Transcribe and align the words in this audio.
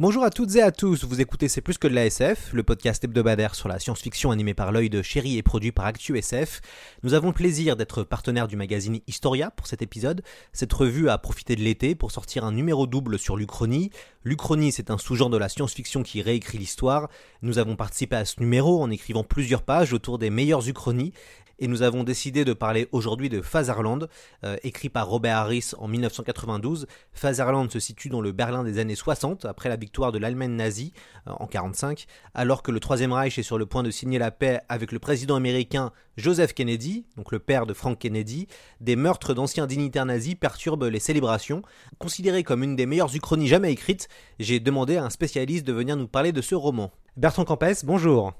Bonjour 0.00 0.22
à 0.22 0.30
toutes 0.30 0.54
et 0.54 0.62
à 0.62 0.70
tous, 0.70 1.02
vous 1.02 1.20
écoutez 1.20 1.48
C'est 1.48 1.60
plus 1.60 1.76
que 1.76 1.88
de 1.88 1.92
la 1.92 2.06
SF, 2.06 2.52
le 2.52 2.62
podcast 2.62 3.02
hebdomadaire 3.02 3.56
sur 3.56 3.66
la 3.66 3.80
science-fiction 3.80 4.30
animé 4.30 4.54
par 4.54 4.70
l'œil 4.70 4.90
de 4.90 5.02
Chéri 5.02 5.38
et 5.38 5.42
produit 5.42 5.72
par 5.72 5.86
ActuSF. 5.86 6.60
Nous 7.02 7.14
avons 7.14 7.26
le 7.26 7.34
plaisir 7.34 7.74
d'être 7.74 8.04
partenaire 8.04 8.46
du 8.46 8.54
magazine 8.54 9.00
Historia 9.08 9.50
pour 9.50 9.66
cet 9.66 9.82
épisode. 9.82 10.22
Cette 10.52 10.72
revue 10.72 11.08
a 11.08 11.18
profité 11.18 11.56
de 11.56 11.62
l'été 11.62 11.96
pour 11.96 12.12
sortir 12.12 12.44
un 12.44 12.52
numéro 12.52 12.86
double 12.86 13.18
sur 13.18 13.36
l'Uchronie. 13.36 13.90
L'Uchronie, 14.22 14.70
c'est 14.70 14.92
un 14.92 14.98
sous-genre 14.98 15.30
de 15.30 15.36
la 15.36 15.48
science-fiction 15.48 16.04
qui 16.04 16.22
réécrit 16.22 16.58
l'histoire. 16.58 17.08
Nous 17.42 17.58
avons 17.58 17.74
participé 17.74 18.14
à 18.14 18.24
ce 18.24 18.38
numéro 18.38 18.80
en 18.80 18.92
écrivant 18.92 19.24
plusieurs 19.24 19.62
pages 19.62 19.92
autour 19.92 20.20
des 20.20 20.30
meilleures 20.30 20.68
Uchronies 20.68 21.12
et 21.58 21.68
nous 21.68 21.82
avons 21.82 22.04
décidé 22.04 22.44
de 22.44 22.52
parler 22.52 22.88
aujourd'hui 22.92 23.28
de 23.28 23.40
Fatherland, 23.40 24.08
euh, 24.44 24.56
écrit 24.62 24.88
par 24.88 25.08
Robert 25.08 25.38
Harris 25.38 25.72
en 25.78 25.88
1992. 25.88 26.86
Fatherland 27.12 27.70
se 27.70 27.80
situe 27.80 28.08
dans 28.08 28.20
le 28.20 28.32
Berlin 28.32 28.64
des 28.64 28.78
années 28.78 28.94
60, 28.94 29.44
après 29.44 29.68
la 29.68 29.76
victoire 29.76 30.12
de 30.12 30.18
l'Allemagne 30.18 30.52
nazie 30.52 30.92
euh, 31.26 31.32
en 31.38 31.46
45, 31.46 32.06
alors 32.34 32.62
que 32.62 32.70
le 32.70 32.80
Troisième 32.80 33.12
Reich 33.12 33.38
est 33.38 33.42
sur 33.42 33.58
le 33.58 33.66
point 33.66 33.82
de 33.82 33.90
signer 33.90 34.18
la 34.18 34.30
paix 34.30 34.60
avec 34.68 34.92
le 34.92 34.98
président 34.98 35.36
américain 35.36 35.92
Joseph 36.16 36.54
Kennedy, 36.54 37.06
donc 37.16 37.32
le 37.32 37.38
père 37.38 37.66
de 37.66 37.74
Frank 37.74 37.98
Kennedy. 37.98 38.48
Des 38.80 38.96
meurtres 38.96 39.34
d'anciens 39.34 39.66
dignitaires 39.66 40.06
nazis 40.06 40.34
perturbent 40.34 40.84
les 40.84 41.00
célébrations. 41.00 41.62
Considéré 41.98 42.42
comme 42.42 42.62
une 42.62 42.76
des 42.76 42.86
meilleures 42.86 43.14
uchronies 43.14 43.48
jamais 43.48 43.72
écrites, 43.72 44.08
j'ai 44.38 44.60
demandé 44.60 44.96
à 44.96 45.04
un 45.04 45.10
spécialiste 45.10 45.66
de 45.66 45.72
venir 45.72 45.96
nous 45.96 46.08
parler 46.08 46.32
de 46.32 46.42
ce 46.42 46.54
roman. 46.54 46.90
Bertrand 47.16 47.44
Campès, 47.44 47.84
bonjour. 47.84 48.32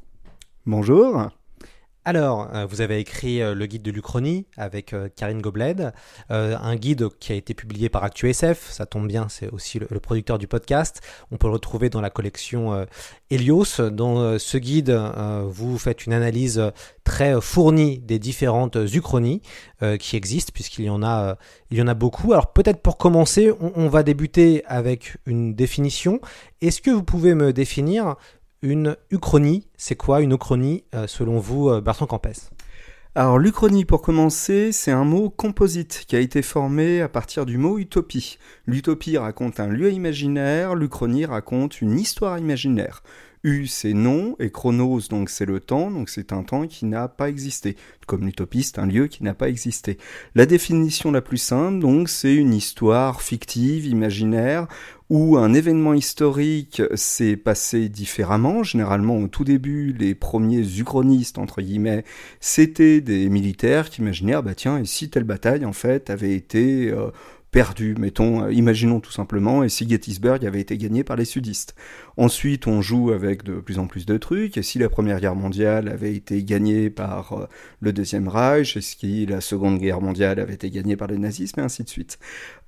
Bonjour. 0.67 1.31
Alors, 2.09 2.49
euh, 2.55 2.65
vous 2.65 2.81
avez 2.81 3.01
écrit 3.01 3.43
euh, 3.43 3.55
le 3.55 3.67
guide 3.67 3.83
de 3.83 3.91
l'Uchronie 3.91 4.47
avec 4.57 4.95
euh, 4.95 5.11
Karine 5.15 5.43
Gobled, 5.43 5.93
un 6.31 6.77
guide 6.77 7.11
qui 7.21 7.33
a 7.33 7.35
été 7.35 7.53
publié 7.53 7.91
par 7.91 8.03
ActuSF, 8.03 8.71
ça 8.71 8.87
tombe 8.87 9.07
bien, 9.07 9.27
c'est 9.29 9.51
aussi 9.51 9.79
le, 9.79 10.01
producteur 10.01 10.39
du 10.39 10.47
podcast. 10.47 11.03
On 11.31 11.37
peut 11.37 11.49
le 11.49 11.53
retrouver 11.53 11.91
dans 11.91 12.01
la 12.01 12.09
collection 12.09 12.87
Helios. 13.31 13.91
Dans 13.91 14.39
ce 14.39 14.57
guide, 14.59 14.99
vous 15.47 15.79
faites 15.79 16.07
une 16.07 16.13
analyse 16.13 16.63
très 17.05 17.41
fournie 17.41 17.99
des 17.99 18.19
différentes 18.19 18.77
uchronies 18.77 19.43
qui 19.99 20.17
existent, 20.17 20.53
puisqu'il 20.55 20.85
y 20.85 20.91
en 20.91 21.03
a, 21.03 21.37
beaucoup. 21.95 22.33
Alors 22.33 22.53
peut-être 22.53 22.81
pour 22.81 22.97
commencer, 22.97 23.53
on 23.61 23.89
va 23.89 24.03
débuter 24.03 24.63
avec 24.67 25.17
une 25.27 25.55
définition. 25.55 26.21
Est-ce 26.61 26.81
que 26.81 26.91
vous 26.91 27.05
pouvez 27.05 27.35
me 27.35 27.53
définir 27.53 28.17
une 28.63 28.97
uchronie. 29.11 29.67
C'est 29.77 29.97
quoi 29.97 30.21
une 30.21 30.33
uchronie 30.33 30.85
euh, 30.95 31.07
selon 31.07 31.39
vous, 31.39 31.69
euh, 31.69 31.81
Bertrand 31.81 32.07
Campès? 32.07 32.51
Alors 33.15 33.39
l'Uchronie, 33.39 33.85
pour 33.85 34.01
commencer, 34.01 34.71
c'est 34.71 34.93
un 34.93 35.05
mot 35.05 35.29
composite 35.29 36.05
qui 36.07 36.15
a 36.15 36.21
été 36.21 36.41
formé 36.41 37.01
à 37.01 37.09
partir 37.09 37.47
du 37.47 37.59
mot 37.59 37.79
utopie. 37.79 38.39
L'utopie 38.67 39.19
raconte 39.19 39.59
un 39.59 39.67
lieu 39.67 39.91
imaginaire, 39.91 40.77
l'Uchronie 40.77 41.25
raconte 41.25 41.81
une 41.81 41.99
histoire 41.99 42.39
imaginaire. 42.39 43.03
U 43.45 43.67
c'est 43.67 43.93
non 43.93 44.37
et 44.41 44.51
chronos 44.51 45.09
donc 45.09 45.31
c'est 45.31 45.47
le 45.47 45.61
temps, 45.61 45.91
donc 45.91 46.11
c'est 46.11 46.33
un 46.33 46.43
temps 46.43 46.67
qui 46.67 46.87
n'a 46.87 47.09
pas 47.09 47.29
existé. 47.29 47.77
Comme 48.07 48.25
l'utopie 48.25 48.63
c'est 48.63 48.79
un 48.79 48.87
lieu 48.87 49.07
qui 49.07 49.25
n'a 49.25 49.35
pas 49.35 49.49
existé. 49.49 49.99
La 50.35 50.47
définition 50.47 51.11
la 51.11 51.21
plus 51.21 51.39
simple 51.39 51.79
donc 51.79 52.09
c'est 52.09 52.35
une 52.35 52.55
histoire 52.55 53.23
fictive, 53.23 53.87
imaginaire, 53.87 54.67
où 55.11 55.39
un 55.39 55.55
événement 55.55 55.95
historique 55.95 56.83
s'est 56.95 57.37
passé 57.37 57.89
différemment. 57.89 58.63
Généralement, 58.63 59.17
au 59.17 59.29
tout 59.29 59.45
début, 59.45 59.95
les 59.99 60.15
premiers 60.15 60.79
uchronistes, 60.79 61.39
entre 61.39 61.63
guillemets, 61.63 62.05
c'était 62.41 63.01
des 63.01 63.29
militaires 63.29 63.89
qui 63.89 64.03
imaginèrent, 64.03 64.43
bah 64.43 64.55
tiens, 64.55 64.79
et 64.79 64.85
si 64.85 65.09
telle 65.09 65.25
bataille, 65.25 65.65
en 65.65 65.73
fait, 65.73 66.11
avait 66.11 66.35
été 66.35 66.91
euh, 66.91 67.11
perdue, 67.51 67.95
mettons, 67.99 68.45
euh, 68.45 68.53
imaginons 68.53 69.01
tout 69.01 69.13
simplement, 69.13 69.65
et 69.65 69.69
si 69.69 69.89
Gettysburg 69.89 70.45
avait 70.45 70.61
été 70.61 70.77
gagné 70.77 71.05
par 71.05 71.17
les 71.17 71.25
sudistes. 71.25 71.75
Ensuite, 72.17 72.67
on 72.67 72.83
joue 72.83 73.11
avec 73.11 73.43
de 73.45 73.55
plus 73.55 73.79
en 73.79 73.87
plus 73.87 74.05
de 74.05 74.17
trucs, 74.19 74.59
et 74.59 74.63
si 74.63 74.79
la 74.79 74.89
Première 74.89 75.21
Guerre 75.21 75.35
mondiale 75.35 75.89
avait 75.89 76.15
été 76.15 76.43
gagnée 76.43 76.91
par 76.91 77.33
euh, 77.33 77.47
le 77.81 77.93
Deuxième 77.93 78.29
Reich, 78.29 78.77
et 78.77 78.81
si 78.81 79.25
la 79.27 79.41
Seconde 79.41 79.79
Guerre 79.79 80.01
mondiale 80.01 80.41
avait 80.41 80.55
été 80.55 80.71
gagnée 80.71 80.97
par 80.97 81.09
le 81.09 81.17
nazisme, 81.17 81.61
et 81.61 81.63
ainsi 81.63 81.85
de 81.85 81.89
suite. 81.89 82.19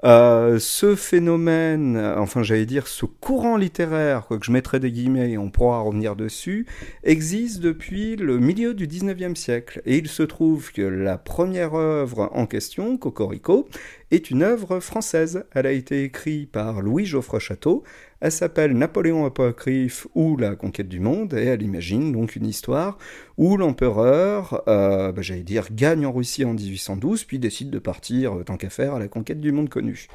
Euh, 0.03 0.59
ce 0.59 0.95
phénomène, 0.95 1.99
enfin 2.17 2.43
j'allais 2.43 2.65
dire 2.65 2.87
ce 2.87 3.05
courant 3.05 3.59
littéraire, 3.59 4.27
quoi 4.27 4.39
que 4.39 4.47
je 4.47 4.53
mettrais 4.53 4.81
des 4.81 4.91
guillemets 4.91 5.33
et 5.33 5.39
on 5.39 5.51
pourra 5.51 5.81
revenir 5.81 6.17
dessus, 6.17 6.67
existe 7.05 7.61
depuis 7.61 8.17
le 8.17 8.39
milieu 8.39 8.73
du 8.73 8.87
19e 8.87 9.35
siècle. 9.35 9.83
Et 9.85 9.99
il 9.99 10.09
se 10.09 10.23
trouve 10.23 10.73
que 10.73 10.81
la 10.81 11.19
première 11.19 11.75
œuvre 11.75 12.31
en 12.33 12.47
question, 12.47 12.97
Cocorico, 12.97 13.69
est 14.11 14.31
une 14.31 14.43
œuvre 14.43 14.70
française. 14.79 15.45
Elle 15.53 15.67
a 15.67 15.73
été 15.73 16.05
écrite 16.05 16.53
par 16.53 16.81
Louis 16.83 17.05
Geoffroy 17.05 17.41
Château, 17.41 17.83
elle 18.21 18.33
s'appelle 18.33 18.77
Napoléon 18.77 19.25
Apocryphe 19.25 20.07
ou 20.15 20.37
la 20.37 20.55
conquête 20.55 20.89
du 20.89 21.01
monde 21.01 21.33
et 21.33 21.45
elle 21.45 21.63
imagine 21.63 22.13
donc 22.13 22.37
une 22.37 22.47
histoire 22.47 22.99
où 23.39 23.57
l'empereur, 23.57 24.63
euh, 24.69 25.11
bah, 25.11 25.23
j'allais 25.23 25.43
dire, 25.43 25.69
gagne 25.73 26.05
en 26.05 26.13
Russie 26.13 26.45
en 26.45 26.53
1812 26.53 27.25
puis 27.25 27.39
décide 27.39 27.71
de 27.71 27.79
partir 27.79 28.37
euh, 28.37 28.45
tant 28.45 28.59
qu'à 28.59 28.69
faire 28.69 28.95
à 28.95 28.99
la 28.99 29.09
conquête 29.09 29.41
du 29.41 29.53
monde 29.53 29.71
connu. 29.71 30.07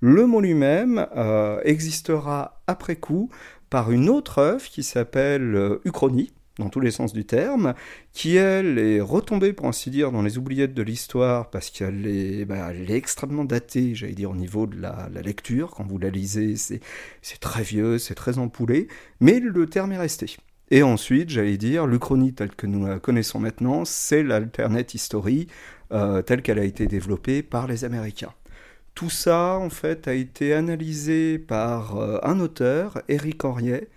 Le 0.00 0.26
mot 0.26 0.42
lui-même 0.42 1.06
euh, 1.16 1.58
existera 1.64 2.60
après 2.66 2.96
coup 2.96 3.30
par 3.70 3.90
une 3.90 4.10
autre 4.10 4.38
œuvre 4.38 4.64
qui 4.64 4.82
s'appelle 4.82 5.78
Uchronie 5.86 6.32
dans 6.58 6.68
tous 6.68 6.80
les 6.80 6.90
sens 6.90 7.12
du 7.12 7.24
terme, 7.24 7.74
qui 8.12 8.36
elle 8.36 8.78
est 8.78 9.00
retombée 9.00 9.52
pour 9.52 9.66
ainsi 9.66 9.90
dire 9.90 10.12
dans 10.12 10.22
les 10.22 10.38
oubliettes 10.38 10.74
de 10.74 10.82
l'histoire 10.82 11.50
parce 11.50 11.70
qu'elle 11.70 12.06
est, 12.06 12.44
bah, 12.44 12.72
extrêmement 12.88 13.44
datée, 13.44 13.94
j'allais 13.94 14.14
dire 14.14 14.30
au 14.30 14.36
niveau 14.36 14.66
de 14.66 14.80
la, 14.80 15.08
lecture, 15.22 15.70
quand 15.70 15.84
vous 15.84 15.98
la 15.98 16.10
lisez 16.10 16.56
c'est, 16.56 16.80
très 17.40 17.62
vieux, 17.62 17.98
c'est 17.98 18.14
très 18.14 18.38
empoulé, 18.38 18.88
mais 19.20 19.40
le 19.40 19.66
terme 19.66 19.92
est 19.92 19.98
resté. 19.98 20.36
Et 20.70 20.82
ensuite, 20.82 21.30
j'allais 21.30 21.56
dire, 21.56 21.86
l'Uchronie 21.86 22.32
telle 22.32 22.54
que 22.54 22.66
nous 22.66 22.86
la 22.86 22.98
connaissons 22.98 23.38
maintenant, 23.38 23.84
c'est 23.84 24.22
l'alternate 24.22 24.94
history 24.94 25.48
euh, 25.92 26.22
telle 26.22 26.42
qu'elle 26.42 26.58
a 26.58 26.64
été 26.64 26.86
développée 26.86 27.42
par 27.42 27.66
les 27.66 27.84
Américains. 27.84 28.32
Tout 28.94 29.10
ça, 29.10 29.58
en 29.58 29.70
fait, 29.70 30.06
a 30.08 30.14
été 30.14 30.54
analysé 30.54 31.38
par 31.38 31.96
euh, 31.96 32.18
un 32.22 32.38
auteur, 32.40 33.02
Éric 33.08 33.44
Henriet, 33.44 33.88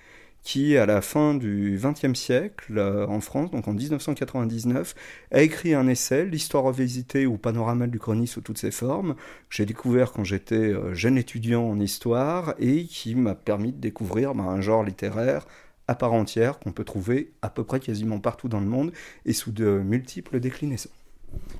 qui, 0.47 0.77
à 0.77 0.85
la 0.85 1.01
fin 1.01 1.33
du 1.33 1.77
XXe 1.77 2.17
siècle, 2.17 2.77
euh, 2.77 3.05
en 3.07 3.19
France, 3.19 3.51
donc 3.51 3.67
en 3.67 3.73
1999, 3.73 4.95
a 5.33 5.41
écrit 5.41 5.73
un 5.73 5.89
essai, 5.89 6.23
L'histoire 6.23 6.63
revisitée 6.63 7.25
ou 7.25 7.37
panorama 7.37 7.85
du 7.85 7.99
chronie 7.99 8.27
sous 8.27 8.39
toutes 8.39 8.57
ses 8.57 8.71
formes, 8.71 9.15
que 9.15 9.55
j'ai 9.57 9.65
découvert 9.65 10.13
quand 10.13 10.23
j'étais 10.23 10.55
euh, 10.55 10.93
jeune 10.93 11.17
étudiant 11.17 11.63
en 11.63 11.77
histoire 11.81 12.53
et 12.59 12.85
qui 12.85 13.13
m'a 13.13 13.35
permis 13.35 13.73
de 13.73 13.81
découvrir 13.81 14.35
bah, 14.35 14.45
un 14.45 14.61
genre 14.61 14.85
littéraire 14.85 15.45
à 15.89 15.95
part 15.95 16.13
entière 16.13 16.59
qu'on 16.59 16.71
peut 16.71 16.85
trouver 16.85 17.33
à 17.41 17.49
peu 17.49 17.65
près 17.65 17.81
quasiment 17.81 18.21
partout 18.21 18.47
dans 18.47 18.61
le 18.61 18.67
monde 18.67 18.93
et 19.25 19.33
sous 19.33 19.51
de 19.51 19.65
multiples 19.65 20.39
déclinaisons. 20.39 20.91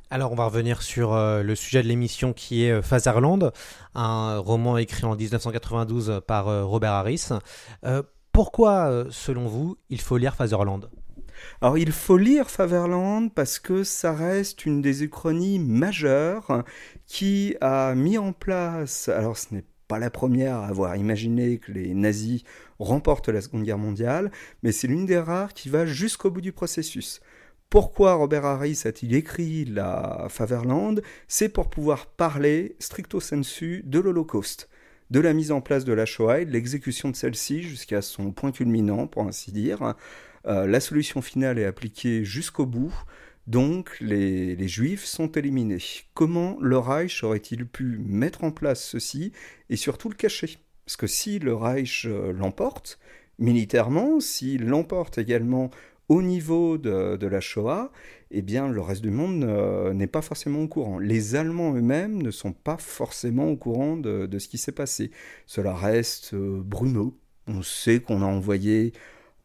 Alors 0.09 0.31
on 0.31 0.35
va 0.35 0.45
revenir 0.45 0.81
sur 0.81 1.13
euh, 1.13 1.43
le 1.43 1.55
sujet 1.55 1.83
de 1.83 1.89
l'émission 1.89 2.31
qui 2.31 2.63
est 2.63 2.71
euh, 2.71 3.51
un 3.95 4.37
roman 4.37 4.77
écrit 4.77 5.03
en 5.03 5.17
1992 5.17 6.21
par 6.25 6.65
Robert 6.65 6.93
Harris. 6.93 7.31
Euh, 8.37 8.43
pourquoi, 8.43 9.05
selon 9.09 9.47
vous, 9.47 9.77
il 9.89 9.99
faut 9.99 10.17
lire 10.17 10.35
Fatherland? 10.35 10.91
Alors 11.61 11.77
il 11.77 11.91
faut 11.91 12.17
lire 12.17 12.51
Faverland 12.51 13.33
parce 13.33 13.57
que 13.57 13.83
ça 13.83 14.13
reste 14.13 14.65
une 14.65 14.81
des 14.81 15.03
uchronies 15.03 15.59
majeures 15.59 16.63
qui 17.07 17.55
a 17.61 17.95
mis 17.95 18.17
en 18.17 18.33
place, 18.33 19.09
alors 19.09 19.37
ce 19.37 19.55
n'est 19.55 19.65
pas 19.87 19.97
la 19.97 20.11
première 20.11 20.57
à 20.57 20.67
avoir 20.67 20.95
imaginé 20.95 21.57
que 21.57 21.71
les 21.71 21.93
nazis 21.95 22.43
remportent 22.79 23.29
la 23.29 23.41
Seconde 23.41 23.63
Guerre 23.63 23.77
mondiale, 23.79 24.31
mais 24.61 24.71
c'est 24.71 24.87
l'une 24.87 25.07
des 25.07 25.19
rares 25.19 25.53
qui 25.53 25.69
va 25.69 25.87
jusqu'au 25.87 26.29
bout 26.29 26.41
du 26.41 26.51
processus. 26.51 27.21
Pourquoi 27.69 28.13
Robert 28.13 28.45
Harris 28.45 28.83
a-t-il 28.85 29.15
écrit 29.15 29.65
la 29.65 30.27
Faverland 30.29 31.01
C'est 31.27 31.49
pour 31.49 31.69
pouvoir 31.69 32.05
parler 32.05 32.75
stricto 32.79 33.19
sensu 33.19 33.81
de 33.85 33.99
l'Holocauste. 33.99 34.69
De 35.09 35.19
la 35.19 35.33
mise 35.33 35.51
en 35.51 35.61
place 35.61 35.85
de 35.85 35.93
la 35.93 36.05
Shoah 36.05 36.43
l'exécution 36.43 37.09
de 37.09 37.15
celle-ci 37.15 37.63
jusqu'à 37.63 38.01
son 38.01 38.31
point 38.31 38.51
culminant, 38.51 39.07
pour 39.07 39.23
ainsi 39.23 39.51
dire. 39.51 39.95
Euh, 40.45 40.67
la 40.67 40.79
solution 40.79 41.21
finale 41.21 41.59
est 41.59 41.65
appliquée 41.65 42.23
jusqu'au 42.23 42.65
bout, 42.65 42.93
donc 43.47 43.97
les, 44.01 44.55
les, 44.55 44.67
Juifs 44.67 45.05
sont 45.05 45.31
éliminés. 45.31 45.81
Comment 46.13 46.57
le 46.61 46.77
Reich 46.77 47.23
aurait-il 47.23 47.65
pu 47.65 47.99
mettre 48.03 48.43
en 48.43 48.51
place 48.51 48.83
ceci 48.83 49.31
et 49.69 49.75
surtout 49.75 50.09
le 50.09 50.15
cacher? 50.15 50.57
Parce 50.85 50.97
que 50.97 51.07
si 51.07 51.39
le 51.39 51.53
Reich 51.53 52.05
euh, 52.05 52.31
l'emporte, 52.31 52.99
militairement, 53.39 54.19
s'il 54.19 54.65
l'emporte 54.65 55.17
également 55.17 55.69
au 56.09 56.21
niveau 56.21 56.77
de, 56.77 57.27
la 57.27 57.41
Shoah, 57.41 57.91
eh 58.31 58.41
bien 58.41 58.69
le 58.69 58.81
reste 58.81 59.01
du 59.01 59.11
monde 59.11 59.43
euh, 59.43 59.93
n'est 59.93 60.07
pas 60.07 60.21
forcément 60.21 60.61
au 60.61 60.67
courant. 60.67 60.99
Les 60.99 61.35
Allemands 61.35 61.75
eux-mêmes 61.75 62.21
ne 62.21 62.31
sont 62.31 62.53
pas 62.53 62.77
forcément 62.77 63.49
au 63.49 63.57
courant 63.57 63.97
de, 63.97 64.25
de 64.25 64.39
ce 64.39 64.47
qui 64.47 64.57
s'est 64.57 64.71
passé. 64.71 65.11
Cela 65.45 65.73
reste 65.75 66.33
euh, 66.33 66.61
Bruno. 66.63 67.17
On 67.47 67.61
sait 67.61 67.99
qu'on 67.99 68.21
a 68.21 68.25
envoyé, 68.25 68.93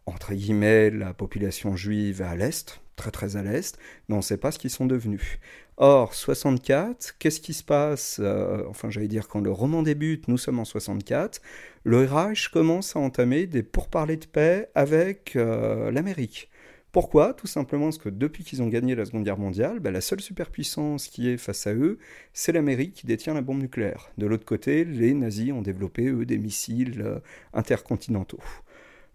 entre 0.06 0.34
guillemets, 0.34 0.90
la 0.90 1.14
population 1.14 1.76
juive 1.76 2.22
à 2.22 2.36
l'Est, 2.36 2.80
très 2.96 3.10
très 3.10 3.36
à 3.36 3.42
l'Est, 3.42 3.78
mais 4.08 4.14
on 4.14 4.18
ne 4.18 4.22
sait 4.22 4.36
pas 4.36 4.52
ce 4.52 4.58
qu'ils 4.58 4.70
sont 4.70 4.86
devenus. 4.86 5.38
Or, 5.78 6.14
64, 6.14 7.16
qu'est-ce 7.18 7.40
qui 7.40 7.54
se 7.54 7.64
passe 7.64 8.20
euh, 8.22 8.62
Enfin, 8.68 8.90
j'allais 8.90 9.08
dire, 9.08 9.26
quand 9.26 9.40
le 9.40 9.50
roman 9.50 9.82
débute, 9.82 10.28
nous 10.28 10.38
sommes 10.38 10.58
en 10.58 10.64
64, 10.64 11.40
le 11.84 12.04
Reich 12.04 12.48
commence 12.48 12.94
à 12.94 13.00
entamer 13.00 13.46
des 13.46 13.62
pourparlers 13.62 14.18
de 14.18 14.26
paix 14.26 14.68
avec 14.74 15.34
euh, 15.34 15.90
l'Amérique. 15.90 16.50
Pourquoi? 16.92 17.32
Tout 17.32 17.46
simplement 17.46 17.86
parce 17.86 17.96
que 17.96 18.10
depuis 18.10 18.44
qu'ils 18.44 18.62
ont 18.62 18.68
gagné 18.68 18.94
la 18.94 19.06
Seconde 19.06 19.24
Guerre 19.24 19.38
mondiale, 19.38 19.80
ben, 19.80 19.90
la 19.92 20.02
seule 20.02 20.20
superpuissance 20.20 21.08
qui 21.08 21.28
est 21.30 21.38
face 21.38 21.66
à 21.66 21.72
eux, 21.72 21.98
c'est 22.34 22.52
l'Amérique 22.52 22.92
qui 22.92 23.06
détient 23.06 23.32
la 23.32 23.40
bombe 23.40 23.60
nucléaire. 23.60 24.10
De 24.18 24.26
l'autre 24.26 24.44
côté, 24.44 24.84
les 24.84 25.14
nazis 25.14 25.52
ont 25.52 25.62
développé, 25.62 26.06
eux, 26.08 26.26
des 26.26 26.36
missiles 26.36 27.00
euh, 27.00 27.18
intercontinentaux. 27.54 28.40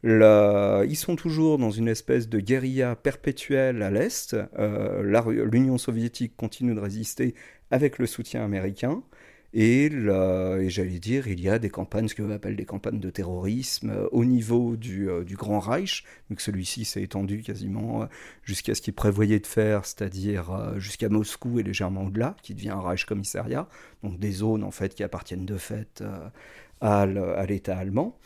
Ils 0.04 0.96
sont 0.96 1.16
toujours 1.16 1.58
dans 1.58 1.72
une 1.72 1.88
espèce 1.88 2.30
de 2.30 2.40
guérilla 2.40 2.96
perpétuelle 2.96 3.82
à 3.84 3.92
l'Est. 3.92 4.36
Euh, 4.58 5.46
L'Union 5.46 5.78
soviétique 5.78 6.36
continue 6.36 6.74
de 6.74 6.80
résister 6.80 7.36
avec 7.72 8.00
le 8.00 8.06
soutien 8.06 8.44
américain. 8.44 9.04
Et, 9.54 9.90
j'allais 10.70 11.00
dire, 11.00 11.28
il 11.28 11.40
y 11.40 11.50
a 11.50 11.58
des 11.58 11.70
campagnes, 11.70 12.08
ce 12.08 12.16
que 12.16 12.32
appelle 12.32 12.56
des 12.56 12.66
campagnes 12.66 13.00
de 13.00 13.10
terrorisme 13.10 13.90
euh, 13.90 14.08
au 14.12 14.26
niveau 14.26 14.76
du, 14.76 15.10
euh, 15.10 15.24
Grand 15.32 15.60
Reich, 15.60 16.04
que 16.36 16.42
celui-ci 16.42 16.84
s'est 16.86 17.02
étendu 17.02 17.42
quasiment 17.42 18.04
euh, 18.04 18.06
jusqu'à 18.44 18.76
ce 18.76 18.82
qu'il 18.82 18.94
prévoyait 18.94 19.40
de 19.40 19.48
faire, 19.48 19.86
c'est-à-dire 19.86 20.76
jusqu'à 20.78 21.10
Moscou 21.10 21.60
et 21.60 21.64
légèrement 21.64 22.06
au-delà, 22.06 22.36
qui 22.44 22.54
devient 22.54 22.72
un 22.72 22.82
Reich 22.82 23.06
commissariat, 23.06 23.68
donc 24.04 24.20
des 24.20 24.32
zones 24.32 24.64
en 24.64 24.72
fait 24.72 24.94
qui 24.96 25.04
appartiennent 25.04 25.46
de 25.46 25.58
fait 25.58 26.04
à, 26.82 27.06
l'État 27.48 27.78
allemand. 27.78 28.18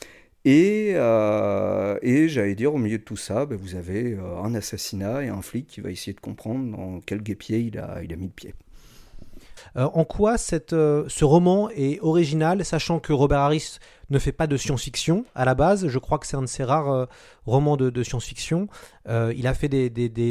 Et, 0.44 0.94
j'allais 0.96 2.56
dire, 2.56 2.74
au 2.74 2.78
milieu 2.78 2.98
de 2.98 3.04
tout 3.04 3.18
ça, 3.18 3.46
ben, 3.46 3.58
vous 3.58 3.76
avez 3.76 4.18
un 4.44 4.56
assassinat 4.56 5.24
et 5.24 5.28
un 5.30 5.42
flic 5.42 5.68
qui 5.68 5.82
va 5.82 5.92
essayer 5.92 6.14
de 6.14 6.20
comprendre 6.20 6.76
dans 6.76 7.00
quel 7.02 7.22
guépier 7.22 7.60
il 7.60 7.84
il 8.04 8.14
a 8.14 8.16
mis 8.16 8.26
le 8.26 8.32
pied. 8.32 8.54
Euh, 9.78 9.88
en 9.94 10.04
quoi 10.04 10.38
cette, 10.38 10.74
euh, 10.74 11.06
ce 11.08 11.24
roman 11.24 11.70
est 11.70 12.00
original, 12.02 12.66
sachant 12.66 13.00
que 13.00 13.14
Robert 13.14 13.40
Harris 13.40 13.78
ne 14.12 14.20
fait 14.20 14.32
pas 14.32 14.48
de 14.48 14.58
science-fiction 14.58 15.26
à 15.36 15.46
la 15.46 15.56
base. 15.56 15.88
Je 15.88 16.00
crois 16.00 16.20
que 16.20 16.28
c'est 16.28 16.38
un 16.38 16.42
de 16.42 16.48
ses 16.48 16.64
rares 16.64 16.92
euh, 16.92 17.06
romans 17.46 17.78
de, 17.78 18.04
science-fiction. 18.04 18.68
Euh, 19.08 19.34
il 19.36 19.48
a 19.48 19.54
fait 19.54 19.70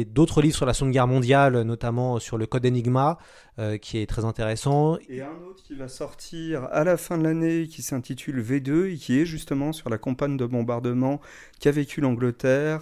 d'autres 0.05 0.41
des, 0.41 0.45
livres 0.45 0.55
sur 0.55 0.65
la 0.65 0.73
Seconde 0.73 0.93
Guerre 0.93 1.07
mondiale, 1.07 1.61
notamment 1.61 2.19
sur 2.19 2.37
le 2.37 2.45
Code 2.45 2.65
Enigma, 2.65 3.17
euh, 3.59 3.77
qui 3.77 3.97
est 3.97 4.05
très 4.05 4.23
intéressant. 4.23 4.97
Et 5.09 5.21
un 5.21 5.35
autre 5.49 5.61
qui 5.63 5.75
va 5.75 5.87
sortir 5.87 6.69
à 6.71 6.83
la 6.83 6.95
fin 6.95 7.17
de 7.17 7.23
l'année, 7.23 7.67
qui 7.67 7.81
s'intitule 7.81 8.41
V2, 8.41 8.93
et 8.93 8.95
qui 8.95 9.19
est 9.19 9.25
justement 9.25 9.73
sur 9.73 9.89
la 9.89 9.97
campagne 9.97 10.37
de 10.37 10.45
bombardement 10.45 11.19
qu'a 11.59 11.71
vécu 11.71 12.01
l'Angleterre 12.01 12.81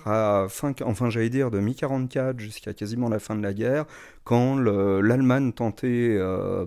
fin, 0.50 0.74
enfin 0.84 1.10
j'allais 1.10 1.30
dire 1.30 1.52
de 1.52 1.60
mi-44 1.60 2.40
jusqu'à 2.40 2.74
quasiment 2.74 3.10
la 3.10 3.20
fin 3.20 3.36
de 3.36 3.42
la 3.42 3.54
guerre, 3.54 3.86
quand 4.24 4.58
l'Allemagne 4.58 5.52
tentait 5.54 6.18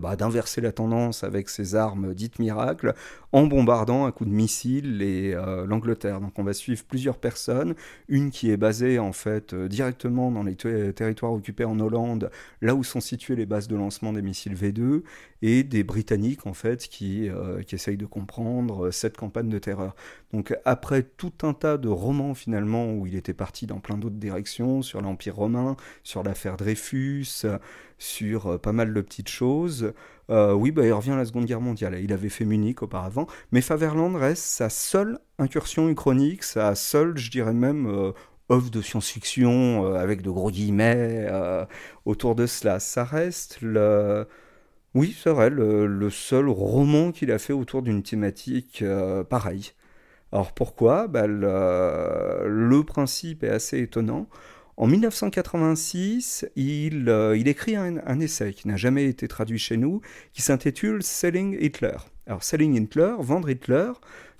bah, 0.01 0.17
d'inverser 0.17 0.61
la 0.61 0.73
tendance 0.73 1.23
avec 1.23 1.49
ses 1.49 1.75
armes 1.75 2.13
dites 2.13 2.39
miracles, 2.39 2.95
en 3.33 3.47
bombardant 3.47 4.05
à 4.05 4.13
coups 4.13 4.22
de 4.25 4.31
missiles 4.31 5.35
l'Angleterre. 5.67 6.21
Donc 6.21 6.39
on 6.39 6.45
va 6.45 6.53
suivre 6.53 6.85
plusieurs 6.85 7.19
personnes, 7.19 7.75
une 8.09 8.31
qui 8.31 8.51
est 8.51 8.57
basée 8.57 8.99
en 8.99 9.13
fait 9.13 9.55
euh, 9.55 9.69
directement 9.69 10.31
dans 10.31 10.43
les 10.43 10.57
territoires 10.57 11.33
occupés 11.33 11.65
en 11.65 11.79
Hollande, 11.81 12.31
là 12.61 12.75
où 12.75 12.85
sont 12.85 13.01
situées 13.01 13.37
les 13.37 13.47
bases 13.47 13.69
de 13.69 13.77
lancement 13.77 14.13
des 14.13 14.23
missiles 14.23 14.55
V2, 14.55 15.03
et 15.43 15.65
des 15.65 15.85
Britanniques 15.85 16.47
en 16.47 16.55
fait 16.55 16.89
qui, 16.89 17.29
euh, 17.29 17.63
qui 17.63 17.75
essayent 17.75 17.97
de 17.97 18.07
comprendre 18.07 18.91
cette 18.91 19.17
campagne 19.17 19.49
de 19.49 19.59
terreur. 19.59 19.95
Donc 20.33 20.57
après 20.65 21.03
tout 21.03 21.33
un 21.43 21.53
tas 21.53 21.77
de 21.77 21.89
romans 21.89 22.35
finalement 22.35 22.93
où 22.93 23.07
il 23.07 23.17
était 23.17 23.35
parti 23.35 23.67
dans 23.67 23.81
plein 23.81 23.99
d'autres 23.99 24.17
directions, 24.17 24.83
sur 24.83 25.03
l'Empire 25.03 25.37
romain, 25.37 25.77
sur 26.03 26.23
l'affaire 26.23 26.57
Dreyfus, 26.57 27.47
sur 27.99 28.47
euh, 28.47 28.59
pas 28.59 28.73
mal 28.73 28.95
de 28.95 29.01
petites 29.01 29.29
choses, 29.29 29.93
euh, 30.31 30.55
oui, 30.55 30.71
bah, 30.71 30.87
il 30.87 30.93
revient 30.93 31.11
à 31.11 31.17
la 31.17 31.25
Seconde 31.25 31.45
Guerre 31.45 31.61
mondiale. 31.61 31.99
Il 32.03 32.13
avait 32.13 32.29
fait 32.29 32.45
Munich 32.45 32.83
auparavant, 32.83 33.27
mais 33.51 33.61
Faverland 33.61 34.17
reste 34.17 34.45
sa 34.45 34.71
seule 34.71 35.19
incursion 35.39 35.89
uchronique, 35.89 36.43
sa 36.43 36.75
seule, 36.75 37.19
je 37.19 37.31
dirais 37.31 37.53
même, 37.53 37.87
euh, 37.87 38.13
œuvre 38.51 38.71
de 38.71 38.81
science-fiction 38.81 39.87
euh, 39.87 39.95
avec 39.97 40.23
de 40.23 40.31
gros 40.31 40.51
guillemets 40.51 41.27
euh, 41.29 41.65
autour 42.05 42.35
de 42.35 42.47
cela. 42.47 42.81
Ça 42.81 43.05
reste 43.05 43.59
le. 43.61 44.27
Oui, 44.95 45.17
c'est 45.19 45.31
vrai, 45.31 45.49
le, 45.49 46.11
seul 46.11 46.49
roman 46.49 47.13
qu'il 47.13 47.33
a 47.33 47.39
fait 47.39 47.55
autour 47.55 47.81
d'une 47.83 48.03
thématique 48.03 48.83
euh, 48.83 49.25
pareille. 49.25 49.73
Alors 50.33 50.53
pourquoi? 50.53 51.09
Bah, 51.09 51.27
le, 51.27 52.83
principe 52.83 53.43
est 53.43 53.49
assez 53.49 53.79
étonnant. 53.79 54.29
En 54.77 54.87
1986, 54.87 56.47
il, 56.57 57.09
euh, 57.09 57.37
il 57.37 57.49
écrit 57.49 57.77
un, 57.77 57.99
un, 58.07 58.21
essai 58.21 58.53
qui 58.53 58.69
n'a 58.69 58.77
jamais 58.77 59.07
été 59.07 59.29
traduit 59.29 59.59
chez 59.59 59.79
nous, 59.79 60.03
qui 60.35 60.43
s'intitule 60.43 61.03
Selling 61.03 61.57
Hitler. 61.61 61.97
Alors 62.27 62.43
Selling 62.43 62.75
Hitler, 62.75 63.15
vendre 63.19 63.49
Hitler, 63.49 63.93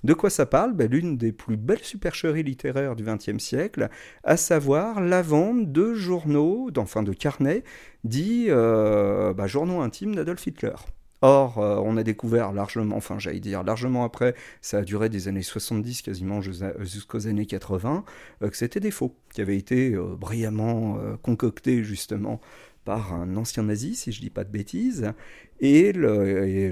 de 0.03 0.13
quoi 0.13 0.29
ça 0.29 0.45
parle? 0.45 0.73
Ben, 0.73 0.89
L'une 0.91 1.17
des 1.17 1.31
plus 1.31 1.57
belles 1.57 1.83
supercheries 1.83 2.43
littéraires 2.43 2.95
du 2.95 3.03
XXe 3.03 3.37
siècle, 3.37 3.89
à 4.23 4.37
savoir 4.37 4.99
la 5.01 5.21
vente 5.21 5.71
de 5.71 5.93
journaux, 5.93 6.69
enfin 6.77 7.03
de 7.03 7.13
carnets, 7.13 7.63
dits 8.03 8.47
euh, 8.49 9.33
bah, 9.33 9.47
journaux 9.47 9.81
intimes 9.81 10.15
d'Adolf 10.15 10.45
Hitler. 10.45 10.75
Or, 11.21 11.59
euh, 11.59 11.79
on 11.81 11.95
a 11.95 12.03
découvert 12.03 12.51
largement, 12.51 12.97
enfin 12.97 13.17
j'allais 13.17 13.39
dire 13.39 13.63
largement 13.63 14.03
après, 14.03 14.35
ça 14.61 14.79
a 14.79 14.81
duré 14.81 15.07
des 15.07 15.29
années 15.29 15.41
70 15.41 16.01
quasiment 16.01 16.41
jusqu'aux 16.41 17.27
années 17.27 17.45
80, 17.45 18.03
euh, 18.41 18.49
que 18.49 18.57
c'était 18.57 18.81
des 18.81 18.91
faux, 18.91 19.15
qui 19.33 19.39
avaient 19.39 19.55
été 19.55 19.95
brillamment 20.19 20.97
concoctés 21.21 21.81
justement 21.85 22.41
par 22.85 23.13
un 23.13 23.35
ancien 23.37 23.63
nazi, 23.63 23.95
si 23.95 24.11
je 24.11 24.21
dis 24.21 24.29
pas 24.29 24.43
de 24.43 24.51
bêtises, 24.51 25.11
et, 25.59 25.93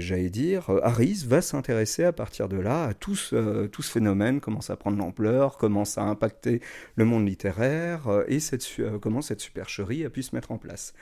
j'allais 0.00 0.28
dire, 0.28 0.70
Harris 0.82 1.24
va 1.26 1.40
s'intéresser 1.40 2.04
à 2.04 2.12
partir 2.12 2.48
de 2.48 2.58
là 2.58 2.84
à 2.84 2.94
tout 2.94 3.14
ce, 3.14 3.68
phénomène, 3.82 4.40
comment 4.40 4.60
ça 4.60 4.76
prend 4.76 4.90
de 4.90 4.98
l'ampleur, 4.98 5.56
comment 5.56 5.84
ça 5.84 6.02
a 6.02 6.06
impacté 6.06 6.60
le 6.96 7.04
monde 7.04 7.26
littéraire, 7.26 8.24
et 8.28 8.40
cette, 8.40 8.66
comment 9.00 9.22
cette 9.22 9.40
supercherie 9.40 10.04
a 10.04 10.10
pu 10.10 10.22
se 10.22 10.34
mettre 10.34 10.52
en 10.52 10.58
place. 10.58 10.92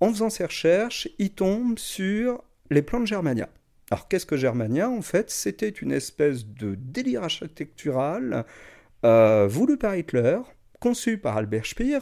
En 0.00 0.10
faisant 0.10 0.30
ses 0.30 0.44
recherches, 0.44 1.08
il 1.18 1.30
tombe 1.30 1.78
sur 1.78 2.42
les 2.70 2.82
plans 2.82 3.00
de 3.00 3.06
Germania. 3.06 3.48
Alors 3.90 4.08
qu'est-ce 4.08 4.26
que 4.26 4.36
Germania? 4.36 4.88
En 4.88 5.02
fait, 5.02 5.30
c'était 5.30 5.68
une 5.68 5.92
espèce 5.92 6.46
de 6.46 6.74
délire 6.74 7.24
architectural 7.24 8.46
euh, 9.04 9.46
voulu 9.46 9.76
par 9.76 9.96
Hitler, 9.96 10.38
conçu 10.82 11.16
par 11.16 11.36
Albert 11.36 11.66
Speer, 11.66 12.00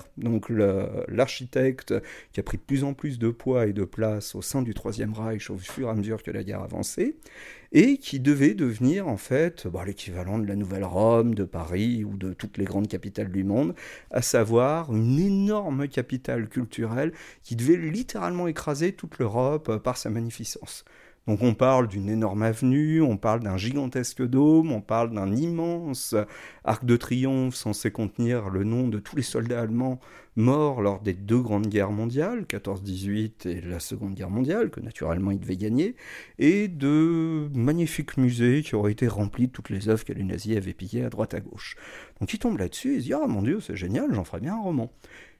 l'architecte 1.09 1.93
qui 2.33 2.41
a 2.41 2.43
pris 2.43 2.57
de 2.57 2.63
plus 2.63 2.83
en 2.83 2.95
plus 2.95 3.19
de 3.19 3.29
poids 3.29 3.67
et 3.67 3.75
de 3.75 3.85
place 3.85 4.35
au 4.35 4.41
sein 4.41 4.63
du 4.63 4.73
Troisième 4.73 5.13
Reich 5.13 5.51
au 5.51 5.59
fur 5.59 5.89
et 5.89 5.91
à 5.91 5.95
mesure 5.95 6.23
que 6.23 6.31
la 6.31 6.43
guerre 6.43 6.63
avançait, 6.63 7.17
et 7.73 7.99
qui 7.99 8.21
devait 8.21 8.55
devenir 8.55 9.07
en 9.07 9.19
fait 9.19 9.67
bon, 9.67 9.83
l'équivalent 9.83 10.39
de 10.39 10.47
la 10.47 10.57
Nouvelle 10.57 10.87
Rome, 10.87 11.35
de 11.35 11.45
Paris 11.45 12.05
ou 12.05 12.17
de 12.17 12.33
toutes 12.33 12.57
les 12.57 12.65
grandes 12.65 12.89
capitales 12.89 13.31
du 13.31 13.45
monde, 13.45 13.75
à 14.11 14.23
savoir 14.23 14.97
une 14.97 15.19
énorme 15.19 15.87
capitale 15.87 16.49
culturelle 16.49 17.13
qui 17.43 17.57
devait 17.57 17.77
littéralement 17.77 18.49
écraser 18.49 18.93
toute 18.93 19.19
l'Europe 19.19 19.77
par 19.77 19.99
sa 19.99 20.09
magnificence. 20.09 20.87
Donc 21.27 21.43
on 21.43 21.55
parle 21.55 21.87
d'une 21.87 22.09
énorme 22.09 22.43
avenue, 22.43 23.03
on 23.03 23.17
parle 23.17 23.41
d'un 23.41 23.57
gigantesque 23.57 24.23
dôme, 24.27 24.73
on 24.73 24.81
parle 24.81 25.15
d'un 25.15 25.35
immense 25.35 26.15
arc 26.65 26.85
de 26.85 26.97
triomphe 26.97 27.55
censé 27.55 27.91
contenir 27.91 28.49
le 28.49 28.65
nom 28.65 28.89
de 28.89 28.99
tous 28.99 29.17
les 29.17 29.23
soldats 29.23 29.61
allemands 29.61 30.01
morts 30.37 30.81
lors 30.81 31.01
des 31.01 31.13
deux 31.13 31.41
grandes 31.41 31.67
guerres 31.67 31.93
mondiales, 31.93 32.45
14-18 32.45 33.49
et 33.49 33.61
la 33.61 33.81
Seconde 33.81 34.15
Guerre 34.15 34.31
mondiale, 34.31 34.71
que 34.71 34.81
naturellement 34.81 35.31
il 35.31 35.41
devait 35.41 35.57
gagner, 35.57 35.95
et 36.39 36.69
de 36.69 37.49
magnifiques 37.55 38.17
musées 38.17 38.63
qui 38.63 38.75
auraient 38.75 38.93
été 38.93 39.07
remplis 39.07 39.49
de 39.49 39.53
toutes 39.53 39.71
les 39.71 39.89
œuvres 39.89 40.05
que 40.05 40.13
les 40.13 40.25
nazis 40.25 40.57
avaient 40.57 40.73
pillées 40.73 41.05
à 41.05 41.11
droite 41.11 41.35
à 41.35 41.41
gauche. 41.41 41.77
Donc 42.21 42.33
il 42.33 42.39
tombe 42.39 42.59
là-dessus 42.59 42.95
et 42.95 43.01
se 43.01 43.05
dit 43.05 43.15
Ah 43.15 43.27
mon 43.27 43.43
dieu, 43.43 43.61
c'est 43.61 43.77
génial, 43.77 44.13
j'en 44.15 44.25
ferai 44.25 44.41
bien 44.41 44.55
un 44.55 44.63
roman. 44.63 44.93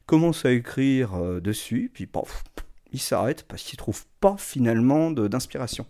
Commence 0.07 0.45
à 0.45 0.53
écrire 0.53 1.15
euh, 1.15 1.41
dessus, 1.41 1.91
puis 1.93 2.07
paf, 2.07 2.45
il 2.93 3.01
s'arrête 3.01 3.45
parce 3.45 3.63
qu'il 3.63 3.79
trouve 3.79 4.05
pas 4.21 4.37
finalement 4.39 5.11
d'inspiration. 5.11 5.87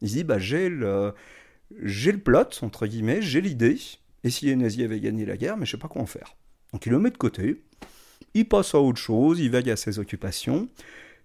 Il 0.00 0.08
se 0.08 0.14
dit 0.14 0.24
bah 0.24 0.38
j'ai 0.38 0.68
le 0.68 1.14
j'ai 1.82 2.12
le 2.12 2.18
plot, 2.18 2.62
entre 2.62 2.86
guillemets, 2.86 3.22
j'ai 3.22 3.40
l'idée, 3.40 3.78
et 4.24 4.30
si 4.30 4.46
les 4.46 4.56
nazis 4.56 4.84
avaient 4.84 5.00
gagné 5.00 5.24
la 5.24 5.36
guerre, 5.36 5.56
mais 5.56 5.66
je 5.66 5.72
sais 5.72 5.78
pas 5.78 5.88
quoi 5.88 6.02
en 6.02 6.06
faire. 6.06 6.36
Donc 6.72 6.86
il 6.86 6.90
le 6.90 6.98
met 6.98 7.10
de 7.10 7.16
côté, 7.16 7.62
il 8.34 8.48
passe 8.48 8.74
à 8.74 8.80
autre 8.80 8.98
chose, 8.98 9.40
il 9.40 9.50
veille 9.50 9.70
à 9.70 9.76
ses 9.76 9.98
occupations. 9.98 10.68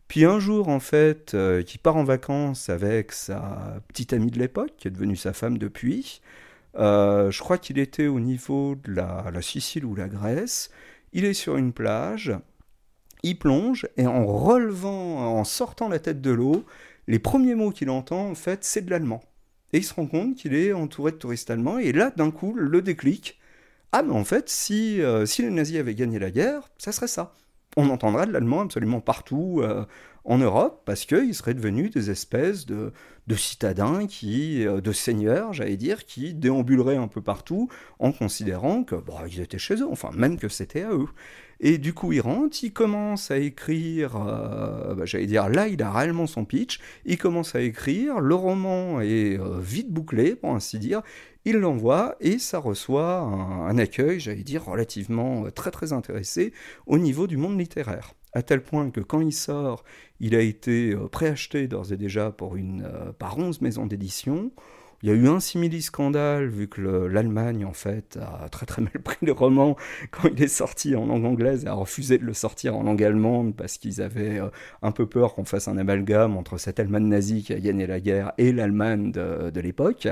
Puis 0.07 0.23
un 0.25 0.39
jour, 0.39 0.69
en 0.69 0.79
fait, 0.79 1.33
euh, 1.33 1.63
qui 1.63 1.77
part 1.77 1.97
en 1.97 2.03
vacances 2.03 2.69
avec 2.69 3.11
sa 3.11 3.81
petite 3.87 4.13
amie 4.13 4.31
de 4.31 4.39
l'époque, 4.39 4.73
qui 4.77 4.87
est 4.87 4.91
devenue 4.91 5.15
sa 5.15 5.33
femme 5.33 5.57
depuis. 5.57 6.21
Euh, 6.77 7.31
je 7.31 7.39
crois 7.39 7.57
qu'il 7.57 7.79
était 7.79 8.07
au 8.07 8.19
niveau 8.19 8.75
de 8.75 8.93
la, 8.93 9.31
la, 9.33 9.41
Sicile 9.41 9.85
ou 9.85 9.95
la 9.95 10.07
Grèce. 10.07 10.69
Il 11.13 11.25
est 11.25 11.33
sur 11.33 11.57
une 11.57 11.73
plage, 11.73 12.33
il 13.23 13.37
plonge, 13.37 13.87
et 13.97 14.07
en 14.07 14.25
relevant, 14.25 15.37
en 15.39 15.43
sortant 15.43 15.89
la 15.89 15.99
tête 15.99 16.21
de 16.21 16.31
l'eau, 16.31 16.65
les 17.07 17.19
premiers 17.19 17.55
mots 17.55 17.71
qu'il 17.71 17.89
entend, 17.89 18.29
en 18.29 18.35
fait, 18.35 18.63
c'est 18.63 18.85
de 18.85 18.89
l'allemand. 18.89 19.23
Et 19.73 19.79
il 19.79 19.83
se 19.83 19.93
rend 19.93 20.07
compte 20.07 20.35
qu'il 20.35 20.53
est 20.53 20.73
entouré 20.73 21.11
de 21.11 21.17
touristes 21.17 21.49
allemands, 21.49 21.79
et 21.79 21.91
là, 21.91 22.11
d'un 22.15 22.31
coup, 22.31 22.53
le 22.55 22.81
déclic. 22.81 23.39
Ah, 23.91 24.03
mais 24.03 24.13
en 24.13 24.23
fait, 24.23 24.49
si, 24.49 25.01
euh, 25.01 25.25
si 25.25 25.41
les 25.41 25.49
nazis 25.49 25.77
avaient 25.77 25.95
gagné 25.95 26.19
la 26.19 26.31
guerre, 26.31 26.69
ça 26.77 26.91
serait 26.91 27.07
ça 27.07 27.33
on 27.75 27.89
entendrait 27.89 28.27
de 28.27 28.31
l'allemand 28.31 28.61
absolument 28.61 29.01
partout 29.01 29.61
euh, 29.61 29.85
en 30.23 30.37
Europe 30.37 30.81
parce 30.85 31.05
qu'ils 31.05 31.35
seraient 31.35 31.53
devenus 31.53 31.91
des 31.91 32.09
espèces 32.09 32.65
de, 32.65 32.91
de 33.27 33.35
citadins 33.35 34.07
qui, 34.07 34.65
euh, 34.65 34.81
de 34.81 34.91
seigneurs, 34.91 35.53
j'allais 35.53 35.77
dire, 35.77 36.05
qui 36.05 36.33
déambuleraient 36.33 36.97
un 36.97 37.07
peu 37.07 37.21
partout 37.21 37.69
en 37.99 38.11
considérant 38.11 38.83
que 38.83 38.95
bah, 38.95 39.23
ils 39.27 39.41
étaient 39.41 39.57
chez 39.57 39.75
eux, 39.75 39.87
enfin 39.89 40.11
même 40.15 40.37
que 40.37 40.49
c'était 40.49 40.83
à 40.83 40.91
eux. 40.91 41.07
Et 41.59 41.77
du 41.77 41.93
coup, 41.93 42.11
il 42.11 42.19
rentre, 42.19 42.57
il 42.63 42.73
commence 42.73 43.31
à 43.31 43.37
écrire, 43.37 44.15
euh, 44.17 44.93
bah, 44.93 45.05
j'allais 45.05 45.25
dire, 45.25 45.49
là, 45.49 45.67
il 45.67 45.81
a 45.81 45.91
réellement 45.91 46.27
son 46.27 46.45
pitch, 46.45 46.79
il 47.05 47.17
commence 47.17 47.55
à 47.55 47.61
écrire, 47.61 48.19
le 48.19 48.35
roman 48.35 49.01
est 49.01 49.39
vite 49.59 49.89
bouclé, 49.89 50.35
pour 50.35 50.51
ainsi 50.51 50.79
dire, 50.79 51.01
il 51.45 51.57
l'envoie 51.57 52.15
et 52.19 52.39
ça 52.39 52.59
reçoit 52.59 53.19
un 53.19 53.77
accueil, 53.77 54.19
j'allais 54.19 54.43
dire, 54.43 54.65
relativement 54.65 55.45
très 55.51 55.71
très 55.71 55.93
intéressé 55.93 56.53
au 56.87 56.97
niveau 56.97 57.27
du 57.27 57.37
monde 57.37 57.57
littéraire. 57.57 58.13
À 58.35 58.43
tel 58.43 58.61
point 58.61 58.91
que 58.91 58.99
quand 58.99 59.21
il 59.21 59.33
sort, 59.33 59.83
il 60.19 60.35
a 60.35 60.41
été 60.41 60.95
préacheté 61.11 61.67
d'ores 61.67 61.91
et 61.91 61.97
déjà 61.97 62.31
pour 62.31 62.55
une, 62.55 62.87
par 63.17 63.37
11 63.37 63.61
maisons 63.61 63.85
d'édition. 63.85 64.51
Il 65.03 65.09
y 65.09 65.11
a 65.11 65.15
eu 65.15 65.27
un 65.27 65.39
simili-scandale, 65.39 66.47
vu 66.47 66.67
que 66.67 66.81
l'Allemagne, 66.81 67.65
en 67.65 67.73
fait, 67.73 68.17
a 68.19 68.49
très 68.49 68.65
très 68.65 68.81
mal 68.81 68.93
pris 69.03 69.23
le 69.25 69.33
roman 69.33 69.75
quand 70.11 70.29
il 70.29 70.41
est 70.41 70.47
sorti 70.47 70.95
en 70.95 71.05
langue 71.05 71.25
anglaise 71.25 71.65
et 71.65 71.67
a 71.67 71.73
refusé 71.73 72.17
de 72.17 72.25
le 72.25 72.33
sortir 72.33 72.75
en 72.75 72.83
langue 72.83 73.03
allemande 73.03 73.55
parce 73.55 73.77
qu'ils 73.77 74.01
avaient 74.01 74.41
un 74.81 74.91
peu 74.91 75.05
peur 75.05 75.35
qu'on 75.35 75.45
fasse 75.45 75.67
un 75.67 75.77
amalgame 75.77 76.37
entre 76.37 76.57
cette 76.57 76.79
Allemagne 76.79 77.07
nazie 77.07 77.43
qui 77.43 77.53
a 77.53 77.59
gagné 77.59 77.87
la 77.87 77.99
guerre 77.99 78.31
et 78.37 78.51
l'Allemagne 78.51 79.11
de, 79.11 79.59
l'époque. 79.59 80.07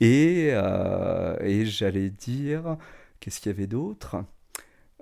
Et, 0.00 0.48
euh, 0.50 1.36
et 1.40 1.64
j'allais 1.66 2.10
dire, 2.10 2.76
qu'est-ce 3.20 3.40
qu'il 3.40 3.52
y 3.52 3.54
avait 3.54 3.68
d'autre? 3.68 4.16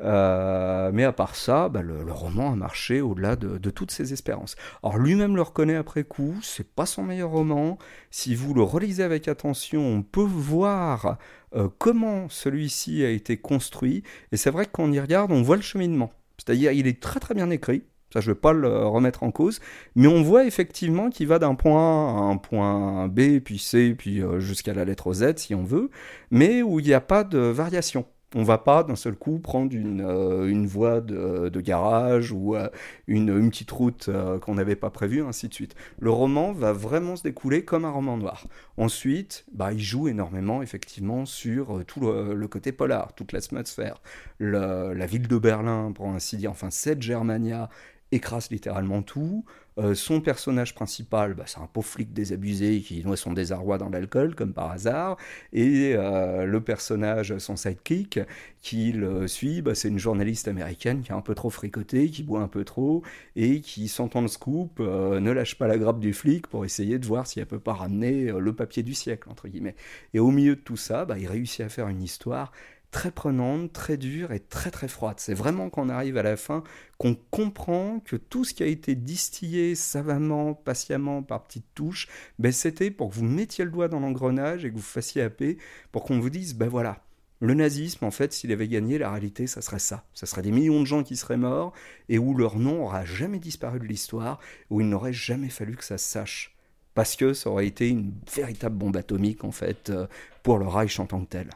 Euh, 0.03 0.91
mais 0.93 1.05
à 1.05 1.13
part 1.13 1.37
ça, 1.37 1.69
bah, 1.69 1.83
le, 1.83 2.11
roman 2.13 2.53
a 2.53 2.57
marché 2.57 3.01
au-delà 3.01 3.37
de, 3.37 3.71
toutes 3.71 3.91
ses 3.91 4.13
espérances. 4.13 4.57
Alors 4.83 4.99
lui-même 4.99 5.37
le 5.37 5.43
reconnaît 5.43 5.77
après 5.77 6.05
coup, 6.05 6.35
c'est 6.43 6.69
pas 6.69 6.87
son 6.87 7.03
meilleur 7.03 7.31
roman. 7.31 7.79
Si 8.11 8.35
vous 8.35 8.55
le 8.55 8.63
relisez 8.63 9.03
avec 9.03 9.29
attention, 9.29 9.81
on 9.87 10.03
peut 10.03 10.21
voir 10.21 11.19
euh, 11.55 11.69
comment 11.79 12.29
celui-ci 12.29 13.05
a 13.05 13.11
été 13.11 13.37
construit. 13.37 14.03
Et 14.33 14.37
c'est 14.37 14.51
vrai 14.51 14.67
que 14.67 14.73
quand 14.73 14.85
on 14.85 14.93
y 14.93 15.01
regarde, 15.01 15.33
on 15.33 15.43
voit 15.43 15.57
le 15.57 15.63
cheminement. 15.63 16.13
C'est-à-dire, 16.39 16.73
il 16.73 16.87
est 16.87 17.01
très 17.01 17.21
très 17.21 17.35
bien 17.35 17.51
écrit. 17.51 17.85
Ça, 18.13 18.21
je 18.21 18.29
ne 18.29 18.35
vais 18.35 18.41
pas 18.41 18.53
le 18.53 18.87
remettre 18.87 19.23
en 19.23 19.31
cause. 19.31 19.61
Mais 19.95 20.07
on 20.07 20.23
voit 20.23 20.45
effectivement 20.45 21.09
qu'il 21.09 21.29
va 21.29 21.39
d'un 21.39 21.55
point 21.55 22.19
à 22.19 22.21
un 22.21 22.37
point 22.37 23.09
B, 23.09 23.39
puis 23.41 23.59
C, 23.59 23.95
puis 23.97 24.21
euh, 24.21 24.39
jusqu'à 24.39 24.75
la 24.75 24.85
lettre 24.85 25.13
Z, 25.15 25.37
si 25.37 25.55
on 25.55 25.65
veut, 25.65 25.91
mais 26.31 26.63
où 26.63 26.79
il 26.79 26.87
n'y 26.87 26.93
a 26.93 27.01
pas 27.01 27.25
de 27.25 27.39
variation. 27.39 28.05
On 28.35 28.45
va 28.45 28.57
pas 28.59 28.83
d'un 28.83 28.97
seul 28.97 29.15
coup 29.15 29.39
prendre 29.39 29.75
une, 29.75 30.01
euh, 30.01 30.49
une 30.49 30.67
voie 30.67 31.01
de, 31.01 31.51
de, 31.51 31.61
garage 31.61 32.33
ou 32.33 32.57
euh, 32.57 32.69
une, 33.07 33.29
une, 33.29 33.51
petite 33.51 33.71
route 33.71 34.09
euh, 34.09 34.39
qu'on 34.39 34.55
n'avait 34.55 34.77
pas 34.77 34.91
prévue, 34.91 35.23
ainsi 35.23 35.49
de 35.49 35.55
suite. 35.55 35.75
Le 35.99 36.11
roman 36.11 36.53
va 36.53 36.73
vraiment 36.73 37.17
se 37.17 37.23
découler 37.23 37.65
comme 37.65 37.85
un 37.85 37.91
roman 37.91 38.17
noir. 38.17 38.47
Ensuite, 38.79 39.45
bah, 39.53 39.73
il 39.73 39.81
joue 39.81 40.09
énormément 40.09 40.63
effectivement 40.63 41.27
sur 41.27 41.85
tout 41.87 42.01
le, 42.01 42.47
côté 42.49 42.73
polar, 42.73 43.15
toute 43.15 43.33
l'atmosphère. 43.33 44.01
La 44.41 45.07
ville 45.07 45.29
de 45.29 45.39
Berlin, 45.39 45.93
pour 45.95 46.09
ainsi 46.09 46.37
dire, 46.37 46.51
enfin 46.51 46.71
cette 46.71 47.03
Germania 47.03 47.69
écrase 48.13 48.51
littéralement 48.51 49.03
tout. 49.03 49.45
Euh, 49.79 49.95
son 49.95 50.21
personnage 50.21 50.75
principal, 50.75 51.35
bah, 51.35 51.45
c'est 51.47 51.59
un 51.59 51.67
pauvre 51.67 51.87
flic 51.87 52.13
désabusé 52.13 52.83
qui 52.83 53.03
noie 53.05 53.17
son 53.17 53.33
désarroi 53.33 53.79
dans 53.79 53.89
l'alcool, 53.89 54.35
comme 54.35 54.53
par 54.53 54.71
hasard. 54.71 55.17
Et 55.53 55.95
euh, 55.97 56.45
le 56.45 56.61
personnage, 56.61 57.37
son 57.39 57.57
sidekick, 57.57 58.21
qui 58.61 58.93
le 58.93 59.27
suit, 59.27 59.63
bah, 59.63 59.75
c'est 59.75 59.89
une 59.89 59.99
journaliste 59.99 60.47
américaine 60.47 61.03
qui 61.03 61.11
a 61.13 61.17
un 61.17 61.23
peu 61.23 61.35
trop 61.35 61.49
fricoté, 61.51 62.11
qui 62.11 62.23
boit 62.23 62.41
un 62.41 62.49
peu 62.49 62.65
trop, 62.65 63.03
et 63.35 63.61
qui, 63.61 63.89
sentant 63.89 64.21
le 64.21 64.29
scoop, 64.29 64.79
euh, 64.81 65.21
ne 65.21 65.31
lâche 65.31 65.57
pas 65.57 65.67
la 65.67 65.79
grappe 65.79 66.01
du 66.01 66.13
flic 66.13 66.47
pour 66.47 66.65
essayer 66.67 66.99
de 66.99 67.07
voir 67.07 67.27
si 67.27 67.41
elle 67.41 67.47
peut 67.47 67.59
pas 67.59 67.73
ramener 67.73 68.31
le 68.31 68.53
papier 68.55 68.83
du 68.83 68.95
siècle, 68.95 69.29
entre 69.31 69.49
guillemets. 69.49 69.77
Et 70.13 70.21
au 70.21 70.31
milieu 70.31 70.55
de 70.57 70.61
tout 70.61 70.77
ça, 70.77 71.07
bah, 71.07 71.19
il 71.19 71.27
réussit 71.27 71.63
à 71.63 71.71
faire 71.71 71.89
une 71.89 72.03
histoire 72.03 72.53
très 72.93 73.11
prenante, 73.11 73.73
très 73.73 73.97
dure 73.97 74.31
et 74.31 74.39
très 74.39 74.71
très 74.71 74.87
froide. 74.87 75.17
C'est 75.19 75.35
vraiment 75.35 75.71
quand 75.71 75.87
on 75.87 75.89
arrive 75.89 76.19
à 76.19 76.23
la 76.23 76.37
fin 76.37 76.63
qu'on 76.99 77.17
comprend 77.17 77.99
que 78.05 78.15
tout 78.15 78.45
ce 78.45 78.55
qui 78.55 78.63
a 78.63 78.67
été 78.67 78.95
distillé 78.95 79.75
savamment, 79.75 80.55
patiemment, 80.55 81.25
par 81.25 81.43
petites 81.43 81.75
touches, 81.75 82.07
ben 82.39 82.53
c'était 82.53 82.93
pour 82.93 83.11
que 83.11 83.15
vous 83.17 83.25
mettiez 83.25 83.65
le 83.65 83.73
doigt 83.73 83.89
dans 83.89 83.99
l'engrenage 83.99 84.65
et 84.65 84.71
que 84.71 84.77
vous 84.77 84.83
fassiez 84.83 85.29
paix, 85.31 85.57
pour 85.91 86.05
qu'on 86.05 86.21
vous 86.21 86.31
dise, 86.31 86.55
ben 86.55 86.69
voilà, 86.69 87.03
le 87.41 87.55
nazisme, 87.55 88.05
en 88.05 88.13
fait, 88.13 88.33
s'il 88.33 88.53
avait 88.53 88.69
gagné, 88.69 88.99
la 88.99 89.11
réalité, 89.11 89.49
ça 89.49 89.63
serait 89.63 89.81
ça. 89.81 90.05
Ça 90.15 90.27
serait 90.27 90.43
des 90.43 90.53
millions 90.53 90.81
de 90.81 90.87
gens 90.87 91.03
qui 91.03 91.17
seraient 91.17 91.37
morts 91.37 91.73
et 92.09 92.19
où 92.19 92.37
leur 92.37 92.57
nom 92.57 92.85
aura 92.85 93.05
jamais 93.05 93.41
disparu 93.41 93.81
de 93.81 93.85
l'histoire, 93.85 94.39
où 94.71 94.81
il 94.81 94.89
n'aurait 94.89 95.13
jamais 95.13 95.49
fallu 95.49 95.75
que 95.75 95.85
ça 95.85 95.99
se 95.99 96.09
sache. 96.09 96.57
Parce 96.95 97.17
que 97.17 97.33
ça 97.33 97.51
aurait 97.51 97.67
été 97.67 97.89
une 97.89 98.13
véritable 98.33 98.77
bombe 98.77 98.97
atomique, 98.97 99.43
en 99.43 99.51
fait, 99.51 99.91
euh, 99.91 100.07
pour 100.45 100.59
le 100.59 100.69
Reich 100.69 101.01
en 101.01 101.07
tant 101.07 101.25
que 101.25 101.31
tel. 101.31 101.51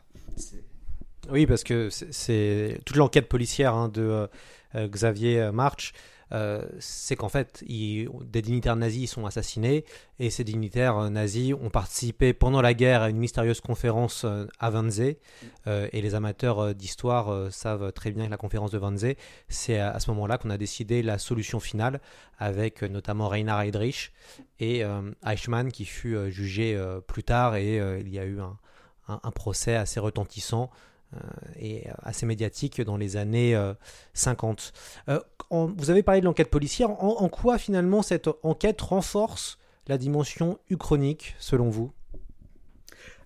Oui, 1.30 1.46
parce 1.46 1.64
que 1.64 1.88
c'est 1.90 2.80
toute 2.84 2.96
l'enquête 2.96 3.28
policière 3.28 3.74
hein, 3.74 3.88
de 3.88 4.28
euh, 4.74 4.88
Xavier 4.88 5.50
March. 5.52 5.92
Euh, 6.32 6.64
c'est 6.80 7.14
qu'en 7.14 7.28
fait, 7.28 7.62
des 7.68 8.42
dignitaires 8.42 8.74
nazis 8.74 9.12
sont 9.12 9.26
assassinés 9.26 9.84
et 10.18 10.30
ces 10.30 10.42
dignitaires 10.42 11.08
nazis 11.08 11.54
ont 11.54 11.70
participé 11.70 12.32
pendant 12.32 12.60
la 12.60 12.74
guerre 12.74 13.02
à 13.02 13.10
une 13.10 13.18
mystérieuse 13.18 13.60
conférence 13.60 14.26
à 14.58 14.70
Wannsee. 14.70 15.18
Euh, 15.68 15.88
et 15.92 16.02
les 16.02 16.14
amateurs 16.16 16.74
d'histoire 16.74 17.52
savent 17.52 17.92
très 17.92 18.10
bien 18.10 18.26
que 18.26 18.30
la 18.30 18.36
conférence 18.36 18.72
de 18.72 18.78
Wannsee, 18.78 19.16
c'est 19.48 19.78
à, 19.78 19.98
ce 20.00 20.10
moment-là 20.10 20.38
qu'on 20.38 20.50
a 20.50 20.58
décidé 20.58 21.02
la 21.02 21.18
solution 21.18 21.60
finale 21.60 22.00
avec 22.38 22.82
notamment 22.82 23.28
Reinhard 23.28 23.62
Heydrich 23.62 24.12
et 24.58 24.82
Eichmann 25.24 25.70
qui 25.70 25.84
fut 25.84 26.16
jugé 26.30 26.78
plus 27.06 27.22
tard 27.22 27.54
et 27.56 27.76
il 28.00 28.08
y 28.12 28.18
a 28.18 28.24
eu 28.24 28.40
un 29.08 29.30
procès 29.30 29.76
assez 29.76 30.00
retentissant 30.00 30.70
et 31.58 31.84
assez 32.02 32.26
médiatique 32.26 32.80
dans 32.80 32.96
les 32.96 33.16
années 33.16 33.56
50. 34.14 34.72
Euh, 35.08 35.20
en, 35.50 35.66
vous 35.66 35.90
avez 35.90 36.02
parlé 36.02 36.20
de 36.20 36.26
l'enquête 36.26 36.50
policière. 36.50 36.90
En, 37.02 37.28
quoi 37.28 37.58
finalement 37.58 38.02
cette 38.02 38.28
enquête 38.42 38.80
renforce 38.80 39.58
la 39.86 39.98
dimension 39.98 40.58
uchronique 40.70 41.34
selon 41.38 41.70
vous? 41.70 41.92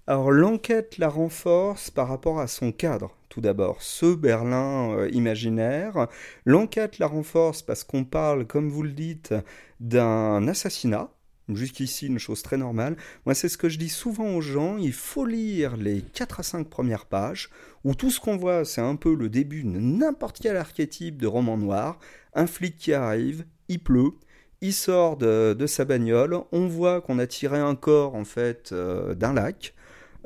Alors 0.06 0.30
l'enquête 0.30 0.98
la 0.98 1.08
renforce 1.08 1.90
par 1.90 2.08
rapport 2.08 2.40
à 2.40 2.46
son 2.46 2.72
cadre. 2.72 3.16
Tout 3.28 3.40
d'abord, 3.40 3.80
ce 3.80 4.12
Berlin 4.12 4.90
euh, 4.90 5.08
imaginaire. 5.12 6.08
L'enquête 6.44 6.98
la 6.98 7.06
renforce 7.06 7.62
parce 7.62 7.84
qu'on 7.84 8.04
parle, 8.04 8.44
comme 8.44 8.68
vous 8.68 8.82
le 8.82 8.90
dites, 8.90 9.34
d'un 9.78 10.48
assassinat 10.48 11.10
Jusqu'ici, 11.56 12.06
une 12.06 12.18
chose 12.18 12.42
très 12.42 12.56
normale. 12.56 12.96
Moi, 13.26 13.34
c'est 13.34 13.48
ce 13.48 13.58
que 13.58 13.68
je 13.68 13.78
dis 13.78 13.88
souvent 13.88 14.34
aux 14.34 14.40
gens. 14.40 14.76
Il 14.76 14.92
faut 14.92 15.26
lire 15.26 15.76
les 15.76 16.02
4 16.02 16.40
à 16.40 16.42
5 16.42 16.68
premières 16.68 17.06
pages, 17.06 17.50
où 17.84 17.94
tout 17.94 18.10
ce 18.10 18.20
qu'on 18.20 18.36
voit, 18.36 18.64
c'est 18.64 18.80
un 18.80 18.96
peu 18.96 19.14
le 19.14 19.28
début 19.28 19.62
de 19.62 19.78
n'importe 19.78 20.38
quel 20.40 20.56
archétype 20.56 21.16
de 21.16 21.26
roman 21.26 21.56
noir. 21.56 21.98
Un 22.34 22.46
flic 22.46 22.76
qui 22.76 22.92
arrive, 22.92 23.44
il 23.68 23.80
pleut, 23.80 24.12
il 24.60 24.72
sort 24.72 25.16
de, 25.16 25.64
sa 25.66 25.84
bagnole, 25.84 26.38
on 26.52 26.66
voit 26.66 27.00
qu'on 27.00 27.18
a 27.18 27.26
tiré 27.26 27.58
un 27.58 27.74
corps, 27.74 28.14
en 28.14 28.24
fait, 28.24 28.70
euh, 28.72 29.14
d'un 29.14 29.32
lac. 29.32 29.74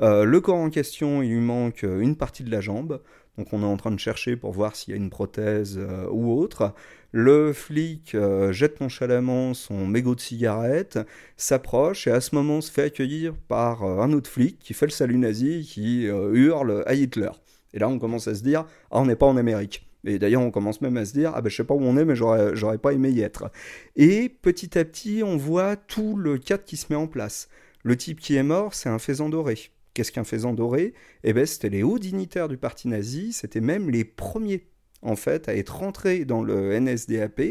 Euh, 0.01 0.25
le 0.25 0.41
corps 0.41 0.57
en 0.57 0.69
question, 0.69 1.21
il 1.21 1.29
lui 1.29 1.39
manque 1.39 1.83
une 1.83 2.15
partie 2.15 2.43
de 2.43 2.51
la 2.51 2.61
jambe. 2.61 3.01
Donc 3.37 3.51
on 3.51 3.61
est 3.61 3.65
en 3.65 3.77
train 3.77 3.91
de 3.91 3.99
chercher 3.99 4.35
pour 4.37 4.51
voir 4.51 4.75
s'il 4.75 4.91
y 4.91 4.93
a 4.93 4.97
une 4.97 5.09
prothèse 5.09 5.77
euh, 5.77 6.07
ou 6.09 6.31
autre. 6.39 6.73
Le 7.17 7.53
flic 7.53 8.13
euh, 8.13 8.51
jette 8.51 8.81
nonchalamment 8.81 9.53
son 9.53 9.87
mégot 9.87 10.15
de 10.15 10.19
cigarette, 10.19 10.99
s'approche 11.37 12.07
et 12.07 12.11
à 12.11 12.19
ce 12.19 12.35
moment 12.35 12.59
se 12.59 12.69
fait 12.69 12.81
accueillir 12.81 13.37
par 13.47 13.83
euh, 13.83 14.01
un 14.01 14.11
autre 14.11 14.29
flic 14.29 14.59
qui 14.59 14.73
fait 14.73 14.85
le 14.85 14.91
salut 14.91 15.17
nazi, 15.17 15.65
qui 15.65 16.09
euh, 16.09 16.33
hurle 16.33 16.83
à 16.85 16.93
Hitler. 16.93 17.29
Et 17.73 17.79
là 17.79 17.87
on 17.87 17.99
commence 17.99 18.27
à 18.27 18.35
se 18.35 18.43
dire, 18.43 18.65
ah 18.91 18.99
on 18.99 19.05
n'est 19.05 19.15
pas 19.15 19.27
en 19.27 19.37
Amérique. 19.37 19.87
Et 20.03 20.19
d'ailleurs, 20.19 20.41
on 20.41 20.51
commence 20.51 20.81
même 20.81 20.97
à 20.97 21.05
se 21.05 21.13
dire, 21.13 21.31
ah 21.33 21.41
ben 21.41 21.47
je 21.47 21.55
sais 21.55 21.63
pas 21.63 21.73
où 21.73 21.81
on 21.81 21.95
est, 21.95 22.03
mais 22.03 22.17
j'aurais 22.17 22.77
pas 22.79 22.91
aimé 22.91 23.11
y 23.11 23.21
être. 23.21 23.49
Et 23.95 24.27
petit 24.27 24.77
à 24.77 24.83
petit, 24.83 25.23
on 25.23 25.37
voit 25.37 25.77
tout 25.77 26.17
le 26.17 26.37
cadre 26.37 26.65
qui 26.65 26.75
se 26.75 26.87
met 26.89 26.97
en 26.97 27.07
place. 27.07 27.47
Le 27.83 27.95
type 27.95 28.19
qui 28.19 28.35
est 28.35 28.43
mort, 28.43 28.73
c'est 28.73 28.89
un 28.89 28.99
faisan 28.99 29.29
doré. 29.29 29.57
Qu'est-ce 29.93 30.11
qu'un 30.11 30.25
faisan 30.25 30.53
doré? 30.53 30.93
Eh 31.23 31.31
bien, 31.31 31.45
c'était 31.45 31.69
les 31.69 31.81
hauts 31.81 31.97
dignitaires 31.97 32.49
du 32.49 32.57
parti 32.57 32.89
nazi, 32.89 33.31
c'était 33.31 33.61
même 33.61 33.89
les 33.89 34.03
premiers, 34.03 34.65
en 35.05 35.15
fait, 35.15 35.47
à 35.47 35.55
être 35.55 35.77
rentrés 35.77 36.25
dans 36.25 36.43
le 36.43 36.77
NSDAP, 36.79 37.41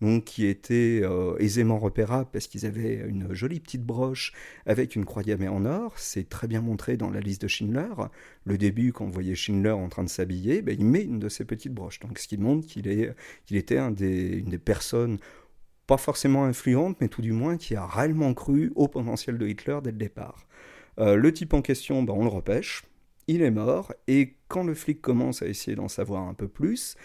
donc 0.00 0.24
qui 0.24 0.46
étaient 0.46 1.00
euh, 1.02 1.36
aisément 1.38 1.78
repérables 1.78 2.28
parce 2.32 2.46
qu'ils 2.46 2.66
avaient 2.66 3.04
une 3.06 3.32
jolie 3.32 3.60
petite 3.60 3.84
broche 3.84 4.32
avec 4.66 4.96
une 4.96 5.04
croix 5.04 5.22
gammée 5.22 5.48
en 5.48 5.64
or. 5.64 5.94
C'est 5.96 6.28
très 6.28 6.48
bien 6.48 6.60
montré 6.60 6.96
dans 6.96 7.10
la 7.10 7.20
liste 7.20 7.42
de 7.42 7.48
Schindler. 7.48 7.92
Le 8.44 8.58
début, 8.58 8.92
quand 8.92 9.04
on 9.04 9.10
voyait 9.10 9.34
Schindler 9.34 9.70
en 9.70 9.88
train 9.88 10.04
de 10.04 10.08
s'habiller, 10.08 10.62
ben, 10.62 10.76
il 10.78 10.84
met 10.84 11.02
une 11.02 11.20
de 11.20 11.28
ces 11.28 11.44
petites 11.44 11.72
broches. 11.72 12.00
Donc, 12.00 12.18
ce 12.18 12.26
qui 12.26 12.38
montre 12.38 12.66
qu'il 12.66 13.14
qu'il 13.46 13.56
était 13.56 13.78
une 13.78 13.94
des 13.94 14.58
personnes 14.58 15.18
pas 15.86 15.96
forcément 15.96 16.44
influentes, 16.44 16.96
mais 17.00 17.08
tout 17.08 17.22
du 17.22 17.32
moins 17.32 17.56
qui 17.56 17.74
a 17.74 17.86
réellement 17.86 18.32
cru 18.34 18.72
au 18.74 18.88
potentiel 18.88 19.38
de 19.38 19.46
Hitler 19.46 19.78
dès 19.82 19.90
le 19.90 19.98
départ. 19.98 20.46
Euh, 20.98 21.16
le 21.16 21.32
type 21.32 21.52
en 21.54 21.62
question, 21.62 22.02
ben, 22.02 22.14
on 22.14 22.22
le 22.22 22.30
repêche, 22.30 22.84
il 23.28 23.42
est 23.42 23.50
mort, 23.50 23.92
et 24.06 24.36
quand 24.48 24.64
le 24.64 24.74
flic 24.74 25.00
commence 25.00 25.42
à 25.42 25.46
essayer 25.46 25.76
d'en 25.76 25.88
savoir 25.88 26.22
un 26.28 26.34
peu 26.34 26.48
plus, 26.48 26.96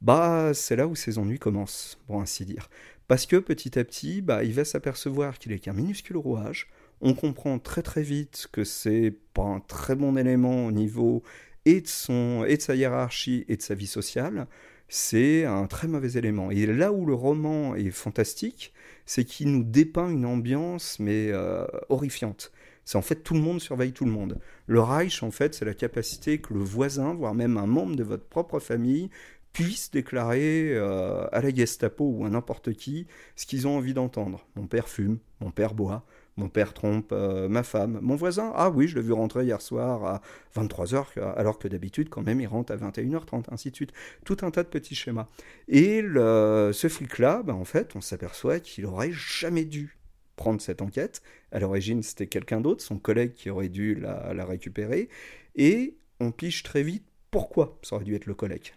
bah 0.00 0.52
c'est 0.54 0.76
là 0.76 0.86
où 0.86 0.94
ses 0.94 1.18
ennuis 1.18 1.38
commencent, 1.38 1.98
pour 2.06 2.20
ainsi 2.20 2.44
dire. 2.44 2.68
Parce 3.08 3.26
que 3.26 3.36
petit 3.36 3.78
à 3.78 3.84
petit, 3.84 4.20
bah, 4.20 4.44
il 4.44 4.52
va 4.52 4.64
s'apercevoir 4.64 5.38
qu'il 5.38 5.52
est 5.52 5.58
qu'un 5.58 5.72
minuscule 5.72 6.18
rouage, 6.18 6.68
on 7.00 7.14
comprend 7.14 7.58
très 7.58 7.82
très 7.82 8.02
vite 8.02 8.48
que 8.52 8.64
c'est 8.64 9.14
pas 9.34 9.44
un 9.44 9.60
très 9.60 9.94
bon 9.94 10.16
élément 10.16 10.66
au 10.66 10.72
niveau 10.72 11.22
et 11.64 11.80
de, 11.80 11.86
sa 11.86 12.74
hiérarchie 12.74 13.44
et 13.48 13.56
de 13.56 13.62
sa 13.62 13.74
vie 13.74 13.86
sociale, 13.86 14.46
c'est 14.88 15.44
un 15.44 15.66
très 15.66 15.86
mauvais 15.86 16.12
élément. 16.12 16.50
Et 16.50 16.66
là 16.66 16.92
où 16.92 17.04
le 17.04 17.14
roman 17.14 17.74
est 17.74 17.90
fantastique, 17.90 18.72
c'est 19.04 19.24
qu'il 19.24 19.52
nous 19.52 19.64
dépeint 19.64 20.08
une 20.08 20.24
ambiance 20.24 20.98
mais 20.98 21.28
euh, 21.30 21.66
horrifiante. 21.88 22.52
C'est 22.88 22.96
en 22.96 23.02
fait 23.02 23.16
tout 23.16 23.34
le 23.34 23.40
monde 23.40 23.60
surveille 23.60 23.92
tout 23.92 24.06
le 24.06 24.10
monde. 24.10 24.38
Le 24.66 24.80
Reich, 24.80 25.22
en 25.22 25.30
fait, 25.30 25.54
c'est 25.54 25.66
la 25.66 25.74
capacité 25.74 26.38
que 26.38 26.54
le 26.54 26.60
voisin, 26.60 27.12
voire 27.12 27.34
même 27.34 27.58
un 27.58 27.66
membre 27.66 27.96
de 27.96 28.02
votre 28.02 28.24
propre 28.24 28.60
famille, 28.60 29.10
puisse 29.52 29.90
déclarer 29.90 30.70
euh, 30.72 31.26
à 31.30 31.42
la 31.42 31.54
Gestapo 31.54 32.06
ou 32.06 32.24
à 32.24 32.30
n'importe 32.30 32.72
qui 32.72 33.06
ce 33.36 33.44
qu'ils 33.44 33.68
ont 33.68 33.76
envie 33.76 33.92
d'entendre. 33.92 34.46
Mon 34.56 34.66
père 34.66 34.88
fume, 34.88 35.18
mon 35.42 35.50
père 35.50 35.74
boit, 35.74 36.06
mon 36.38 36.48
père 36.48 36.72
trompe 36.72 37.12
euh, 37.12 37.46
ma 37.46 37.62
femme. 37.62 37.98
Mon 38.00 38.16
voisin, 38.16 38.52
ah 38.54 38.70
oui, 38.70 38.88
je 38.88 38.94
l'ai 38.94 39.02
vu 39.02 39.12
rentrer 39.12 39.44
hier 39.44 39.60
soir 39.60 40.06
à 40.06 40.22
23h, 40.56 41.20
alors 41.36 41.58
que 41.58 41.68
d'habitude, 41.68 42.08
quand 42.08 42.22
même, 42.22 42.40
il 42.40 42.46
rentre 42.46 42.72
à 42.72 42.78
21h30, 42.78 43.48
ainsi 43.50 43.70
de 43.70 43.76
suite. 43.76 43.92
Tout 44.24 44.38
un 44.40 44.50
tas 44.50 44.62
de 44.62 44.68
petits 44.68 44.94
schémas. 44.94 45.28
Et 45.68 46.00
ce 46.00 46.88
flic-là, 46.88 47.42
ben, 47.42 47.52
en 47.52 47.66
fait, 47.66 47.96
on 47.96 48.00
s'aperçoit 48.00 48.60
qu'il 48.60 48.86
aurait 48.86 49.12
jamais 49.12 49.66
dû 49.66 49.97
prendre 50.38 50.62
cette 50.62 50.80
enquête. 50.80 51.20
À 51.52 51.58
l'origine, 51.58 52.02
c'était 52.02 52.26
quelqu'un 52.26 52.62
d'autre, 52.62 52.82
son 52.82 52.98
collègue 52.98 53.34
qui 53.34 53.50
aurait 53.50 53.68
dû 53.68 53.94
la, 53.94 54.44
récupérer. 54.46 55.10
Et 55.56 55.98
on 56.20 56.30
piche 56.30 56.62
très 56.62 56.82
vite 56.82 57.04
pourquoi 57.30 57.78
ça 57.82 57.96
aurait 57.96 58.06
dû 58.06 58.14
être 58.14 58.24
le 58.24 58.34
collègue. 58.34 58.72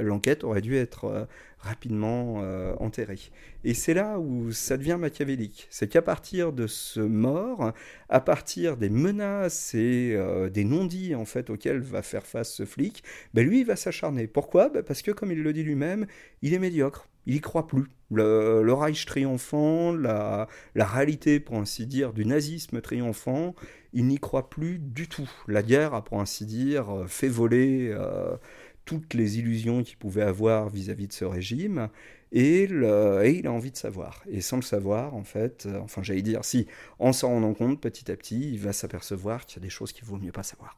L'enquête 0.00 0.42
aurait 0.42 0.60
dû 0.60 0.74
être 0.74 1.04
euh, 1.04 1.24
rapidement 1.58 2.40
euh, 2.42 2.74
enterrée. 2.80 3.20
Et 3.62 3.74
c'est 3.74 3.94
là 3.94 4.18
où 4.18 4.50
ça 4.50 4.76
devient 4.76 4.96
machiavélique. 4.98 5.68
C'est 5.70 5.86
qu'à 5.86 6.02
partir 6.02 6.52
de 6.52 6.66
ce 6.66 6.98
mort, 6.98 7.72
à 8.08 8.20
partir 8.20 8.76
des 8.76 8.90
menaces 8.90 9.74
et 9.74 10.14
euh, 10.16 10.50
des 10.50 10.64
non-dits 10.64 11.14
en 11.14 11.24
fait 11.24 11.48
auxquels 11.48 11.78
va 11.78 12.02
faire 12.02 12.26
face 12.26 12.52
ce 12.52 12.64
flic, 12.64 13.04
ben 13.34 13.46
lui 13.46 13.60
il 13.60 13.66
va 13.66 13.76
s'acharner. 13.76 14.26
Pourquoi? 14.26 14.68
Ben 14.68 14.82
Parce 14.82 15.02
que 15.02 15.12
comme 15.12 15.30
il 15.30 15.40
le 15.40 15.52
dit 15.52 15.62
lui-même, 15.62 16.06
il 16.40 16.54
est 16.54 16.58
médiocre 16.58 17.08
il 17.26 17.36
y 17.36 17.40
croit 17.40 17.66
plus. 17.66 17.86
Le, 18.12 18.72
Reich 18.72 19.06
triomphant, 19.06 19.92
la, 19.92 20.48
réalité, 20.76 21.40
pour 21.40 21.56
ainsi 21.56 21.86
dire, 21.86 22.12
du 22.12 22.24
nazisme 22.24 22.80
triomphant, 22.80 23.54
il 23.92 24.06
n'y 24.06 24.18
croit 24.18 24.50
plus 24.50 24.78
du 24.78 25.08
tout. 25.08 25.30
La 25.48 25.62
guerre 25.62 25.94
a, 25.94 26.04
pour 26.04 26.20
ainsi 26.20 26.46
dire, 26.46 27.04
fait 27.06 27.28
voler 27.28 27.90
euh, 27.90 28.36
toutes 28.84 29.14
les 29.14 29.38
illusions 29.38 29.82
qu'il 29.82 29.96
pouvait 29.96 30.22
avoir 30.22 30.68
vis-à-vis 30.68 31.08
de 31.08 31.12
ce 31.12 31.24
régime, 31.24 31.88
et, 32.32 32.62
il 32.64 33.46
a 33.46 33.52
envie 33.52 33.70
de 33.70 33.76
savoir. 33.76 34.22
Et 34.26 34.40
sans 34.40 34.56
le 34.56 34.62
savoir, 34.62 35.14
en 35.14 35.24
fait, 35.24 35.66
euh, 35.66 35.78
enfin 35.80 36.02
j'allais 36.02 36.22
dire, 36.22 36.44
si, 36.44 36.66
en 36.98 37.12
s'en 37.12 37.28
rendant 37.28 37.52
compte, 37.52 37.80
petit 37.80 38.10
à 38.10 38.16
petit, 38.16 38.52
il 38.52 38.58
va 38.58 38.72
s'apercevoir 38.72 39.44
qu'il 39.44 39.60
y 39.60 39.62
a 39.62 39.64
des 39.64 39.70
choses 39.70 39.92
qu'il 39.92 40.04
vaut 40.04 40.16
mieux 40.16 40.32
pas 40.32 40.42
savoir. 40.42 40.76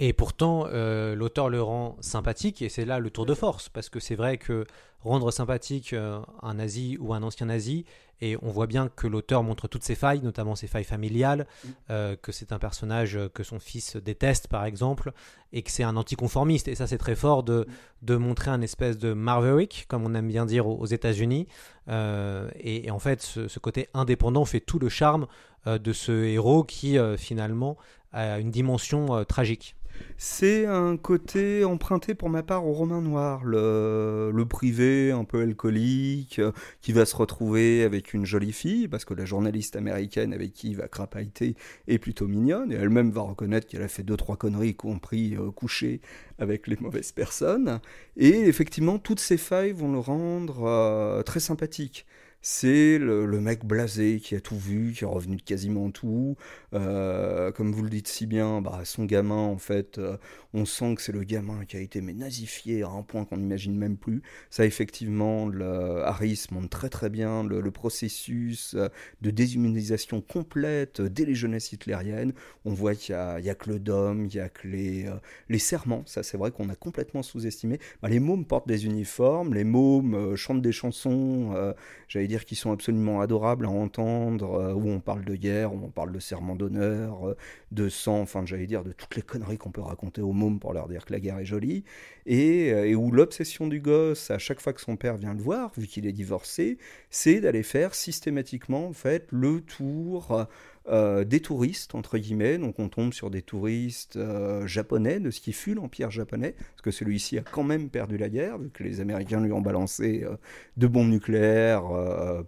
Et 0.00 0.12
pourtant, 0.12 0.66
euh, 0.66 1.14
l'auteur 1.14 1.50
le 1.50 1.62
rend 1.62 1.96
sympathique, 2.00 2.62
et 2.62 2.68
c'est 2.68 2.84
là 2.84 2.98
le 2.98 3.10
tour 3.10 3.26
de 3.26 3.34
force, 3.34 3.68
parce 3.68 3.88
que 3.88 4.00
c'est 4.00 4.16
vrai 4.16 4.38
que 4.38 4.64
rendre 5.02 5.30
sympathique 5.30 5.92
euh, 5.92 6.20
un 6.42 6.54
nazi 6.54 6.96
ou 7.00 7.14
un 7.14 7.22
ancien 7.22 7.46
nazi, 7.46 7.84
et 8.20 8.36
on 8.42 8.50
voit 8.50 8.66
bien 8.66 8.88
que 8.88 9.06
l'auteur 9.06 9.42
montre 9.42 9.66
toutes 9.66 9.82
ses 9.82 9.94
failles, 9.94 10.20
notamment 10.20 10.54
ses 10.54 10.66
failles 10.66 10.84
familiales, 10.84 11.46
mm. 11.64 11.68
euh, 11.90 12.16
que 12.20 12.32
c'est 12.32 12.52
un 12.52 12.58
personnage 12.58 13.18
que 13.32 13.42
son 13.42 13.58
fils 13.58 13.96
déteste 13.96 14.48
par 14.48 14.64
exemple, 14.64 15.12
et 15.52 15.62
que 15.62 15.70
c'est 15.70 15.84
un 15.84 15.96
anticonformiste. 15.96 16.68
Et 16.68 16.74
ça 16.74 16.86
c'est 16.86 16.98
très 16.98 17.16
fort 17.16 17.42
de, 17.42 17.66
mm. 17.66 18.06
de 18.06 18.16
montrer 18.16 18.50
un 18.50 18.60
espèce 18.60 18.98
de 18.98 19.14
Marverick, 19.14 19.86
comme 19.88 20.04
on 20.04 20.14
aime 20.14 20.28
bien 20.28 20.44
dire 20.44 20.66
aux, 20.66 20.86
États-Unis. 20.86 21.46
Euh, 21.88 22.50
et, 22.60 22.90
en 22.90 22.98
fait, 22.98 23.22
ce, 23.22 23.58
côté 23.58 23.88
indépendant 23.94 24.44
fait 24.44 24.60
tout 24.60 24.78
le 24.78 24.88
charme 24.88 25.26
de 25.66 25.92
ce 25.92 26.12
héros 26.24 26.64
qui 26.64 26.96
finalement 27.18 27.76
a 28.12 28.38
une 28.38 28.50
dimension 28.50 29.24
tragique. 29.24 29.76
C'est 30.16 30.66
un 30.66 30.96
côté 30.96 31.64
emprunté 31.64 32.14
pour 32.14 32.28
ma 32.28 32.42
part 32.42 32.66
au 32.66 32.72
roman 32.72 33.00
noir, 33.00 33.42
le, 33.44 34.44
privé 34.48 35.12
un 35.12 35.24
peu 35.24 35.40
alcoolique, 35.40 36.38
euh, 36.38 36.52
qui 36.82 36.92
va 36.92 37.06
se 37.06 37.16
retrouver 37.16 37.84
avec 37.84 38.12
une 38.12 38.26
jolie 38.26 38.52
fille, 38.52 38.88
parce 38.88 39.04
que 39.04 39.14
la 39.14 39.24
journaliste 39.24 39.76
américaine 39.76 40.34
avec 40.34 40.52
qui 40.52 40.70
il 40.70 40.76
va 40.76 40.88
crapailler 40.88 41.56
est 41.88 41.98
plutôt 41.98 42.26
mignonne, 42.26 42.72
et 42.72 42.76
elle-même 42.76 43.10
va 43.10 43.22
reconnaître 43.22 43.66
qu'elle 43.66 43.82
a 43.82 43.88
fait 43.88 44.02
deux 44.02 44.16
trois 44.16 44.36
conneries, 44.36 44.74
compris 44.74 45.36
euh, 45.36 45.50
coucher 45.50 46.00
avec 46.38 46.66
les 46.66 46.76
mauvaises 46.80 47.12
personnes. 47.12 47.80
Et 48.16 48.40
effectivement, 48.40 48.98
toutes 48.98 49.20
ces 49.20 49.36
failles 49.36 49.72
vont 49.72 49.92
le 49.92 49.98
rendre 49.98 50.64
euh, 50.64 51.22
très 51.22 51.40
sympathique 51.40 52.06
c'est 52.42 52.98
le, 52.98 53.26
mec 53.40 53.64
blasé 53.66 54.18
qui 54.18 54.34
a 54.34 54.40
tout 54.40 54.56
vu, 54.56 54.92
qui 54.92 55.04
est 55.04 55.06
revenu 55.06 55.36
de 55.36 55.42
quasiment 55.42 55.90
tout. 55.90 56.36
Euh, 56.72 57.52
comme 57.52 57.72
vous 57.72 57.82
le 57.82 57.90
dites 57.90 58.08
si 58.08 58.26
bien, 58.26 58.62
bah, 58.62 58.80
son 58.84 59.04
gamin, 59.04 59.34
en 59.34 59.58
fait, 59.58 59.98
euh, 59.98 60.16
on 60.54 60.64
sent 60.64 60.94
que 60.94 61.02
c'est 61.02 61.12
le 61.12 61.22
gamin 61.22 61.64
qui 61.66 61.76
a 61.76 61.80
été 61.80 62.00
mais 62.00 62.14
nazifié 62.14 62.82
à 62.82 62.88
un 62.88 63.02
point 63.02 63.26
qu'on 63.26 63.36
n'imagine 63.36 63.76
même 63.76 63.98
plus. 63.98 64.22
Ça, 64.48 64.64
effectivement, 64.64 65.48
le, 65.48 66.02
Harris 66.02 66.46
montre 66.50 66.70
très 66.70 66.88
très 66.88 67.10
bien 67.10 67.44
le, 67.44 67.70
processus 67.70 68.74
euh, 68.74 68.88
de 69.20 69.30
déshumanisation 69.30 70.20
complète 70.22 71.02
dès 71.02 71.26
les 71.26 71.34
jeunesses 71.34 71.72
hitlériennes. 71.72 72.32
On 72.64 72.72
voit 72.72 72.94
qu'il 72.94 73.14
n'y 73.14 73.50
a, 73.50 73.54
que 73.54 73.70
le 73.70 73.78
dôme, 73.78 74.26
il 74.26 74.34
n'y 74.34 74.40
a 74.40 74.48
que 74.48 74.66
les, 74.66 75.06
les 75.48 75.58
serments. 75.58 76.02
Ça, 76.06 76.22
c'est 76.22 76.38
vrai 76.38 76.50
qu'on 76.50 76.68
a 76.70 76.74
complètement 76.74 77.22
sous-estimé. 77.22 77.78
Bah, 78.02 78.08
les 78.08 78.18
mômes 78.18 78.46
portent 78.46 78.68
des 78.68 78.86
uniformes, 78.86 79.54
les 79.54 79.64
mômes 79.64 80.36
chantent 80.36 80.62
des 80.62 80.72
chansons, 80.72 81.74
j'allais 82.08 82.28
dire, 82.30 82.44
qui 82.44 82.54
sont 82.54 82.72
absolument 82.72 83.20
adorables 83.20 83.66
à 83.66 83.70
entendre, 83.70 84.54
euh, 84.54 84.72
où 84.72 84.88
on 84.88 85.00
parle 85.00 85.24
de 85.24 85.34
guerre, 85.34 85.74
où 85.74 85.80
on 85.84 85.90
parle 85.90 86.12
de 86.12 86.20
serment 86.20 86.54
d'honneur, 86.54 87.28
euh, 87.28 87.36
de 87.72 87.88
sang, 87.88 88.20
enfin 88.20 88.46
j'allais 88.46 88.66
dire 88.66 88.84
de 88.84 88.92
toutes 88.92 89.16
les 89.16 89.22
conneries 89.22 89.58
qu'on 89.58 89.72
peut 89.72 89.80
raconter 89.80 90.22
aux 90.22 90.32
mômes 90.32 90.60
pour 90.60 90.72
leur 90.72 90.88
dire 90.88 91.04
que 91.04 91.12
la 91.12 91.20
guerre 91.20 91.38
est 91.38 91.44
jolie, 91.44 91.84
et, 92.26 92.72
euh, 92.72 92.86
et 92.86 92.94
où 92.94 93.10
l'obsession 93.10 93.66
du 93.66 93.80
gosse, 93.80 94.30
à 94.30 94.38
chaque 94.38 94.60
fois 94.60 94.72
que 94.72 94.80
son 94.80 94.96
père 94.96 95.16
vient 95.16 95.34
le 95.34 95.42
voir, 95.42 95.72
vu 95.76 95.86
qu'il 95.86 96.06
est 96.06 96.12
divorcé, 96.12 96.78
c'est 97.10 97.40
d'aller 97.40 97.64
faire 97.64 97.94
systématiquement 97.94 98.88
en 98.88 98.92
le 99.30 99.60
tour 99.60 100.46
euh, 100.88 101.24
des 101.24 101.40
touristes, 101.40 101.94
entre 101.94 102.18
guillemets. 102.18 102.58
Donc 102.58 102.78
on 102.78 102.88
tombe 102.88 103.12
sur 103.12 103.30
des 103.30 103.42
touristes 103.42 104.16
euh, 104.16 104.66
japonais, 104.66 105.20
de 105.20 105.30
ce 105.30 105.40
qui 105.40 105.52
fut 105.52 105.74
l'Empire 105.74 106.10
japonais, 106.10 106.54
parce 106.58 106.82
que 106.82 106.90
celui-ci 106.90 107.38
a 107.38 107.42
quand 107.42 107.64
même 107.64 107.90
perdu 107.90 108.16
la 108.16 108.28
guerre, 108.28 108.58
vu 108.58 108.70
que 108.70 108.82
les 108.82 109.00
Américains 109.00 109.40
lui 109.40 109.52
ont 109.52 109.60
balancé 109.60 110.22
euh, 110.24 110.36
de 110.76 110.86
bombes 110.86 111.10
nucléaires 111.10 111.84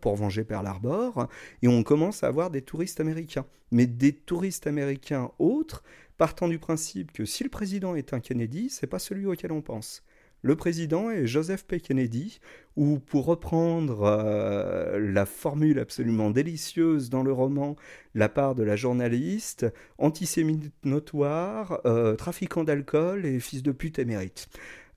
pour 0.00 0.16
venger 0.16 0.44
Pearl 0.44 0.66
Harbor. 0.66 1.28
Et 1.62 1.68
on 1.68 1.82
commence 1.82 2.24
à 2.24 2.28
avoir 2.28 2.50
des 2.50 2.62
touristes 2.62 3.00
américains. 3.00 3.46
Mais 3.70 3.86
des 3.86 4.12
touristes 4.12 4.66
américains 4.66 5.30
autres, 5.38 5.82
partant 6.16 6.48
du 6.48 6.58
principe 6.58 7.12
que 7.12 7.24
si 7.24 7.44
le 7.44 7.50
président 7.50 7.94
est 7.94 8.14
un 8.14 8.20
Kennedy, 8.20 8.70
c'est 8.70 8.86
pas 8.86 8.98
celui 8.98 9.26
auquel 9.26 9.52
on 9.52 9.62
pense. 9.62 10.02
Le 10.44 10.56
président 10.56 11.08
est 11.08 11.28
Joseph 11.28 11.64
P. 11.64 11.78
Kennedy, 11.78 12.40
ou 12.76 12.98
pour 12.98 13.26
reprendre 13.26 14.02
euh, 14.02 14.98
la 14.98 15.24
formule 15.24 15.78
absolument 15.78 16.30
délicieuse 16.30 17.10
dans 17.10 17.22
le 17.22 17.32
roman, 17.32 17.76
la 18.16 18.28
part 18.28 18.56
de 18.56 18.64
la 18.64 18.74
journaliste, 18.74 19.66
antisémite 19.98 20.72
notoire, 20.84 21.80
euh, 21.86 22.16
trafiquant 22.16 22.64
d'alcool 22.64 23.24
et 23.24 23.38
fils 23.38 23.62
de 23.62 23.70
pute 23.70 24.00
émérite. 24.00 24.48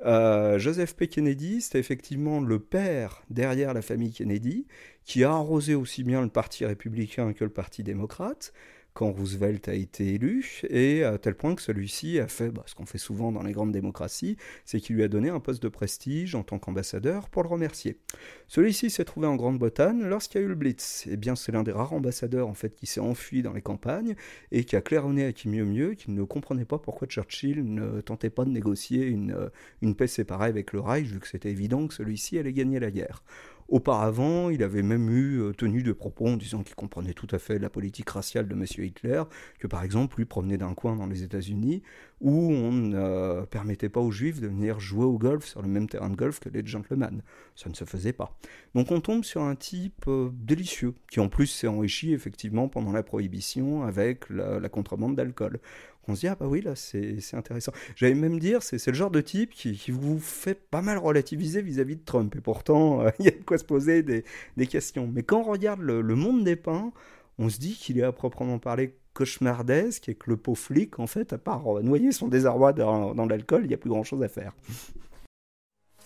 Euh, 0.04 0.58
Joseph 0.58 0.96
P. 0.96 1.08
Kennedy, 1.08 1.62
c'est 1.62 1.78
effectivement 1.78 2.42
le 2.42 2.58
père 2.58 3.24
derrière 3.30 3.76
la 3.76 3.84
famille 3.84 4.12
Kennedy, 4.12 4.66
qui 5.04 5.24
a 5.24 5.32
arrosé 5.32 5.76
aussi 5.76 6.04
bien 6.04 6.22
le 6.22 6.30
Parti 6.30 6.66
républicain 6.66 7.34
que 7.34 7.44
le 7.44 7.52
Parti 7.52 7.84
démocrate. 7.84 8.52
Quand 8.96 9.12
Roosevelt 9.12 9.68
a 9.68 9.74
été 9.74 10.14
élu, 10.14 10.62
et 10.70 11.04
à 11.04 11.18
tel 11.18 11.36
point 11.36 11.54
que 11.54 11.62
celui-ci 11.62 12.18
a 12.18 12.30
fait 12.30 12.50
bah, 12.50 12.64
ce 12.66 12.76
qu'on 12.76 12.86
fait 12.86 12.98
souvent 12.98 13.34
dans 13.34 13.44
les 13.44 13.52
grandes 13.52 13.74
démocraties, 13.74 14.38
c'est 14.64 14.80
qu'il 14.80 14.96
lui 14.96 15.04
a 15.04 15.10
donné 15.10 15.28
un 15.28 15.42
poste 15.42 15.62
de 15.62 15.68
prestige 15.68 16.34
en 16.34 16.44
tant 16.44 16.60
qu'ambassadeur 16.60 17.28
pour 17.28 17.44
le 17.44 17.50
remercier. 17.50 18.00
Celui-ci 18.48 18.90
s'est 18.90 19.04
trouvé 19.04 19.28
en 19.28 19.36
Grande-Bretagne 19.36 20.02
lorsqu'il 20.06 20.40
y 20.40 20.44
a 20.44 20.48
eu 20.48 20.50
le 20.50 20.56
Blitz. 20.56 21.08
Eh 21.12 21.18
bien, 21.18 21.36
c'est 21.36 21.52
l'un 21.52 21.64
des 21.64 21.74
rares 21.74 21.92
ambassadeurs 21.92 22.48
en 22.48 22.54
fait 22.54 22.74
qui 22.74 22.86
s'est 22.86 23.02
enfui 23.02 23.42
dans 23.42 23.52
les 23.52 23.62
campagnes 23.62 24.16
et 24.54 24.64
qui 24.64 24.78
a 24.78 24.82
claironné 24.82 25.26
à 25.26 25.34
qui 25.34 25.50
mieux 25.50 25.66
mieux 25.66 25.96
qu'il 25.96 26.14
ne 26.14 26.24
comprenait 26.24 26.64
pas 26.64 26.80
pourquoi 26.80 27.06
Churchill 27.06 27.66
ne 27.66 28.00
tentait 28.00 28.30
pas 28.30 28.46
de 28.46 28.52
négocier 28.52 29.06
une, 29.08 29.50
une 29.82 29.96
paix 29.96 30.08
séparée 30.08 30.48
avec 30.48 30.72
le 30.72 30.80
Reich, 30.80 31.08
vu 31.08 31.20
que 31.20 31.28
c'était 31.28 31.52
évident 31.52 31.86
que 31.88 31.94
celui-ci 31.94 32.40
allait 32.40 32.54
gagner 32.54 32.80
la 32.80 32.92
guerre. 32.92 33.24
Auparavant, 33.68 34.52
il 34.52 34.62
avait 34.62 34.84
même 34.84 35.10
eu 35.10 35.42
euh, 35.42 35.52
tenu 35.52 35.82
de 35.82 35.92
propos 35.92 36.28
en 36.28 36.38
disant 36.38 36.62
qu'il 36.62 36.76
comprenait 36.76 37.14
tout 37.14 37.28
à 37.32 37.40
fait 37.40 37.58
la 37.58 37.70
politique 37.72 38.10
raciale 38.12 38.48
de 38.48 38.54
M. 38.54 38.64
Hitler, 38.78 39.24
que 39.60 39.66
par 39.66 39.84
exemple, 39.84 40.18
lui 40.18 40.26
promenait 40.26 40.58
d'un 40.58 40.76
coin 40.76 40.96
dans 40.96 41.08
les 41.08 41.24
États-Unis 41.24 41.82
où 42.22 42.52
on 42.52 42.72
ne 42.72 43.46
permettait 43.46 43.90
pas 43.90 44.00
aux 44.00 44.12
juifs 44.12 44.40
de 44.40 44.48
venir 44.48 44.80
jouer 44.80 45.04
au 45.04 45.18
golf 45.18 45.46
sur 45.46 45.62
le 45.62 45.68
même 45.68 45.90
terrain 45.90 46.10
de 46.10 46.16
golf 46.16 46.40
que 46.40 46.50
les 46.50 46.66
gentlemen. 46.66 47.24
Ça 47.56 47.70
ne 47.70 47.74
se 47.74 47.86
faisait 47.86 48.14
pas. 48.14 48.38
Donc 48.76 48.92
on 48.92 49.02
tombe 49.02 49.24
sur 49.24 49.42
un 49.42 49.56
type 49.56 50.06
euh, 50.08 50.30
délicieux, 50.34 50.94
qui 51.10 51.20
en 51.20 51.28
plus 51.28 51.48
s'est 51.48 51.68
enrichi 51.68 52.14
effectivement 52.14 52.68
pendant 52.68 52.92
la 52.92 53.04
prohibition 53.04 53.84
avec 53.84 54.30
la 54.30 54.70
contrebande 54.70 55.16
d'alcool 55.16 55.60
on 56.08 56.16
se 56.16 56.22
dit, 56.22 56.28
ah 56.28 56.36
bah 56.36 56.48
oui, 56.48 56.62
là, 56.62 56.76
c'est 56.76 57.18
intéressant. 57.34 57.72
J'allais 57.96 58.16
même 58.16 58.40
dire, 58.40 58.62
c'est 58.62 58.86
le 58.86 58.94
genre 58.94 59.12
de 59.12 59.22
type 59.22 59.52
qui, 59.52 59.74
qui, 59.74 59.92
vous 59.92 60.20
fait 60.20 60.56
pas 60.56 60.82
mal 60.82 60.98
relativiser 60.98 61.62
vis-à-vis 61.62 61.96
de 61.96 62.04
Trump. 62.04 62.36
Et 62.36 62.42
pourtant, 62.42 63.02
euh, 63.02 63.10
il 63.20 63.26
y 63.26 63.28
a 63.28 63.32
de 63.32 63.44
quoi 63.44 63.58
se 63.58 63.64
poser 63.64 64.04
des, 64.04 64.24
des, 64.58 64.68
questions. 64.68 65.10
Mais 65.12 65.24
quand 65.24 65.40
on 65.40 65.52
regarde 65.52 65.82
le, 65.82 66.02
le 66.02 66.16
monde 66.16 66.44
des 66.44 66.56
pins, 66.56 66.92
on 67.40 67.50
se 67.50 67.60
dit 67.60 67.74
qu'il 67.74 67.98
est 68.00 68.04
à 68.04 68.12
proprement 68.12 68.60
parler 68.60 68.96
cauchemardesque 69.14 70.10
et 70.10 70.16
que 70.16 70.30
le 70.30 70.38
pauvre 70.38 70.60
flic, 70.60 71.00
en 71.00 71.08
fait, 71.08 71.34
à 71.34 71.38
part 71.38 71.78
euh, 71.78 71.82
noyer 71.82 72.12
son 72.12 72.28
désarroi 72.28 72.74
dans, 72.74 73.16
dans 73.16 73.26
l'alcool, 73.26 73.62
il 73.64 73.70
n'y 73.70 73.74
a 73.74 73.78
plus 73.78 73.90
grand-chose 73.90 74.22
à 74.22 74.28
faire. 74.28 74.54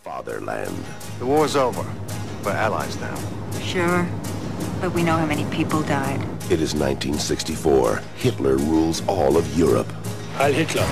Fatherland. 0.04 0.72
The 1.20 1.26
war's 1.26 1.56
over. 1.56 1.84
We're 2.46 2.56
allies 2.56 2.96
now. 3.02 3.16
Sure. 3.62 4.06
But 4.82 4.94
we 4.94 5.04
know 5.04 5.18
how 5.18 5.26
many 5.26 5.44
people 5.46 5.82
died. 5.82 6.22
It 6.50 6.62
is 6.62 6.74
1964. 6.74 8.02
Hitler 8.16 8.56
rules 8.56 9.06
all 9.08 9.36
of 9.36 9.58
Europe. 9.58 9.92
Heil 10.36 10.54
Hitler. 10.54 10.88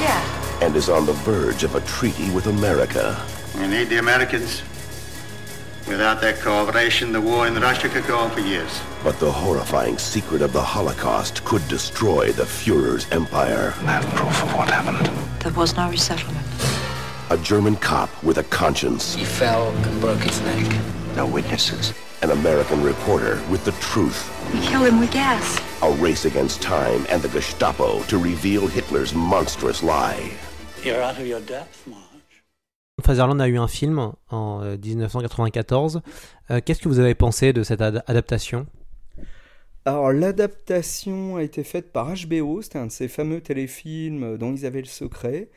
Yeah. 0.00 0.58
And 0.62 0.74
is 0.74 0.88
on 0.88 1.06
the 1.06 1.12
verge 1.12 1.62
of 1.62 1.76
a 1.76 1.80
treaty 1.82 2.28
with 2.30 2.46
America. 2.46 3.22
We 3.56 3.68
need 3.68 3.88
the 3.88 3.98
Americans. 3.98 4.62
Without 5.86 6.20
their 6.20 6.32
cooperation, 6.32 7.12
the 7.12 7.20
war 7.20 7.46
in 7.46 7.54
Russia 7.54 7.88
could 7.88 8.04
go 8.08 8.18
on 8.18 8.32
for 8.32 8.40
years. 8.40 8.80
But 9.04 9.20
the 9.20 9.30
horrifying 9.30 9.96
secret 9.96 10.42
of 10.42 10.52
the 10.52 10.62
Holocaust 10.62 11.44
could 11.44 11.66
destroy 11.68 12.32
the 12.32 12.42
Fuhrer's 12.42 13.06
empire. 13.12 13.74
I 13.82 13.92
have 13.92 14.14
proof 14.16 14.42
of 14.42 14.52
what 14.54 14.68
happened. 14.68 15.06
There 15.40 15.52
was 15.52 15.76
no 15.76 15.88
resettlement. 15.88 16.44
A 17.30 17.36
German 17.36 17.76
cop 17.76 18.10
with 18.24 18.38
a 18.38 18.44
conscience. 18.44 19.14
He 19.14 19.24
fell 19.24 19.70
and 19.70 20.00
broke 20.00 20.20
his 20.20 20.40
neck. 20.40 20.82
No 21.14 21.26
witnesses. 21.26 21.94
An 22.26 22.32
American 22.32 22.82
reporter 22.82 23.38
with 23.48 23.64
the 23.64 23.70
truth. 23.80 24.18
We 24.52 24.58
killed 24.66 24.88
him 24.88 24.98
with 24.98 25.12
gas. 25.12 25.60
A 25.82 25.92
race 26.02 26.24
against 26.26 26.60
time 26.60 27.06
and 27.08 27.22
the 27.22 27.28
Gestapo 27.28 28.02
to 28.08 28.18
reveal 28.18 28.66
Hitler's 28.66 29.14
monstrous 29.14 29.80
lie. 29.80 30.32
You're 30.82 31.00
out 31.00 31.20
of 31.20 31.26
your 31.28 31.38
depth, 31.38 31.86
Marge. 31.86 32.42
Fatherland 33.00 33.40
a 33.40 33.46
eu 33.46 33.58
un 33.58 33.68
film 33.68 34.12
en 34.30 34.76
1994. 34.76 36.02
Euh, 36.50 36.60
Qu'est-ce 36.64 36.80
que 36.80 36.88
vous 36.88 36.98
avez 36.98 37.14
pensé 37.14 37.52
de 37.52 37.62
cette 37.62 37.80
ad 37.80 38.02
adaptation? 38.08 38.66
Alors 39.84 40.10
l'adaptation 40.12 41.36
a 41.36 41.44
été 41.44 41.62
faite 41.62 41.92
par 41.92 42.08
HBO, 42.08 42.60
c'était 42.60 42.80
un 42.80 42.86
de 42.86 42.90
ces 42.90 43.06
fameux 43.06 43.40
téléfilms 43.40 44.36
dont 44.36 44.52
ils 44.52 44.66
avaient 44.66 44.80
le 44.80 44.86
secret. 44.86 45.48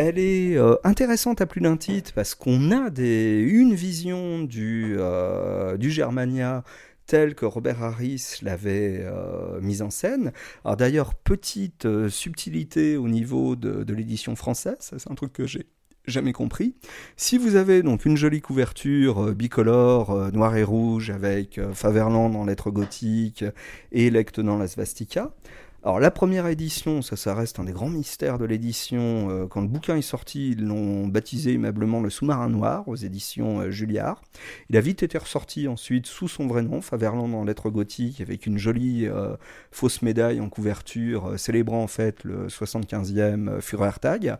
Elle 0.00 0.20
est 0.20 0.56
euh, 0.56 0.76
intéressante 0.84 1.40
à 1.40 1.46
plus 1.46 1.60
d'un 1.60 1.76
titre 1.76 2.12
parce 2.14 2.36
qu'on 2.36 2.70
a 2.70 2.88
des, 2.88 3.40
une 3.40 3.74
vision 3.74 4.44
du, 4.44 4.94
euh, 4.96 5.76
du 5.76 5.90
Germania 5.90 6.62
tel 7.06 7.34
que 7.34 7.44
Robert 7.44 7.82
Harris 7.82 8.36
l'avait 8.42 9.00
euh, 9.00 9.60
mise 9.60 9.82
en 9.82 9.90
scène. 9.90 10.30
Alors 10.64 10.76
d'ailleurs, 10.76 11.14
petite 11.14 11.88
subtilité 12.10 12.96
au 12.96 13.08
niveau 13.08 13.56
de, 13.56 13.92
l'édition 13.92 14.36
française, 14.36 14.76
ça 14.78 15.00
c'est 15.00 15.10
un 15.10 15.16
truc 15.16 15.32
que 15.32 15.48
j'ai 15.48 15.66
jamais 16.06 16.32
compris. 16.32 16.76
Si 17.16 17.36
vous 17.36 17.56
avez 17.56 17.82
donc 17.82 18.04
une 18.04 18.16
jolie 18.16 18.40
couverture 18.40 19.34
bicolore, 19.34 20.12
euh, 20.12 20.30
noir 20.30 20.56
et 20.56 20.62
rouge, 20.62 21.10
avec 21.10 21.60
Faverland 21.74 22.36
en 22.36 22.44
lettres 22.44 22.70
gothiques 22.70 23.44
et 23.90 24.10
Lecte 24.10 24.38
dans 24.38 24.58
la 24.58 24.68
svastika, 24.68 25.32
alors 25.88 26.00
la 26.00 26.10
première 26.10 26.46
édition, 26.48 27.00
ça, 27.00 27.16
ça 27.16 27.34
reste 27.34 27.60
un 27.60 27.64
des 27.64 27.72
grands 27.72 27.88
mystères 27.88 28.36
de 28.36 28.44
l'édition. 28.44 29.30
Euh, 29.30 29.46
quand 29.46 29.62
le 29.62 29.68
bouquin 29.68 29.96
est 29.96 30.02
sorti, 30.02 30.50
ils 30.50 30.66
l'ont 30.66 31.06
baptisé 31.06 31.54
aimablement 31.54 32.02
le 32.02 32.10
sous-marin 32.10 32.50
noir 32.50 32.86
aux 32.88 32.94
éditions 32.94 33.60
euh, 33.60 33.70
Julliard. 33.70 34.20
Il 34.68 34.76
a 34.76 34.82
vite 34.82 35.02
été 35.02 35.16
ressorti 35.16 35.66
ensuite 35.66 36.04
sous 36.04 36.28
son 36.28 36.46
vrai 36.46 36.60
nom, 36.60 36.82
Faverland 36.82 37.32
en 37.32 37.42
lettres 37.42 37.70
gothiques, 37.70 38.20
avec 38.20 38.44
une 38.44 38.58
jolie 38.58 39.06
euh, 39.06 39.34
fausse 39.70 40.02
médaille 40.02 40.42
en 40.42 40.50
couverture, 40.50 41.30
euh, 41.30 41.36
célébrant 41.38 41.84
en 41.84 41.86
fait 41.86 42.22
le 42.22 42.48
75e 42.48 43.62
Führertag. 43.62 44.36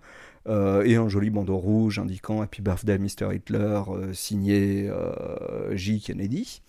Euh, 0.49 0.83
et 0.85 0.97
un 0.97 1.09
joli 1.09 1.31
bandeau 1.31 1.57
rouge 1.57 1.99
indiquant 1.99 2.43
Happy 2.43 2.61
Birthday 2.61 2.99
Mr. 2.99 3.35
Hitler, 3.35 3.81
signé 4.13 4.91
J. 5.73 6.03
Kennedy. 6.03 6.61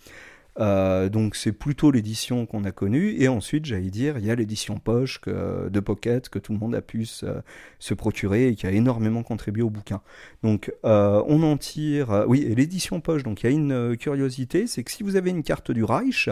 Euh, 0.58 1.08
donc 1.08 1.36
c'est 1.36 1.52
plutôt 1.52 1.90
l'édition 1.90 2.46
qu'on 2.46 2.64
a 2.64 2.72
connue. 2.72 3.14
Et 3.18 3.28
ensuite, 3.28 3.64
j'allais 3.64 3.90
dire, 3.90 4.18
il 4.18 4.26
y 4.26 4.30
a 4.30 4.34
l'édition 4.34 4.78
poche 4.78 5.20
de 5.26 5.80
Pocket 5.80 6.28
que 6.28 6.38
tout 6.38 6.52
le 6.52 6.58
monde 6.58 6.74
a 6.74 6.82
pu 6.82 7.06
se, 7.06 7.94
procurer 7.94 8.48
et 8.48 8.54
qui 8.54 8.66
a 8.66 8.70
énormément 8.70 9.22
contribué 9.22 9.62
au 9.62 9.70
bouquin. 9.70 10.00
Donc 10.42 10.72
euh, 10.84 11.22
on 11.26 11.42
en 11.42 11.56
tire... 11.56 12.10
Euh, 12.10 12.24
oui, 12.26 12.42
et 12.42 12.54
l'édition 12.54 13.00
poche, 13.00 13.22
donc 13.22 13.42
il 13.42 13.46
y 13.46 13.48
a 13.48 13.52
une 13.52 13.96
curiosité, 13.96 14.66
c'est 14.66 14.84
que 14.84 14.90
si 14.90 15.02
vous 15.02 15.16
avez 15.16 15.30
une 15.30 15.42
carte 15.42 15.70
du 15.70 15.84
Reich, 15.84 16.28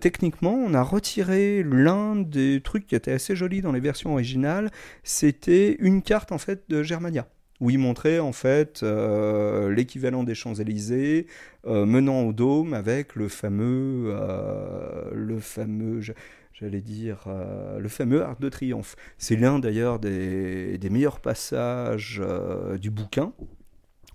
techniquement, 0.00 0.52
on 0.52 0.74
a 0.74 0.82
retiré 0.82 1.62
l'un 1.62 2.16
des 2.16 2.60
trucs 2.62 2.86
qui 2.86 2.94
était 2.94 3.12
assez 3.12 3.34
joli 3.34 3.62
dans 3.62 3.72
les 3.72 3.80
versions 3.80 4.12
originales, 4.12 4.70
c'était 5.02 5.76
une 5.78 6.02
carte 6.02 6.32
en 6.32 6.38
fait 6.38 6.64
de 6.68 6.82
Germania 6.82 7.26
où 7.60 7.70
il 7.70 7.78
montrait 7.78 8.18
en 8.18 8.32
fait 8.32 8.82
euh, 8.82 9.72
l'équivalent 9.72 10.24
des 10.24 10.34
Champs-Élysées 10.34 11.26
euh, 11.66 11.86
menant 11.86 12.22
au 12.22 12.32
dôme 12.32 12.74
avec 12.74 13.14
le 13.14 13.28
fameux, 13.28 14.04
euh, 14.08 15.10
le 15.12 15.38
fameux, 15.40 16.00
j'allais 16.52 16.80
dire, 16.80 17.26
le 17.78 17.88
fameux 17.88 18.22
Arc 18.22 18.40
de 18.40 18.48
Triomphe. 18.48 18.96
C'est 19.18 19.36
l'un 19.36 19.58
d'ailleurs 19.58 19.98
des, 19.98 20.78
meilleurs 20.90 21.20
passages 21.20 22.22
du 22.80 22.90
bouquin 22.90 23.32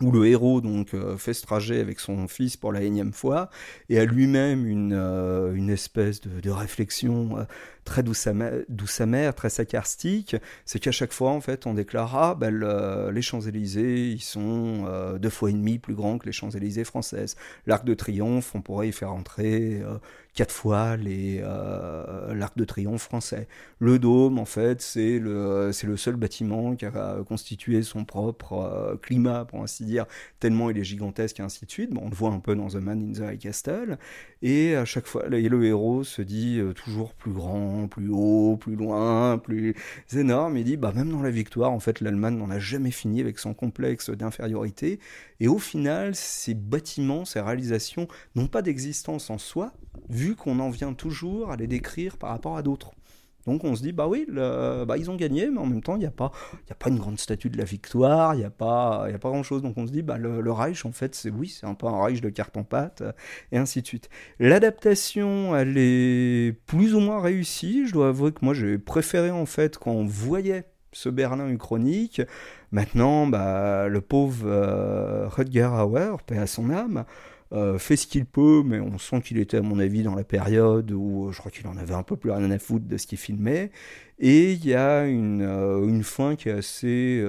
où 0.01 0.11
le 0.11 0.25
héros 0.25 0.61
donc 0.61 0.95
fait 1.17 1.33
ce 1.33 1.43
trajet 1.43 1.79
avec 1.79 1.99
son 1.99 2.27
fils 2.27 2.57
pour 2.57 2.71
la 2.71 2.81
énième 2.81 3.13
fois 3.13 3.51
et 3.87 3.99
a 3.99 4.05
lui-même 4.05 4.65
une, 4.65 4.93
une 4.93 5.69
espèce 5.69 6.21
de, 6.21 6.49
réflexion 6.49 7.45
très 7.85 8.03
douce 8.03 8.27
amère, 8.27 8.53
douce 8.69 9.01
amère, 9.01 9.33
très 9.33 9.49
sarcastique, 9.49 10.35
c'est 10.65 10.79
qu'à 10.79 10.91
chaque 10.91 11.11
fois 11.11 11.31
en 11.31 11.41
fait 11.41 11.65
on 11.65 11.73
déclare 11.73 12.15
ah 12.15 12.35
ben 12.35 12.53
le, 12.53 13.11
les 13.11 13.21
Champs-Élysées 13.21 14.09
ils 14.09 14.21
sont 14.21 14.85
euh, 14.85 15.17
deux 15.17 15.29
fois 15.29 15.49
et 15.49 15.53
demi 15.53 15.79
plus 15.79 15.95
grands 15.95 16.17
que 16.17 16.25
les 16.25 16.31
Champs-Élysées 16.31 16.83
françaises. 16.83 17.35
L'Arc 17.65 17.85
de 17.85 17.93
Triomphe 17.93 18.53
on 18.55 18.61
pourrait 18.61 18.89
y 18.89 18.91
faire 18.91 19.11
entrer 19.11 19.81
euh, 19.81 19.97
quatre 20.33 20.53
fois 20.53 20.95
euh, 20.97 22.33
l'arc 22.33 22.57
de 22.57 22.63
triomphe 22.63 23.03
français. 23.03 23.47
Le 23.79 23.99
dôme, 23.99 24.39
en 24.39 24.45
fait, 24.45 24.81
c'est 24.81 25.19
le 25.19 25.71
le 25.83 25.97
seul 25.97 26.15
bâtiment 26.15 26.75
qui 26.75 26.85
a 26.85 27.17
constitué 27.27 27.81
son 27.81 28.05
propre 28.05 28.97
climat, 29.01 29.45
pour 29.45 29.61
ainsi 29.63 29.83
dire, 29.83 30.05
tellement 30.39 30.69
il 30.69 30.77
est 30.77 30.83
gigantesque 30.83 31.39
et 31.39 31.43
ainsi 31.43 31.65
de 31.65 31.71
suite. 31.71 31.91
Bon, 31.91 32.03
on 32.05 32.09
le 32.09 32.15
voit 32.15 32.29
un 32.29 32.39
peu 32.39 32.55
dans 32.55 32.67
The 32.67 32.75
Man 32.75 33.01
in 33.01 33.13
the 33.13 33.33
High 33.33 33.39
Castle. 33.39 33.97
Et 34.41 34.75
à 34.75 34.85
chaque 34.85 35.05
fois, 35.07 35.25
et 35.31 35.49
le 35.49 35.65
héros 35.65 36.03
se 36.03 36.21
dit 36.21 36.61
toujours 36.75 37.13
plus 37.13 37.31
grand, 37.31 37.70
plus 37.87 38.09
haut, 38.09 38.57
plus 38.57 38.75
loin, 38.75 39.37
plus 39.37 39.75
énorme. 40.13 40.57
Il 40.57 40.63
dit, 40.63 40.77
bah 40.77 40.91
même 40.95 41.11
dans 41.11 41.21
la 41.21 41.31
victoire, 41.31 41.71
en 41.71 41.79
fait, 41.79 42.01
l'Allemagne 42.01 42.37
n'en 42.37 42.49
a 42.49 42.59
jamais 42.59 42.91
fini 42.91 43.21
avec 43.21 43.39
son 43.39 43.53
complexe 43.53 44.09
d'infériorité. 44.09 44.99
Et 45.39 45.47
au 45.47 45.59
final, 45.59 46.15
ces 46.15 46.53
bâtiments, 46.53 47.25
ces 47.25 47.41
réalisations 47.41 48.07
n'ont 48.35 48.47
pas 48.47 48.61
d'existence 48.61 49.29
en 49.29 49.37
soi, 49.37 49.73
vu 50.09 50.35
qu'on 50.35 50.59
en 50.59 50.69
vient 50.69 50.93
toujours 50.93 51.51
à 51.51 51.55
les 51.55 51.67
décrire 51.67 52.17
par 52.17 52.29
rapport 52.29 52.57
à 52.57 52.63
d'autres. 52.63 52.91
Donc 53.45 53.63
on 53.63 53.75
se 53.75 53.81
dit, 53.81 53.91
bah 53.91 54.07
oui, 54.07 54.27
bah 54.29 54.97
ils 54.97 55.09
ont 55.09 55.15
gagné, 55.15 55.49
mais 55.49 55.59
en 55.59 55.65
même 55.65 55.81
temps, 55.81 55.95
il 55.95 55.99
n'y 55.99 56.05
a, 56.05 56.11
pas, 56.11 56.31
a 56.69 56.75
pas 56.75 56.89
une 56.89 56.97
grande 56.97 57.19
statue 57.19 57.49
de 57.49 57.57
la 57.57 57.63
victoire, 57.63 58.35
il 58.35 58.39
n'y 58.39 58.43
a 58.43 58.49
pas, 58.49 59.07
y 59.09 59.13
a 59.13 59.19
pas 59.19 59.29
grand-chose. 59.29 59.61
Donc 59.61 59.77
on 59.77 59.87
se 59.87 59.91
dit, 59.91 60.01
bah 60.01 60.17
le, 60.17 60.41
le 60.41 60.51
Reich, 60.51 60.85
en 60.85 60.91
fait, 60.91 61.15
c'est 61.15 61.29
oui, 61.31 61.47
c'est 61.47 61.65
un 61.65 61.73
peu 61.73 61.87
un 61.87 62.03
Reich 62.03 62.21
de 62.21 62.29
carte 62.29 62.57
en 62.57 62.63
pâte, 62.63 63.03
et 63.51 63.57
ainsi 63.57 63.81
de 63.81 63.87
suite. 63.87 64.09
L'adaptation, 64.39 65.55
elle 65.55 65.77
est 65.77 66.53
plus 66.65 66.95
ou 66.95 66.99
moins 66.99 67.21
réussie. 67.21 67.87
Je 67.87 67.93
dois 67.93 68.09
avouer 68.09 68.31
que 68.31 68.43
moi, 68.43 68.53
j'ai 68.53 68.77
préféré, 68.77 69.31
en 69.31 69.45
fait, 69.45 69.77
quand 69.77 69.91
on 69.91 70.05
voyait 70.05 70.65
ce 70.93 71.09
Berlin 71.09 71.49
uchronique. 71.49 72.21
Maintenant, 72.71 73.27
bah, 73.27 73.87
le 73.87 74.01
pauvre 74.01 74.45
euh, 74.45 75.27
Rutger 75.27 75.69
Hauer, 75.71 76.17
paix 76.25 76.37
à 76.37 76.47
son 76.47 76.69
âme, 76.69 77.05
euh, 77.53 77.77
fait 77.77 77.97
ce 77.97 78.07
qu'il 78.07 78.25
peut, 78.25 78.63
mais 78.65 78.79
on 78.79 78.97
sent 78.97 79.21
qu'il 79.21 79.37
était, 79.37 79.57
à 79.57 79.61
mon 79.61 79.79
avis, 79.79 80.03
dans 80.03 80.15
la 80.15 80.23
période 80.23 80.91
où 80.91 81.27
euh, 81.27 81.31
je 81.31 81.39
crois 81.39 81.51
qu'il 81.51 81.67
en 81.67 81.75
avait 81.75 81.93
un 81.93 82.03
peu 82.03 82.15
plus 82.15 82.31
rien 82.31 82.49
à 82.49 82.59
foutre 82.59 82.85
de 82.87 82.97
ce 82.97 83.07
qu'il 83.07 83.17
filmait. 83.17 83.71
Et 84.23 84.51
il 84.51 84.65
y 84.67 84.75
a 84.75 85.05
une, 85.05 85.41
euh, 85.41 86.01
fin 86.03 86.35
qui 86.35 86.49
est 86.49 86.51
assez 86.51 87.23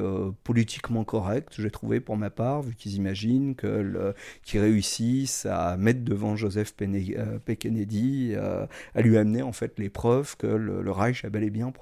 politiquement 0.45 1.05
correcte, 1.05 1.55
j'ai 1.59 1.71
trouvé 1.71 2.01
pour 2.01 2.19
ma 2.19 2.29
part, 2.31 2.63
vu 2.63 2.75
qu'ils 2.75 2.95
imaginent 2.95 3.55
qu'ils 3.55 4.61
réussissent 4.61 5.47
à 5.47 5.77
mettre 5.79 6.05
devant 6.05 6.37
Joseph 6.37 6.75
P. 6.75 7.57
Kennedy, 7.57 8.35
à 8.37 9.01
lui 9.01 9.17
amener 9.17 9.43
en 9.43 9.53
fait 9.53 9.79
les 9.79 9.89
preuves 9.89 10.37
que 10.37 10.47
le, 10.47 10.91
Reich 10.91 11.25
a 11.25 11.31
bel 11.31 11.45
et 11.45 11.51
bien 11.51 11.73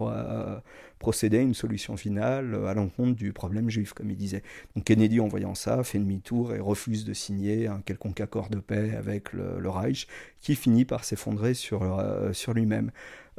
procédé 1.01 1.38
à 1.38 1.42
une 1.42 1.55
solution 1.55 1.96
finale 1.96 2.57
à 2.66 2.75
l'encontre 2.75 3.16
du 3.16 3.33
problème 3.33 3.70
juif, 3.70 3.92
comme 3.92 4.11
il 4.11 4.16
disait. 4.16 4.42
Donc 4.77 4.85
Kennedy, 4.85 5.18
en 5.18 5.27
voyant 5.27 5.55
ça, 5.57 5.83
fait 5.83 5.99
demi-tour 5.99 6.55
et 6.55 6.61
refuse 6.61 7.05
de 7.05 7.14
signer 7.14 7.66
un 7.66 7.81
quelconque 7.81 8.20
accord 8.20 8.49
de 8.51 8.59
paix 8.59 8.94
avec 8.96 9.33
le, 9.33 9.68
Reich, 9.68 10.07
qui 10.40 10.55
finit 10.55 10.85
par 10.85 11.05
s'effondrer 11.05 11.53
euh, 11.73 12.33
sur 12.33 12.53
lui-même. 12.53 12.90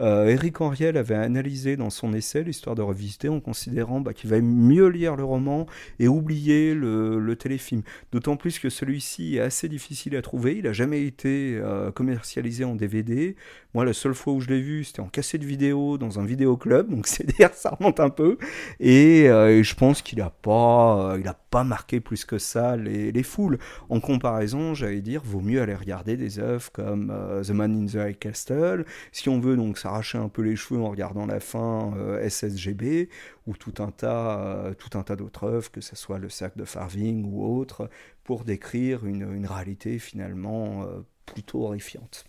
Euh, 0.02 0.28
Éric 0.28 0.62
Henriel 0.62 0.98
avait 0.98 1.16
analysé 1.16 1.78
dans 1.78 1.90
son 1.90 2.14
essai 2.14 2.44
l'histoire 2.44 2.76
de 2.76 2.82
revisiter 2.82 3.30
en 3.30 3.40
considérant 3.40 4.02
bah, 4.02 4.14
qu'il 4.14 4.30
va 4.30 4.42
mieux 4.42 4.88
lire 4.88 5.16
le 5.16 5.24
roman 5.24 5.68
et 6.00 6.08
oublier 6.08 6.74
le, 6.74 7.36
téléfilm. 7.36 7.82
D'autant 8.12 8.36
plus 8.36 8.60
que 8.60 8.70
celui-ci 8.70 9.38
est 9.38 9.40
assez 9.40 9.70
difficile 9.70 10.16
à 10.16 10.22
trouver. 10.22 10.58
Il 10.58 10.64
n'a 10.64 10.74
jamais 10.74 11.06
été 11.06 11.58
euh, 11.62 11.92
commercialisé 11.92 12.66
en 12.66 12.76
DVD. 12.76 13.36
Moi, 13.74 13.86
la 13.86 13.94
seule 13.94 14.14
fois 14.14 14.34
où 14.34 14.42
je 14.42 14.50
l'ai 14.50 14.62
vu, 14.62 14.84
c'était 14.84 15.00
en 15.00 15.08
cassette 15.08 15.44
vidéo 15.44 15.98
dans 15.98 16.20
un 16.20 16.26
vidéoclub. 16.26 16.90
Donc, 16.90 17.08
c'est 17.08 17.26
dire, 17.38 17.54
ça 17.54 17.70
remonte 17.70 18.00
un 18.00 18.10
peu. 18.10 18.38
Et, 18.80 19.30
euh, 19.30 19.64
je 19.64 19.76
pense 19.76 20.02
qu'il 20.02 20.20
n'a 20.20 20.30
pas, 20.30 21.16
a 21.16 21.34
pas 21.50 21.64
marqué 21.64 22.00
plus 22.00 22.26
que 22.26 22.38
ça 22.38 22.76
les, 22.76 23.12
les 23.12 23.24
foules. 23.24 23.60
En 23.90 24.00
comparaison, 24.00 24.74
j'allais 24.74 25.02
dire, 25.02 25.22
vaut 25.24 25.42
mieux 25.42 25.62
aller 25.62 25.76
regarder 25.76 26.18
des 26.18 26.40
œuvres 26.40 26.72
comme 26.72 27.14
The 27.44 27.52
Man 27.52 27.76
in 27.76 27.86
the 27.86 28.10
High 28.10 28.18
Castle. 28.18 28.86
Si 29.12 29.30
on 29.30 29.40
veut 29.40 29.56
donc 29.56 29.78
s'arracher 29.92 30.18
un 30.18 30.30
peu 30.30 30.42
les 30.42 30.56
cheveux 30.56 30.82
en 30.82 30.90
regardant 30.90 31.26
la 31.26 31.40
fin 31.40 31.94
euh, 31.98 32.28
SSGB 32.28 33.10
ou 33.46 33.56
tout 33.56 33.74
un 33.80 33.92
tas, 33.92 34.40
euh, 34.40 34.74
tout 34.74 34.98
un 34.98 35.04
tas 35.04 35.18
d'autres 35.18 35.46
œuvres, 35.46 35.70
que 35.70 35.82
ce 35.82 35.96
soit 35.96 36.18
le 36.18 36.30
cercle 36.30 36.60
de 36.60 36.66
Farving 36.66 37.26
ou 37.26 37.60
autre, 37.60 37.90
pour 38.24 38.46
décrire 38.46 39.06
une, 39.06 39.46
réalité 39.46 40.00
finalement 40.00 40.84
euh, 40.84 41.02
plutôt 41.26 41.66
horrifiante. 41.66 42.26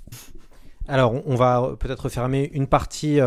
Alors, 0.89 1.15
on 1.27 1.37
va 1.37 1.77
peut-être 1.79 2.09
fermer 2.09 2.51
une 2.53 2.67
partie 2.67 3.21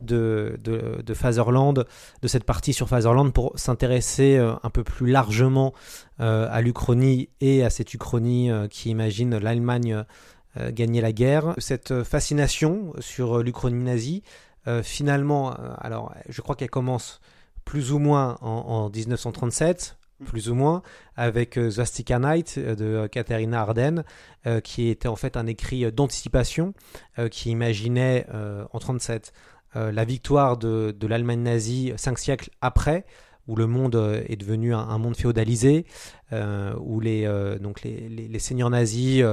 de, 0.00 0.56
de, 0.62 1.02
de, 1.02 1.14
Fatherland, 1.14 1.84
de 2.22 2.28
cette 2.28 2.44
partie 2.44 2.72
sur 2.72 2.88
Fatherland, 2.88 3.32
pour 3.32 3.58
s'intéresser 3.58 4.36
un 4.36 4.70
peu 4.70 4.84
plus 4.84 5.10
largement 5.10 5.74
à 6.18 6.60
l'Uchronie 6.60 7.30
et 7.40 7.64
à 7.64 7.70
cette 7.70 7.94
Uchronie 7.94 8.48
qui 8.70 8.90
imagine 8.90 9.36
l'Allemagne 9.38 10.04
gagner 10.70 11.00
la 11.00 11.12
guerre. 11.12 11.54
Cette 11.58 12.04
fascination 12.04 12.92
sur 13.00 13.42
l'Uchronie 13.42 13.82
nazie, 13.82 14.22
euh, 14.66 14.82
finalement, 14.82 15.52
euh, 15.52 15.74
alors 15.78 16.14
je 16.28 16.40
crois 16.40 16.56
qu'elle 16.56 16.70
commence 16.70 17.20
plus 17.64 17.92
ou 17.92 17.98
moins 17.98 18.38
en, 18.40 18.90
1937, 18.90 19.96
plus 20.26 20.50
ou 20.50 20.54
moins, 20.54 20.82
avec 21.16 21.58
Zwastika 21.58 22.18
Night 22.18 22.58
de 22.58 23.06
Katharina 23.06 23.62
Arden, 23.62 24.04
qui 24.62 24.88
était 24.88 25.08
en 25.08 25.16
fait 25.16 25.38
un 25.38 25.46
écrit 25.46 25.90
d'anticipation 25.90 26.74
qui 27.30 27.50
imaginait 27.50 28.26
en 28.70 28.78
37 28.78 29.32
la 29.74 30.04
victoire 30.04 30.58
de, 30.58 30.94
de 30.96 31.06
l'Allemagne 31.06 31.40
nazie 31.40 31.94
cinq 31.96 32.18
siècles 32.18 32.50
après, 32.60 33.06
où 33.46 33.56
le 33.56 33.66
monde 33.66 33.96
euh, 33.96 34.22
est 34.28 34.36
devenu 34.36 34.74
un, 34.74 34.98
monde 34.98 35.16
féodalisé, 35.16 35.84
euh, 36.32 36.74
où 36.80 37.00
les, 37.00 37.24
euh, 37.26 37.58
donc 37.58 37.82
les, 37.82 38.38
seigneurs 38.38 38.70
nazis 38.70 39.24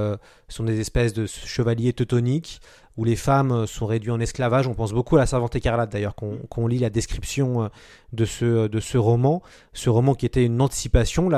sont 0.48 0.64
des 0.64 0.80
espèces 0.80 1.12
de 1.12 1.26
chevaliers 1.26 1.92
teutoniques, 1.92 2.60
où 2.96 3.04
les 3.04 3.16
femmes 3.16 3.66
sont 3.66 3.86
réduites 3.86 4.12
en 4.12 4.20
esclavage. 4.20 4.66
On 4.68 4.74
pense 4.74 4.92
beaucoup 4.92 5.16
à 5.16 5.20
la 5.20 5.26
servante 5.26 5.56
écarlate 5.56 5.90
d'ailleurs, 5.90 6.14
qu'on 6.14 6.66
lit 6.66 6.78
la 6.78 6.90
description 6.90 7.70
de 8.12 8.24
ce, 8.24 8.68
de 8.68 8.80
ce 8.80 8.98
roman, 8.98 9.42
ce 9.72 9.88
roman 9.88 10.14
qui 10.14 10.26
était 10.26 10.44
une 10.44 10.60
anticipation. 10.60 11.30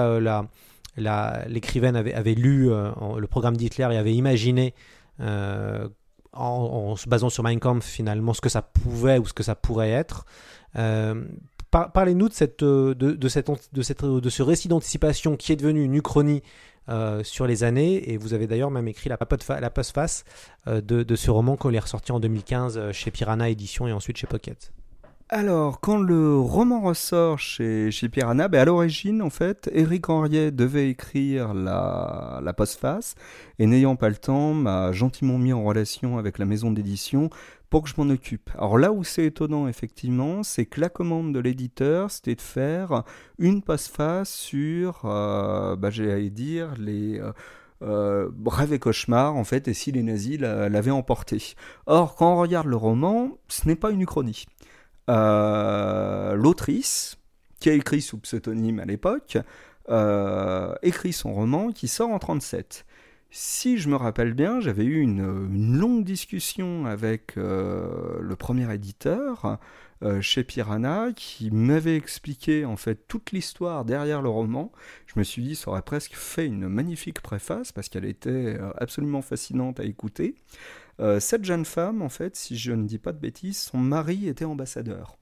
L'écrivaine 0.97 1.97
avait, 1.97 2.35
lu 2.35 2.69
le 2.71 3.27
programme 3.29 3.57
d'Hitler 3.57 3.89
et 3.93 3.97
avait 3.97 4.15
imaginé 4.15 4.75
en, 6.33 6.97
se 6.97 7.09
basant 7.09 7.31
sur 7.31 7.45
Mein 7.45 7.61
Kampf 7.61 7.87
finalement 7.87 8.35
ce 8.35 8.41
que 8.41 8.49
ça 8.49 8.63
pouvait 8.63 9.19
ou 9.19 9.27
ce 9.27 9.33
que 9.33 9.45
ça 9.45 9.55
pourrait 9.55 9.93
être. 9.93 10.27
Parlez-nous 11.75 12.29
de, 12.29 12.55
euh, 12.63 14.29
ce 14.31 14.43
récit 14.43 14.69
d'anticipation 14.69 15.37
qui 15.37 15.53
est 15.53 15.57
devenu 15.57 15.83
une 15.83 15.95
uchronie 15.95 16.43
euh, 16.89 17.25
sur 17.25 17.47
les 17.47 17.65
années, 17.65 18.13
et 18.13 18.17
vous 18.17 18.33
avez 18.33 18.47
d'ailleurs 18.47 18.71
même 18.71 18.87
écrit 18.87 19.09
la, 19.09 19.19
la 19.61 19.71
postface 19.71 20.25
euh, 20.69 20.81
de, 20.81 21.17
ce 21.17 21.31
roman 21.31 21.57
qu'on 21.57 21.73
est 21.73 21.79
ressorti 21.79 22.13
en 22.13 22.21
2015 22.21 22.93
chez 22.93 23.11
Piranha 23.11 23.49
Édition 23.49 23.89
et 23.89 23.93
ensuite 23.93 24.19
chez 24.19 24.29
Pocket. 24.29 24.73
Alors, 25.37 25.81
quand 25.81 25.97
le 25.97 26.39
roman 26.39 26.81
ressort 26.81 27.41
chez, 27.41 27.91
chez 27.91 28.09
Piranha, 28.09 28.47
ben 28.47 28.61
à 28.61 28.65
l'origine, 28.67 29.21
en 29.21 29.31
fait, 29.31 29.69
Eric 29.75 30.09
Henriet 30.09 30.53
devait 30.53 30.89
écrire 30.89 31.55
la, 31.55 32.39
la 32.41 32.53
postface, 32.53 33.17
et 33.59 33.67
n'ayant 33.67 33.97
pas 33.97 34.11
le 34.11 34.15
temps, 34.15 34.55
m'a 34.55 34.93
gentiment 34.93 35.37
mis 35.37 35.53
en 35.53 35.65
relation 35.65 36.19
avec 36.19 36.39
la 36.39 36.45
maison 36.45 36.71
d'édition 36.71 37.31
pour 37.69 37.83
que 37.83 37.89
je 37.89 37.95
m'en 37.99 38.09
occupe. 38.11 38.49
Alors 38.57 38.79
là 38.79 38.93
où 38.93 39.03
c'est 39.03 39.25
étonnant, 39.25 39.67
effectivement, 39.67 40.45
c'est 40.45 40.67
que 40.67 40.81
la 40.81 40.89
commande 40.89 41.35
de 41.35 41.41
l'éditeur, 41.41 42.13
c'était 42.13 42.37
de 42.37 42.41
faire 42.41 43.03
une 43.41 43.61
passe-face 43.61 44.33
sur, 44.33 45.01
euh, 45.05 45.75
bah, 45.75 45.91
j'allais 45.91 46.31
dire, 46.31 46.75
les... 46.79 47.19
Euh, 47.19 47.33
euh, 47.83 48.31
rêves 48.47 48.73
et 48.73 48.79
cauchemars 48.79 49.37
en 49.37 49.45
fait 49.45 49.69
et 49.69 49.75
si 49.75 49.93
les 49.93 50.03
nazis 50.03 50.39
l'avaient 50.39 50.91
emporté. 50.91 51.55
Or 51.87 52.15
quand 52.15 52.35
on 52.35 52.37
regarde 52.37 52.67
le 52.67 52.77
roman, 52.77 53.37
ce 53.49 53.69
n'est 53.69 53.77
pas 53.77 53.91
une 53.91 54.01
uchronie. 54.01 54.47
Euh, 55.11 56.35
l'autrice, 56.35 57.17
qui 57.61 57.71
a 57.71 57.73
écrit 57.73 58.03
sous 58.03 58.19
pseudonyme 58.19 58.81
à 58.81 58.85
l'époque, 58.85 59.39
écrit 60.83 61.13
son 61.13 61.35
roman 61.35 61.73
qui 61.73 61.89
sort 61.89 62.11
en 62.11 62.19
37 62.19 62.87
si 63.37 63.79
je 63.79 63.89
me 63.89 63.97
rappelle 63.97 64.33
bien, 64.33 64.61
j'avais 64.61 64.85
eu 64.85 65.01
une, 65.01 65.77
longue 65.77 66.05
discussion 66.05 66.87
avec 66.87 67.37
euh, 67.37 68.21
le 68.21 68.37
premier 68.37 68.73
éditeur 68.73 69.59
euh, 70.05 70.21
chez 70.21 70.45
Piranha 70.45 71.09
qui 71.17 71.51
m'avait 71.51 71.97
expliqué 71.97 72.65
en 72.65 72.77
fait 72.77 73.09
toute 73.09 73.33
l'histoire 73.33 73.85
derrière 73.85 74.23
le 74.23 74.29
roman. 74.29 74.71
Je 75.07 75.19
me 75.19 75.25
suis 75.25 75.43
dit, 75.43 75.57
ça 75.57 75.73
aurait 75.73 75.83
presque 75.83 76.15
fait 76.15 76.47
une 76.47 76.69
magnifique 76.69 77.23
préface 77.23 77.73
parce 77.73 77.89
qu'elle 77.89 78.05
était 78.05 78.31
euh, 78.31 78.71
absolument 78.79 79.21
fascinante 79.21 79.81
à 79.81 79.85
écouter. 79.85 80.37
Cette 81.19 81.45
jeune 81.45 81.65
femme, 81.65 82.03
en 82.03 82.09
fait, 82.09 82.37
si 82.37 82.57
je 82.57 82.73
ne 82.73 82.87
dis 82.87 82.99
pas 82.99 83.13
de 83.13 83.19
bêtises, 83.19 83.59
son 83.59 83.79
mari 83.79 84.29
était 84.29 84.45
ambassadeur. 84.45 85.19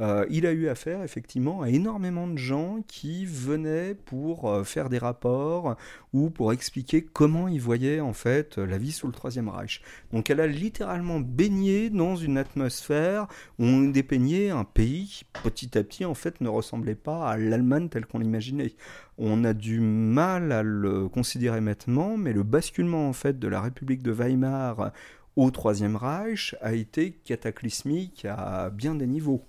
Euh, 0.00 0.24
il 0.30 0.46
a 0.46 0.52
eu 0.52 0.68
affaire 0.68 1.02
effectivement 1.02 1.62
à 1.62 1.70
énormément 1.70 2.28
de 2.28 2.38
gens 2.38 2.82
qui 2.86 3.24
venaient 3.24 3.94
pour 3.94 4.48
euh, 4.48 4.62
faire 4.62 4.88
des 4.88 4.98
rapports 4.98 5.76
ou 6.12 6.30
pour 6.30 6.52
expliquer 6.52 7.02
comment 7.02 7.48
ils 7.48 7.60
voyaient 7.60 8.00
en 8.00 8.12
fait 8.12 8.58
la 8.58 8.78
vie 8.78 8.92
sous 8.92 9.08
le 9.08 9.12
Troisième 9.12 9.48
Reich. 9.48 9.82
Donc 10.12 10.30
elle 10.30 10.40
a 10.40 10.46
littéralement 10.46 11.18
baigné 11.18 11.90
dans 11.90 12.14
une 12.14 12.38
atmosphère 12.38 13.26
où 13.58 13.64
on 13.64 13.88
dépeignait 13.88 14.50
un 14.50 14.64
pays 14.64 15.06
qui 15.06 15.24
petit 15.42 15.76
à 15.76 15.82
petit 15.82 16.04
en 16.04 16.14
fait 16.14 16.40
ne 16.40 16.48
ressemblait 16.48 16.94
pas 16.94 17.28
à 17.28 17.36
l'Allemagne 17.36 17.88
telle 17.88 18.06
qu'on 18.06 18.20
l'imaginait. 18.20 18.74
On 19.18 19.42
a 19.42 19.52
du 19.52 19.80
mal 19.80 20.52
à 20.52 20.62
le 20.62 21.08
considérer 21.08 21.60
maintenant, 21.60 22.16
mais 22.16 22.32
le 22.32 22.44
basculement 22.44 23.08
en 23.08 23.12
fait 23.12 23.38
de 23.40 23.48
la 23.48 23.60
République 23.60 24.04
de 24.04 24.12
Weimar 24.12 24.92
au 25.34 25.50
Troisième 25.50 25.96
Reich 25.96 26.54
a 26.60 26.72
été 26.72 27.12
cataclysmique 27.12 28.24
à 28.24 28.70
bien 28.70 28.94
des 28.94 29.06
niveaux. 29.06 29.44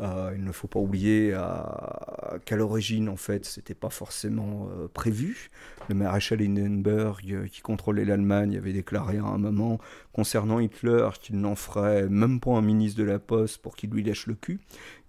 Euh, 0.00 0.32
il 0.34 0.44
ne 0.44 0.52
faut 0.52 0.66
pas 0.66 0.80
oublier 0.80 1.36
qu'à 2.44 2.56
l'origine, 2.56 3.08
en 3.08 3.16
fait, 3.16 3.44
c'était 3.44 3.74
pas 3.74 3.90
forcément 3.90 4.68
euh, 4.70 4.88
prévu. 4.88 5.50
Le 5.88 5.94
maréchal 5.94 6.42
Hindenburg, 6.42 7.20
euh, 7.30 7.46
qui 7.46 7.60
contrôlait 7.60 8.04
l'Allemagne, 8.04 8.56
avait 8.56 8.72
déclaré 8.72 9.18
à 9.18 9.24
un 9.24 9.38
moment 9.38 9.78
concernant 10.12 10.60
Hitler 10.60 11.08
qu'il 11.20 11.38
n'en 11.38 11.54
ferait 11.54 12.08
même 12.08 12.40
pas 12.40 12.52
un 12.52 12.62
ministre 12.62 12.98
de 12.98 13.04
la 13.04 13.18
Poste 13.18 13.58
pour 13.58 13.76
qu'il 13.76 13.90
lui 13.90 14.02
lèche 14.02 14.26
le 14.26 14.34
cul. 14.34 14.60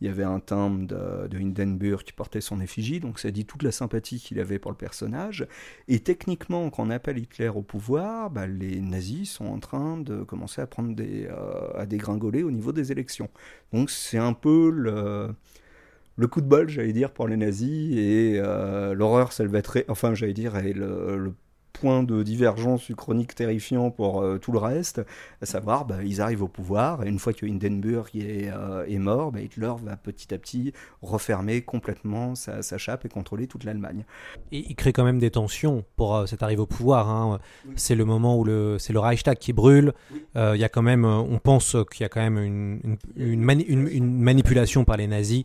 Il 0.02 0.08
y 0.08 0.10
avait 0.10 0.24
un 0.24 0.39
timbre 0.39 0.88
de, 0.88 1.38
Hindenburg 1.38 2.04
qui 2.04 2.12
portait 2.12 2.41
son 2.41 2.60
effigie, 2.60 3.00
donc 3.00 3.19
ça 3.19 3.32
dit 3.32 3.45
toute 3.45 3.63
la 3.63 3.71
sympathie 3.71 4.19
qu'il 4.19 4.39
avait 4.39 4.60
pour 4.60 4.71
le 4.71 4.78
personnage. 4.78 5.48
Et 5.88 6.00
techniquement, 6.00 6.69
quand 6.69 6.84
on 6.84 6.89
appelle 6.89 7.17
Hitler 7.17 7.50
au 7.50 7.62
pouvoir, 7.62 8.30
bah, 8.30 8.48
les 8.48 8.82
nazis 8.82 9.30
sont 9.30 9.45
en 9.45 9.60
train 9.60 9.98
de 9.98 10.24
commencer 10.24 10.62
à 10.62 10.67
prendre 10.67 10.95
à 11.76 11.86
dégringoler 11.86 12.43
au 12.43 12.52
niveau 12.52 12.71
des 12.71 12.91
élections. 12.91 13.30
Donc 13.75 13.89
c'est 13.89 14.17
un 14.17 14.31
peu 14.31 14.69
le 14.69 16.27
coup 16.27 16.39
de 16.39 16.47
bol, 16.47 16.69
j'allais 16.69 16.93
dire, 16.93 17.11
pour 17.11 17.27
les 17.27 17.35
nazis, 17.35 17.97
et 17.97 18.39
euh, 18.39 18.93
l'horreur 18.93 19.33
salvatrice, 19.33 19.83
enfin, 19.89 20.13
j'allais 20.13 20.33
dire, 20.33 20.55
et 20.57 20.71
le, 20.71 21.33
point 21.77 22.03
de 22.03 22.23
divergence 22.23 22.89
uchronique 22.89 23.35
terrifiant 23.35 23.91
pour 23.91 24.21
euh, 24.21 24.38
tout 24.38 24.51
le 24.51 24.57
reste, 24.59 25.01
à 25.41 25.45
savoir, 25.45 25.85
bah, 25.85 25.97
ils 26.03 26.21
arrivent 26.21 26.43
au 26.43 26.47
pouvoir, 26.47 27.03
et 27.03 27.09
une 27.09 27.19
fois 27.19 27.33
que 27.33 27.45
Hindenburg 27.45 28.09
est, 28.15 28.49
euh, 28.49 28.85
est 28.88 28.97
mort, 28.99 29.31
bah, 29.31 29.41
Hitler 29.41 29.71
va 29.83 29.95
petit 29.97 30.33
à 30.33 30.38
petit 30.38 30.73
refermer 31.01 31.61
complètement 31.61 32.35
sa, 32.35 32.61
sa 32.61 32.77
chape 32.77 33.05
et 33.05 33.09
contrôler 33.09 33.47
toute 33.47 33.63
l'Allemagne. 33.63 34.05
Et 34.51 34.65
il 34.69 34.75
crée 34.75 34.93
quand 34.93 35.03
même 35.05 35.19
des 35.19 35.31
tensions 35.31 35.83
pour 35.95 36.15
euh, 36.15 36.25
cette 36.25 36.43
arrivée 36.43 36.61
au 36.61 36.65
pouvoir. 36.65 37.09
hein. 37.09 37.39
C'est 37.75 37.95
le 37.95 38.05
moment 38.05 38.38
où 38.39 38.43
le, 38.43 38.77
c'est 38.79 38.93
le 38.93 38.99
Reichstag 38.99 39.38
qui 39.38 39.53
brûle. 39.53 39.93
Il 40.35 40.59
y 40.59 40.63
a 40.63 40.69
quand 40.69 40.81
même, 40.81 41.05
on 41.05 41.39
pense 41.39 41.75
qu'il 41.91 42.01
y 42.01 42.05
a 42.05 42.09
quand 42.09 42.21
même 42.21 42.38
une, 42.38 42.79
une, 42.83 42.97
une 43.33 43.41
mani- 43.41 43.65
une- 43.67 43.88
une 43.88 44.19
manipulation 44.21 44.83
par 44.85 44.97
les 44.97 45.07
nazis 45.07 45.43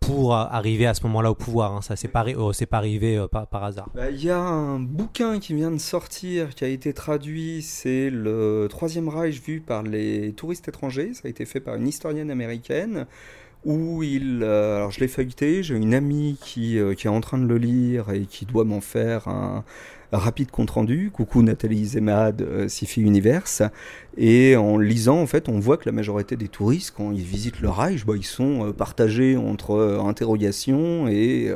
pour 0.00 0.34
euh, 0.34 0.44
arriver 0.50 0.86
à 0.86 0.94
ce 0.94 1.02
moment-là 1.04 1.30
au 1.30 1.34
pouvoir. 1.34 1.72
hein. 1.72 1.82
Ça, 1.82 1.96
c'est 1.96 2.08
pas, 2.08 2.24
euh, 2.26 2.52
pas 2.70 2.76
arrivé 2.76 3.16
euh, 3.16 3.26
par, 3.26 3.64
hasard. 3.64 3.88
Bah, 3.94 4.10
Il 4.10 4.22
y 4.22 4.30
a 4.30 4.38
un 4.38 4.78
bouquin 4.78 5.40
qui 5.40 5.54
vient 5.54 5.70
de 5.70 5.78
sortir, 5.78 6.54
qui 6.54 6.64
a 6.64 6.68
été 6.68 6.92
traduit, 6.92 7.62
c'est 7.62 8.10
le 8.10 8.68
Troisième 8.70 9.08
Reich 9.08 9.42
vu 9.42 9.60
par 9.60 9.82
les 9.82 10.32
touristes 10.32 10.68
étrangers, 10.68 11.14
ça 11.14 11.22
a 11.24 11.28
été 11.28 11.44
fait 11.44 11.60
par 11.60 11.74
une 11.74 11.88
historienne 11.88 12.30
américaine, 12.30 13.06
où 13.64 14.02
il... 14.02 14.44
alors 14.44 14.90
je 14.90 15.00
l'ai 15.00 15.08
feuilleté, 15.08 15.62
j'ai 15.62 15.74
une 15.74 15.94
amie 15.94 16.38
qui 16.40 16.78
est 16.78 17.08
en 17.08 17.20
train 17.20 17.38
de 17.38 17.46
le 17.46 17.56
lire 17.58 18.10
et 18.10 18.26
qui 18.26 18.44
doit 18.44 18.64
m'en 18.64 18.80
faire 18.82 19.26
un, 19.28 19.64
rapide 20.16 20.50
compte-rendu, 20.50 21.10
coucou 21.12 21.42
Nathalie 21.42 21.84
Zemad, 21.84 22.42
euh, 22.42 22.68
Sci-Fi 22.68 23.02
Universe, 23.02 23.62
et 24.16 24.56
en 24.56 24.78
lisant, 24.78 25.20
en 25.20 25.26
fait, 25.26 25.48
on 25.48 25.58
voit 25.58 25.76
que 25.76 25.86
la 25.86 25.92
majorité 25.92 26.36
des 26.36 26.48
touristes, 26.48 26.94
quand 26.96 27.12
ils 27.12 27.22
visitent 27.22 27.60
le 27.60 27.68
Reich, 27.68 28.06
bah, 28.06 28.14
ils 28.16 28.24
sont 28.24 28.68
euh, 28.68 28.72
partagés 28.72 29.36
entre 29.36 29.72
euh, 29.72 30.00
interrogation 30.00 31.08
et 31.08 31.52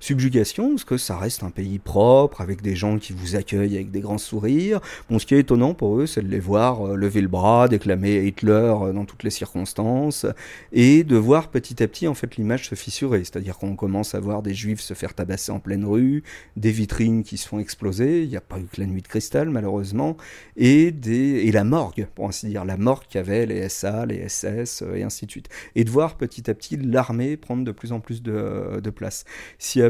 subjugation, 0.00 0.70
parce 0.70 0.84
que 0.84 0.96
ça 0.96 1.16
reste 1.16 1.42
un 1.42 1.50
pays 1.50 1.78
propre, 1.78 2.40
avec 2.40 2.62
des 2.62 2.74
gens 2.74 2.98
qui 2.98 3.12
vous 3.12 3.36
accueillent 3.36 3.76
avec 3.76 3.90
des 3.90 4.00
grands 4.00 4.18
sourires. 4.18 4.80
Bon, 5.08 5.18
ce 5.18 5.26
qui 5.26 5.34
est 5.34 5.40
étonnant 5.40 5.74
pour 5.74 6.00
eux, 6.00 6.06
c'est 6.06 6.22
de 6.22 6.28
les 6.28 6.40
voir 6.40 6.86
euh, 6.86 6.96
lever 6.96 7.20
le 7.20 7.28
bras, 7.28 7.68
déclamer 7.68 8.26
Hitler 8.26 8.74
euh, 8.82 8.92
dans 8.92 9.04
toutes 9.04 9.22
les 9.22 9.30
circonstances, 9.30 10.26
et 10.72 11.04
de 11.04 11.16
voir 11.16 11.48
petit 11.48 11.82
à 11.82 11.88
petit, 11.88 12.08
en 12.08 12.14
fait, 12.14 12.36
l'image 12.36 12.68
se 12.68 12.74
fissurer. 12.74 13.20
C'est-à-dire 13.20 13.58
qu'on 13.58 13.76
commence 13.76 14.14
à 14.14 14.20
voir 14.20 14.42
des 14.42 14.54
juifs 14.54 14.80
se 14.80 14.94
faire 14.94 15.14
tabasser 15.14 15.52
en 15.52 15.60
pleine 15.60 15.84
rue, 15.84 16.24
des 16.56 16.70
vitrines 16.70 17.22
qui 17.22 17.36
se 17.36 17.46
font 17.46 17.58
exploser, 17.58 18.22
il 18.22 18.28
n'y 18.28 18.36
a 18.36 18.40
pas 18.40 18.58
eu 18.58 18.64
que 18.64 18.80
la 18.80 18.86
nuit 18.86 19.02
de 19.02 19.08
cristal, 19.08 19.50
malheureusement, 19.50 20.16
et, 20.56 20.90
des, 20.92 21.46
et 21.46 21.52
la 21.52 21.64
morgue, 21.64 22.06
pour 22.14 22.26
ainsi 22.26 22.46
dire, 22.46 22.64
la 22.64 22.76
morgue 22.78 23.04
qu'avaient 23.08 23.44
les 23.46 23.68
SA, 23.68 24.06
les 24.06 24.28
SS, 24.28 24.82
euh, 24.82 24.94
et 24.94 25.02
ainsi 25.02 25.26
de 25.26 25.30
suite. 25.30 25.48
Et 25.74 25.84
de 25.84 25.90
voir 25.90 26.16
petit 26.16 26.50
à 26.50 26.54
petit 26.54 26.76
l'armée 26.76 27.36
prendre 27.36 27.64
de 27.64 27.72
plus 27.72 27.92
en 27.92 28.00
plus 28.00 28.22
de, 28.22 28.80
de 28.82 28.90
place. 28.90 29.24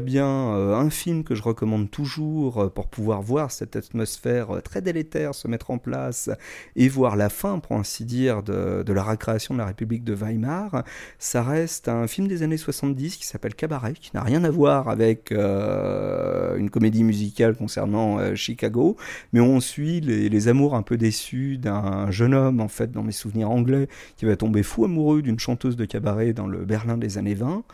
Bien 0.01 0.27
euh, 0.27 0.75
un 0.75 0.91
film 0.91 1.25
que 1.25 1.35
je 1.35 1.43
recommande 1.43 1.91
toujours 1.91 2.63
euh, 2.63 2.69
pour 2.69 2.89
pouvoir 2.89 3.23
voir 3.23 3.51
cette 3.51 3.77
atmosphère 3.77 4.57
euh, 4.57 4.61
très 4.61 4.83
délétère 4.83 5.35
se 5.35 5.49
mettre 5.49 5.71
en 5.71 5.79
place 5.79 6.31
et 6.77 6.89
voir 6.89 7.17
la 7.17 7.29
fin, 7.29 7.59
pour 7.59 7.77
ainsi 7.77 8.05
dire, 8.05 8.43
de, 8.43 8.93
la 8.93 9.03
récréation 9.03 9.55
de 9.55 9.59
la 9.59 9.67
République 9.67 10.05
de 10.05 10.15
Weimar, 10.15 10.85
ça 11.19 11.43
reste 11.43 11.89
un 11.89 12.07
film 12.07 12.27
des 12.29 12.43
années 12.43 12.57
70 12.57 13.17
qui 13.17 13.27
s'appelle 13.27 13.55
Cabaret, 13.55 13.93
qui 13.93 14.11
n'a 14.15 14.23
rien 14.23 14.45
à 14.45 14.51
voir 14.51 14.89
avec 14.89 15.31
une 15.31 16.71
comédie 16.71 17.05
musicale 17.05 17.57
concernant 17.57 18.35
Chicago, 18.35 18.97
mais 19.33 19.41
on 19.41 19.61
suit 19.61 20.01
les, 20.01 20.29
les 20.29 20.49
amours 20.49 20.75
un 20.75 20.83
peu 20.83 20.97
déçus 20.97 21.59
d'un 21.59 22.11
jeune 22.11 22.35
homme, 22.35 22.61
en 22.61 22.69
fait, 22.69 22.91
dans 22.91 23.03
mes 23.03 23.13
souvenirs 23.13 23.51
anglais, 23.51 23.89
qui 24.17 24.25
va 24.25 24.37
tomber 24.37 24.63
fou 24.63 24.85
amoureux 24.85 25.23
d'une 25.23 25.39
chanteuse 25.39 25.77
de 25.77 25.85
cabaret 25.85 26.33
dans 26.33 26.47
le 26.47 26.65
Berlin 26.65 26.97
des 26.97 27.19
années 27.19 27.35
20. 27.35 27.65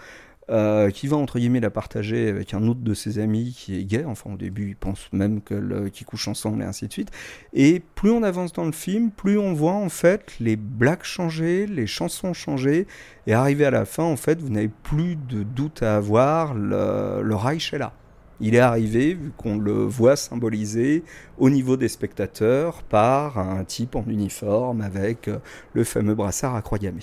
Euh, 0.49 0.91
qui 0.91 1.09
va 1.09 1.17
entre 1.17 1.39
guillemets 1.39 1.61
la 1.61 1.71
partager 1.71 2.29
avec 2.29 2.55
un 2.55 2.67
autre 2.69 2.81
de 2.81 2.95
ses 2.95 3.19
amis 3.19 3.55
qui 3.57 3.79
est 3.79 3.85
gay. 3.85 4.05
Enfin, 4.05 4.33
au 4.33 4.37
début, 4.37 4.69
il 4.69 4.77
pense 4.77 5.09
même 5.13 5.41
qu'ils 5.43 6.07
couchent 6.07 6.29
ensemble 6.29 6.63
et 6.63 6.65
ainsi 6.65 6.87
de 6.87 6.93
suite. 6.93 7.11
Et 7.53 7.83
plus 7.95 8.11
on 8.11 8.23
avance 8.23 8.53
dans 8.53 8.65
le 8.65 8.73
film, 8.73 9.11
plus 9.11 9.39
on 9.39 9.55
voit 9.55 9.73
en 9.73 9.89
fait 9.89 10.37
les 10.39 10.57
blagues 10.57 11.03
changer, 11.03 11.67
les 11.67 11.87
chansons 11.87 12.33
changer, 12.33 12.87
et 13.27 13.33
arrivé 13.33 13.65
à 13.65 13.71
la 13.71 13.85
fin, 13.85 14.05
en 14.05 14.17
fait, 14.17 14.41
vous 14.41 14.51
n'avez 14.51 14.71
plus 14.83 15.17
de 15.17 15.43
doute 15.43 15.83
à 15.83 15.97
avoir. 15.97 16.55
Le, 16.55 17.23
le 17.23 17.35
Reich 17.35 17.73
est 17.75 17.79
là. 17.79 17.93
Il 18.39 18.55
est 18.55 18.61
arrivé, 18.61 19.15
vu 19.15 19.33
qu'on 19.35 19.57
le 19.57 19.73
voit 19.73 20.17
symbolisé 20.17 21.05
au 21.39 21.49
niveau 21.49 21.79
des 21.79 21.89
spectateurs 21.89 22.83
par 22.83 23.39
un 23.39 23.65
type 23.65 23.97
en 23.97 24.05
uniforme 24.07 24.83
avec 24.83 25.29
euh, 25.29 25.39
le 25.73 25.85
fameux 25.85 26.15
brassard 26.15 26.55
à 26.55 26.61
croix 26.61 26.79
gammée. 26.79 27.01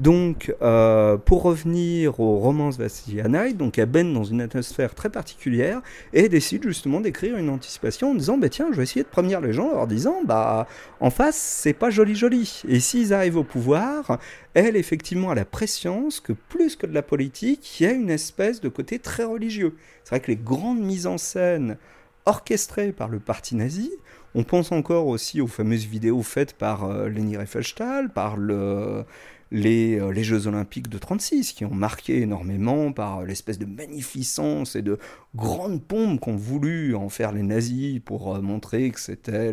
Donc, 0.00 0.54
euh, 0.62 1.18
pour 1.18 1.42
revenir 1.42 2.20
aux 2.20 2.38
romances 2.38 2.78
Vassilianaï, 2.78 3.52
donc 3.52 3.76
elle 3.78 3.84
baigne 3.84 4.14
dans 4.14 4.24
une 4.24 4.40
atmosphère 4.40 4.94
très 4.94 5.10
particulière 5.10 5.82
et 6.14 6.30
décide 6.30 6.62
justement 6.62 7.02
d'écrire 7.02 7.36
une 7.36 7.50
anticipation 7.50 8.12
en 8.12 8.14
disant 8.14 8.38
bah 8.38 8.48
tiens, 8.48 8.68
je 8.70 8.78
vais 8.78 8.84
essayer 8.84 9.02
de 9.02 9.08
prévenir 9.08 9.42
les 9.42 9.52
gens 9.52 9.68
en 9.68 9.74
leur 9.74 9.86
disant 9.86 10.22
bah 10.24 10.66
en 11.00 11.10
face 11.10 11.36
c'est 11.36 11.74
pas 11.74 11.90
joli 11.90 12.14
joli. 12.14 12.62
Et 12.66 12.80
s'ils 12.80 13.12
arrivent 13.12 13.36
au 13.36 13.44
pouvoir, 13.44 14.18
elle 14.54 14.74
effectivement 14.74 15.32
a 15.32 15.34
la 15.34 15.44
préscience 15.44 16.20
que 16.20 16.32
plus 16.32 16.76
que 16.76 16.86
de 16.86 16.94
la 16.94 17.02
politique, 17.02 17.78
il 17.78 17.82
y 17.82 17.86
a 17.86 17.92
une 17.92 18.08
espèce 18.08 18.62
de 18.62 18.70
côté 18.70 19.00
très 19.00 19.24
religieux. 19.24 19.74
C'est 20.04 20.14
vrai 20.14 20.20
que 20.20 20.30
les 20.30 20.38
grandes 20.38 20.80
mises 20.80 21.06
en 21.06 21.18
scène 21.18 21.76
orchestrées 22.24 22.92
par 22.92 23.10
le 23.10 23.18
parti 23.18 23.54
nazi, 23.54 23.90
on 24.34 24.44
pense 24.44 24.72
encore 24.72 25.08
aussi 25.08 25.42
aux 25.42 25.46
fameuses 25.46 25.84
vidéos 25.84 26.22
faites 26.22 26.54
par 26.54 26.84
euh, 26.84 27.08
Leni 27.08 27.36
Riefenstahl, 27.36 28.10
par 28.10 28.36
le, 28.36 29.04
les, 29.50 29.98
euh, 29.98 30.12
les 30.12 30.22
Jeux 30.22 30.46
Olympiques 30.46 30.88
de 30.88 30.98
36, 30.98 31.52
qui 31.52 31.64
ont 31.64 31.74
marqué 31.74 32.20
énormément 32.20 32.92
par 32.92 33.24
l'espèce 33.24 33.58
de 33.58 33.66
magnificence 33.66 34.76
et 34.76 34.82
de 34.82 34.98
grande 35.34 35.82
pompe 35.82 36.20
qu'ont 36.20 36.36
voulu 36.36 36.94
en 36.94 37.08
faire 37.08 37.32
les 37.32 37.42
nazis 37.42 38.00
pour 38.04 38.34
euh, 38.34 38.40
montrer 38.40 38.90
que 38.90 39.00
c'était 39.00 39.52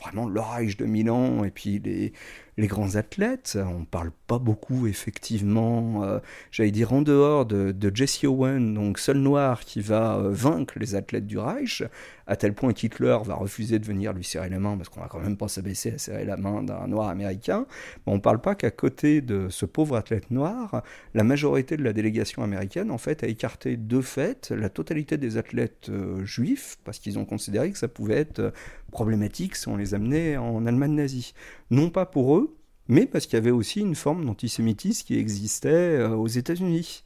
vraiment 0.00 0.28
le 0.28 0.40
Reich 0.40 0.76
de 0.76 0.86
Milan 0.86 1.44
et 1.44 1.50
puis 1.50 1.78
les, 1.78 2.12
les 2.56 2.66
grands 2.66 2.96
athlètes. 2.96 3.58
On 3.60 3.84
parle 3.84 4.12
pas 4.26 4.38
beaucoup, 4.38 4.86
effectivement, 4.86 6.04
euh, 6.04 6.18
j'allais 6.50 6.70
dire 6.70 6.92
en 6.92 7.02
dehors 7.02 7.44
de, 7.44 7.72
de 7.72 7.94
Jesse 7.94 8.24
Owen, 8.24 8.74
donc 8.74 8.98
seul 8.98 9.18
noir 9.18 9.60
qui 9.60 9.80
va 9.80 10.22
vaincre 10.30 10.74
les 10.78 10.94
athlètes 10.94 11.26
du 11.26 11.38
Reich, 11.38 11.82
à 12.26 12.36
tel 12.36 12.54
point 12.54 12.72
qu'Hitler 12.72 13.18
va 13.24 13.34
refuser 13.34 13.78
de 13.78 13.84
venir 13.84 14.12
lui 14.12 14.24
serrer 14.24 14.48
la 14.48 14.58
main, 14.58 14.76
parce 14.76 14.88
qu'on 14.88 15.00
va 15.00 15.08
quand 15.08 15.20
même 15.20 15.36
pas 15.36 15.48
s'abaisser 15.48 15.92
à 15.92 15.98
serrer 15.98 16.24
la 16.24 16.36
main 16.36 16.62
d'un 16.62 16.86
noir 16.86 17.08
américain. 17.08 17.66
Mais 18.06 18.12
on 18.12 18.20
parle 18.20 18.40
pas 18.40 18.54
qu'à 18.54 18.70
côté 18.70 19.20
de 19.20 19.48
ce 19.50 19.66
pauvre 19.66 19.96
athlète 19.96 20.30
noir, 20.30 20.82
la 21.14 21.24
majorité 21.24 21.76
de 21.76 21.82
la 21.82 21.92
délégation 21.92 22.42
américaine, 22.42 22.90
en 22.90 22.98
fait, 22.98 23.22
a 23.24 23.26
écarté 23.26 23.76
de 23.76 24.00
fait 24.00 24.50
la 24.50 24.68
totalité 24.68 25.16
des 25.16 25.36
athlètes 25.36 25.88
euh, 25.88 26.24
juifs, 26.24 26.78
parce 26.84 26.98
qu'ils 26.98 27.18
ont 27.18 27.24
considéré 27.24 27.70
que 27.70 27.78
ça 27.78 27.88
pouvait 27.88 28.18
être 28.18 28.40
euh, 28.40 28.50
problématique 28.90 29.56
si 29.56 29.68
on 29.68 29.76
les 29.76 29.94
amenait 29.94 30.36
en 30.36 30.66
Allemagne 30.66 30.94
nazie. 30.94 31.34
Non 31.70 31.90
pas 31.90 32.06
pour 32.06 32.36
eux, 32.36 32.56
mais 32.88 33.06
parce 33.06 33.26
qu'il 33.26 33.34
y 33.34 33.38
avait 33.38 33.50
aussi 33.50 33.80
une 33.80 33.94
forme 33.94 34.24
d'antisémitisme 34.24 35.06
qui 35.06 35.18
existait 35.18 35.68
euh, 35.68 36.10
aux 36.10 36.28
États-Unis. 36.28 37.04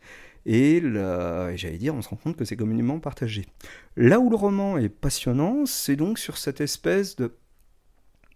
Et, 0.50 0.80
j'allais 1.56 1.76
dire, 1.76 1.94
on 1.94 2.00
se 2.00 2.08
rend 2.08 2.16
compte 2.16 2.36
que 2.36 2.46
c'est 2.46 2.56
communément 2.56 2.98
partagé. 3.00 3.44
Là 3.96 4.18
où 4.18 4.30
le 4.30 4.36
roman 4.36 4.78
est 4.78 4.88
passionnant, 4.88 5.66
c'est 5.66 5.94
donc 5.94 6.18
sur 6.18 6.38
cette 6.38 6.62
espèce 6.62 7.16
de, 7.16 7.36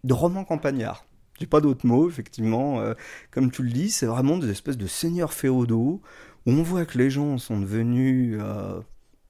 de 0.03 0.13
roman 0.13 0.43
campagnard. 0.43 1.07
J'ai 1.39 1.47
pas 1.47 1.59
d'autre 1.59 1.87
mot, 1.87 2.07
effectivement. 2.07 2.79
euh, 2.81 2.93
comme 3.31 3.49
tu 3.49 3.63
le 3.63 3.71
dis, 3.71 3.89
c'est 3.89 4.05
vraiment 4.05 4.37
des 4.37 4.51
espèces 4.51 4.77
de 4.77 4.85
seigneurs 4.85 5.33
féodaux 5.33 6.03
où 6.45 6.51
on 6.51 6.61
voit 6.61 6.85
que 6.85 6.99
les 6.99 7.09
gens 7.09 7.39
sont 7.39 7.59
devenus 7.59 8.37
euh, 8.39 8.79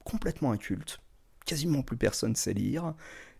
complètement 0.04 0.52
incultes. 0.52 1.00
Quasiment 1.46 1.80
plus 1.80 1.96
personne 1.96 2.36
sait 2.36 2.52
lire. 2.52 2.92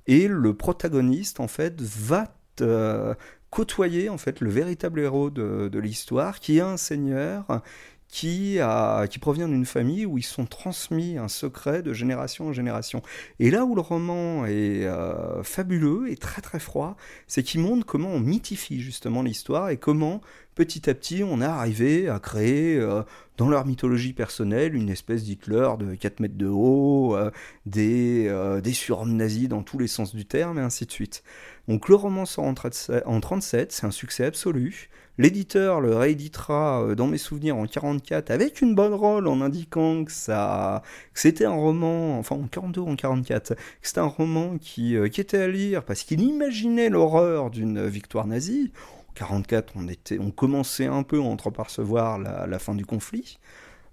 Et 0.07 0.27
le 0.27 0.55
protagoniste, 0.55 1.39
en 1.39 1.49
fait, 1.49 1.83
va 1.83 2.35
euh, 2.63 3.15
côtoyer 3.51 4.09
en 4.09 4.17
fait 4.17 4.41
le 4.41 4.49
véritable 4.49 5.01
héros 5.01 5.29
de 5.29 5.79
l'histoire, 5.79 6.41
qui 6.41 6.57
est 6.57 6.63
un 6.63 6.79
seigneur 6.79 7.63
qui, 8.15 9.19
provient 9.21 9.49
d'une 9.49 9.67
famille 9.67 10.07
où 10.07 10.19
ils 10.19 10.25
sont 10.25 10.47
transmis 10.47 11.19
un 11.19 11.27
secret 11.27 11.83
de 11.83 11.93
génération 11.93 12.47
en 12.47 12.53
génération. 12.53 13.03
Et 13.41 13.51
là 13.51 13.65
où 13.65 13.75
le 13.75 13.81
roman 13.81 14.47
est 14.47 14.85
euh, 14.85 15.43
fabuleux 15.43 16.09
et 16.09 16.17
très 16.17 16.41
très 16.41 16.61
froid, 16.61 16.97
c'est 17.27 17.43
qu'il 17.43 17.61
montre 17.61 17.85
comment 17.85 18.11
on 18.11 18.21
mythifie 18.21 18.81
justement 18.81 19.23
l'histoire 19.23 19.71
et 19.71 19.79
comment 19.79 20.21
petit 20.55 20.89
à 20.89 20.95
petit 20.95 21.23
on 21.25 21.41
est 21.41 21.45
arrivé 21.45 22.09
à 22.09 22.19
créer 22.19 22.77
euh, 22.77 23.03
dans 23.37 23.49
leur 23.49 23.67
mythologie 23.67 24.13
personnelle 24.13 24.75
une 24.75 24.89
espèce 24.89 25.25
d'Hitler 25.25 25.71
de 25.79 25.95
4 25.95 26.21
mètres 26.21 26.37
de 26.37 26.47
haut, 26.47 27.17
euh, 27.17 27.31
des, 27.67 28.27
euh, 28.29 28.61
des 28.61 28.73
surhommes 28.73 29.17
nazis 29.17 29.49
dans 29.49 29.63
tous 29.63 29.79
les 29.79 29.89
sens 29.89 30.15
du 30.15 30.25
terme 30.25 30.59
et 30.59 30.63
ainsi 30.63 30.87
de 30.87 30.93
suite. 30.93 31.25
Donc 31.69 31.89
le 31.89 31.97
roman 31.97 32.27
sort 32.27 32.45
en 32.45 32.55
37, 33.21 33.73
c'est 33.73 33.87
un 33.87 33.91
succès 33.91 34.25
absolu. 34.25 34.91
L'éditeur 35.17 35.81
le 35.81 35.95
rééditera 35.95 36.95
dans 36.97 37.07
mes 37.07 37.19
souvenirs 37.19 37.57
en 37.57 37.67
44 37.67 38.31
avec 38.31 38.61
une 38.61 38.75
bonne 38.75 38.95
rôle 38.95 39.29
en 39.29 39.41
indiquant 39.41 40.05
que 40.05 40.11
ça 40.11 40.83
c'était 41.15 41.45
un 41.45 41.55
roman, 41.55 42.19
enfin 42.19 42.35
en 42.35 42.49
42 42.49 42.81
ou 42.81 42.89
en 42.89 42.97
44, 42.97 43.55
que 43.55 43.61
c'était 43.83 44.01
un 44.01 44.07
roman 44.07 44.59
qui, 44.59 44.97
qui 45.13 45.21
était 45.21 45.39
à 45.39 45.47
lire 45.47 45.85
parce 45.85 46.03
qu'il 46.03 46.21
imaginait 46.21 46.89
l'horreur 46.89 47.51
d'une 47.51 47.87
victoire 47.87 48.27
nazie. 48.27 48.73
En 49.15 49.41
44, 49.41 49.73
on, 49.77 49.89
était, 49.89 50.19
on 50.19 50.31
commençait 50.31 50.87
un 50.87 51.03
peu 51.03 51.19
à 51.19 51.23
entrepercevoir 51.23 52.19
la, 52.19 52.47
la 52.47 52.59
fin 52.59 52.75
du 52.75 52.85
conflit. 52.85 53.39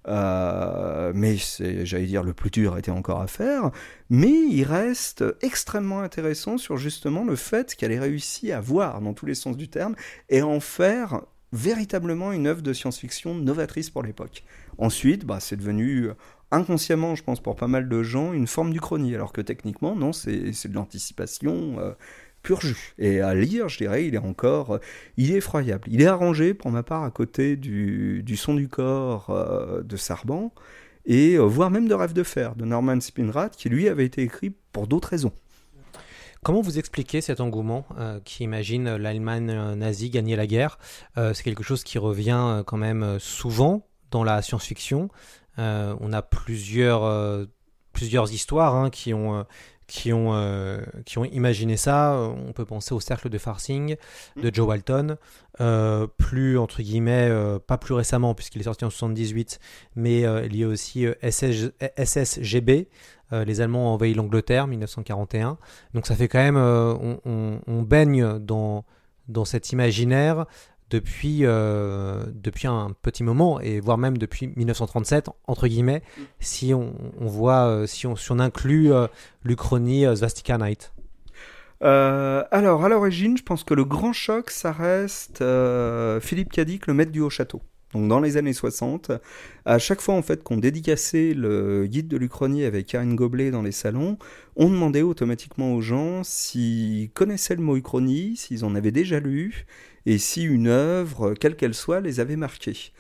Euh, 0.08 1.12
mais 1.14 1.38
c'est, 1.38 1.86
j'allais 1.86 2.08
dire, 2.08 2.24
le 2.24 2.34
plus 2.34 2.50
dur 2.50 2.78
était 2.78 2.92
encore 2.92 3.22
à 3.22 3.28
faire. 3.28 3.72
Mais 4.10 4.32
il 4.32 4.64
reste 4.64 5.24
extrêmement 5.42 6.02
intéressant 6.02 6.58
sur 6.58 6.78
justement 6.78 7.24
le 7.24 7.36
fait 7.36 7.76
qu'elle 7.76 7.92
ait 7.92 8.00
réussi 8.00 8.52
à 8.52 8.60
voir, 8.60 9.02
dans 9.02 9.14
tous 9.14 9.26
les 9.26 9.36
sens 9.36 9.58
du 9.58 9.68
terme, 9.68 9.96
et 10.30 10.42
en 10.42 10.60
faire 10.60 11.22
véritablement 11.54 12.32
une 12.32 12.48
œuvre 12.48 12.62
de 12.62 12.74
science-fiction 12.74 13.36
novatrice 13.36 13.90
pour 13.90 14.04
l'époque. 14.04 14.44
Ensuite, 14.78 15.26
bah, 15.26 15.40
c'est 15.40 15.58
devenu 15.58 16.10
inconsciemment, 16.50 17.16
je 17.16 17.24
pense, 17.24 17.42
pour 17.42 17.56
pas 17.56 17.68
mal 17.68 17.88
de 17.88 18.04
gens, 18.04 18.34
une 18.34 18.48
forme 18.48 18.74
du 18.74 18.82
chrony, 18.82 19.16
alors 19.16 19.34
que 19.34 19.42
techniquement, 19.42 19.96
non, 19.96 20.14
c'est, 20.14 20.54
c'est 20.54 20.70
de 20.70 20.76
l'anticipation 20.76 21.80
euh, 21.80 21.94
pur 22.42 22.62
jus. 22.62 22.94
Et 22.98 23.22
à 23.22 23.34
lire, 23.34 23.70
je 23.70 23.78
dirais, 23.78 24.06
il 24.06 24.16
est 24.16 24.20
encore, 24.20 24.76
euh, 24.76 24.80
il 25.18 25.32
est 25.32 25.38
effroyable. 25.38 25.88
Il 25.90 26.02
est 26.02 26.08
arrangé, 26.08 26.54
pour 26.54 26.72
ma 26.72 26.84
part, 26.84 27.04
à 27.04 27.12
côté 27.12 27.56
du, 27.56 28.24
du 28.24 28.38
son 28.38 28.54
du 28.54 28.68
corps 28.68 29.30
euh, 29.30 29.82
de 29.84 29.96
Sarban, 29.96 30.54
et 31.06 31.36
euh, 31.36 31.44
voire 31.44 31.72
même 31.72 31.88
de 31.88 31.94
Rêve 31.94 32.14
de 32.14 32.24
fer, 32.24 32.56
de 32.56 32.66
Norman 32.66 33.00
Spinrad, 33.00 33.52
qui 33.56 33.70
lui 33.70 33.88
avait 33.88 34.06
été 34.06 34.22
écrit 34.22 34.54
pour 34.72 34.88
d'autres 34.88 35.10
raisons. 35.10 35.34
Comment 36.44 36.62
vous 36.62 36.80
expliquez 36.80 37.22
cet 37.22 37.40
engouement 37.40 37.86
qui 38.26 38.44
imagine 38.44 38.96
l'Allemagne 38.96 39.76
nazie 39.76 40.10
gagner 40.10 40.36
la 40.36 40.48
guerre 40.48 40.80
C'est 41.16 41.44
quelque 41.44 41.62
chose 41.62 41.84
qui 41.84 42.00
revient 42.00 42.64
quand 42.66 42.78
même 42.78 43.20
souvent 43.20 43.88
dans 44.10 44.24
la 44.24 44.42
science-fiction. 44.42 45.10
On 45.60 46.14
a 46.14 46.22
plusieurs, 46.24 47.48
plusieurs 47.94 48.34
histoires 48.34 48.74
hein, 48.74 48.90
qui, 48.90 49.14
ont, 49.14 49.46
qui, 49.92 50.14
ont, 50.14 50.34
euh, 50.34 50.80
qui 51.06 51.18
ont 51.18 51.26
imaginé 51.26 51.76
ça. 51.76 52.18
On 52.48 52.54
peut 52.54 52.64
penser 52.64 52.94
au 52.94 53.02
cercle 53.02 53.28
de 53.28 53.38
Farsing 53.38 53.98
de 54.42 54.50
Joe 54.54 54.66
Walton. 54.66 55.18
Euh, 55.60 56.08
plus, 56.18 56.58
entre 56.58 56.82
guillemets, 56.82 57.28
euh, 57.30 57.60
pas 57.60 57.78
plus 57.78 57.94
récemment 57.94 58.34
puisqu'il 58.34 58.62
est 58.62 58.64
sorti 58.64 58.86
en 58.86 58.90
78, 58.90 59.60
mais 59.98 60.22
il 60.46 60.56
y 60.56 60.64
a 60.64 60.68
aussi 60.68 61.06
SS 61.22 61.72
SSGB. 61.98 62.88
Les 63.34 63.62
Allemands 63.62 63.92
ont 63.92 63.94
envahi 63.94 64.14
l'Angleterre, 64.14 64.68
1941. 64.68 65.58
Donc 65.94 66.08
ça 66.08 66.16
fait 66.16 66.28
quand 66.30 66.40
même, 66.40 66.58
on, 66.58 67.20
on- 67.26 67.60
on 67.68 67.82
baigne 67.82 68.40
dans, 68.40 68.86
dans 69.28 69.46
cet 69.46 69.72
imaginaire 69.72 70.46
depuis, 70.92 71.40
euh, 71.44 72.24
depuis 72.34 72.68
un 72.68 72.92
petit 73.02 73.24
moment, 73.24 73.60
et 73.60 73.80
voire 73.80 73.98
même 73.98 74.18
depuis 74.18 74.52
1937, 74.56 75.30
entre 75.48 75.68
guillemets, 75.68 76.04
si 76.40 76.74
on, 76.74 76.94
on 77.20 77.28
voit, 77.28 77.66
euh, 77.66 77.88
si 77.88 78.06
on, 78.06 78.16
si 78.16 78.32
on 78.32 78.40
inclut 78.40 78.94
euh, 78.94 79.08
l'Uchronie 79.44 80.06
euh, 80.06 80.16
Svastika 80.16 80.58
Night. 80.58 80.94
Euh, 81.84 82.44
alors, 82.52 82.86
à 82.86 82.90
l'origine, 82.90 83.38
je 83.38 83.44
pense 83.44 83.64
que 83.64 83.74
le 83.74 83.86
grand 83.86 84.14
choc, 84.14 84.52
ça 84.52 84.72
reste 84.72 85.42
euh, 85.42 86.20
Philippe 86.20 86.52
Cadic, 86.52 86.86
le 86.86 86.94
maître 86.94 87.12
du 87.12 87.22
Haut-Château. 87.22 87.62
Donc, 87.94 88.08
dans 88.08 88.20
les 88.20 88.38
années 88.38 88.54
60, 88.54 89.12
à 89.66 89.78
chaque 89.78 90.00
fois 90.00 90.16
en 90.16 90.22
fait 90.22 90.44
qu'on 90.44 90.56
dédicaçait 90.56 91.34
le 91.34 91.88
guide 91.88 92.08
de 92.08 92.16
l'Uchronie 92.16 92.64
avec 92.64 92.86
Karine 92.86 93.16
Goblet 93.16 93.52
dans 93.52 93.62
les 93.62 93.74
salons, 93.74 94.18
on 94.56 94.70
demandait 94.70 95.02
automatiquement 95.02 95.74
aux 95.74 95.82
gens 95.82 96.24
s'ils 96.24 97.10
connaissaient 97.12 97.56
le 97.56 97.64
mot 97.64 97.76
Uchronie, 97.76 98.38
s'ils 98.38 98.64
en 98.64 98.76
avaient 98.76 98.92
déjà 98.92 99.20
lu, 99.20 99.66
et 100.06 100.18
si 100.18 100.44
une 100.44 100.68
œuvre, 100.68 101.34
quelle 101.34 101.56
qu'elle 101.56 101.74
soit, 101.74 102.02
les 102.02 102.20
avait 102.20 102.36
marqués. 102.36 102.92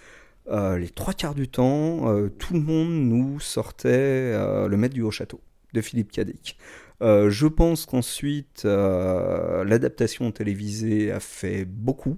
Euh, 0.48 0.78
les 0.78 0.90
trois 0.90 1.14
quarts 1.14 1.36
du 1.36 1.48
temps, 1.48 2.10
euh, 2.10 2.30
tout 2.30 2.54
le 2.54 2.62
monde 2.62 2.92
nous 2.92 3.40
sortait 3.40 3.90
euh, 3.90 4.68
le 4.68 4.78
maître 4.78 4.94
du 4.94 5.02
Haut-Château 5.02 5.40
de 5.74 5.82
Philippe 5.82 6.12
Cadic. 6.12 6.58
Je 7.02 7.48
pense 7.48 7.88
qu'ensuite, 7.88 8.64
l'adaptation 8.64 10.32
télévisée 10.32 11.12
a 11.12 11.20
fait 11.20 11.66
beaucoup. 11.66 12.16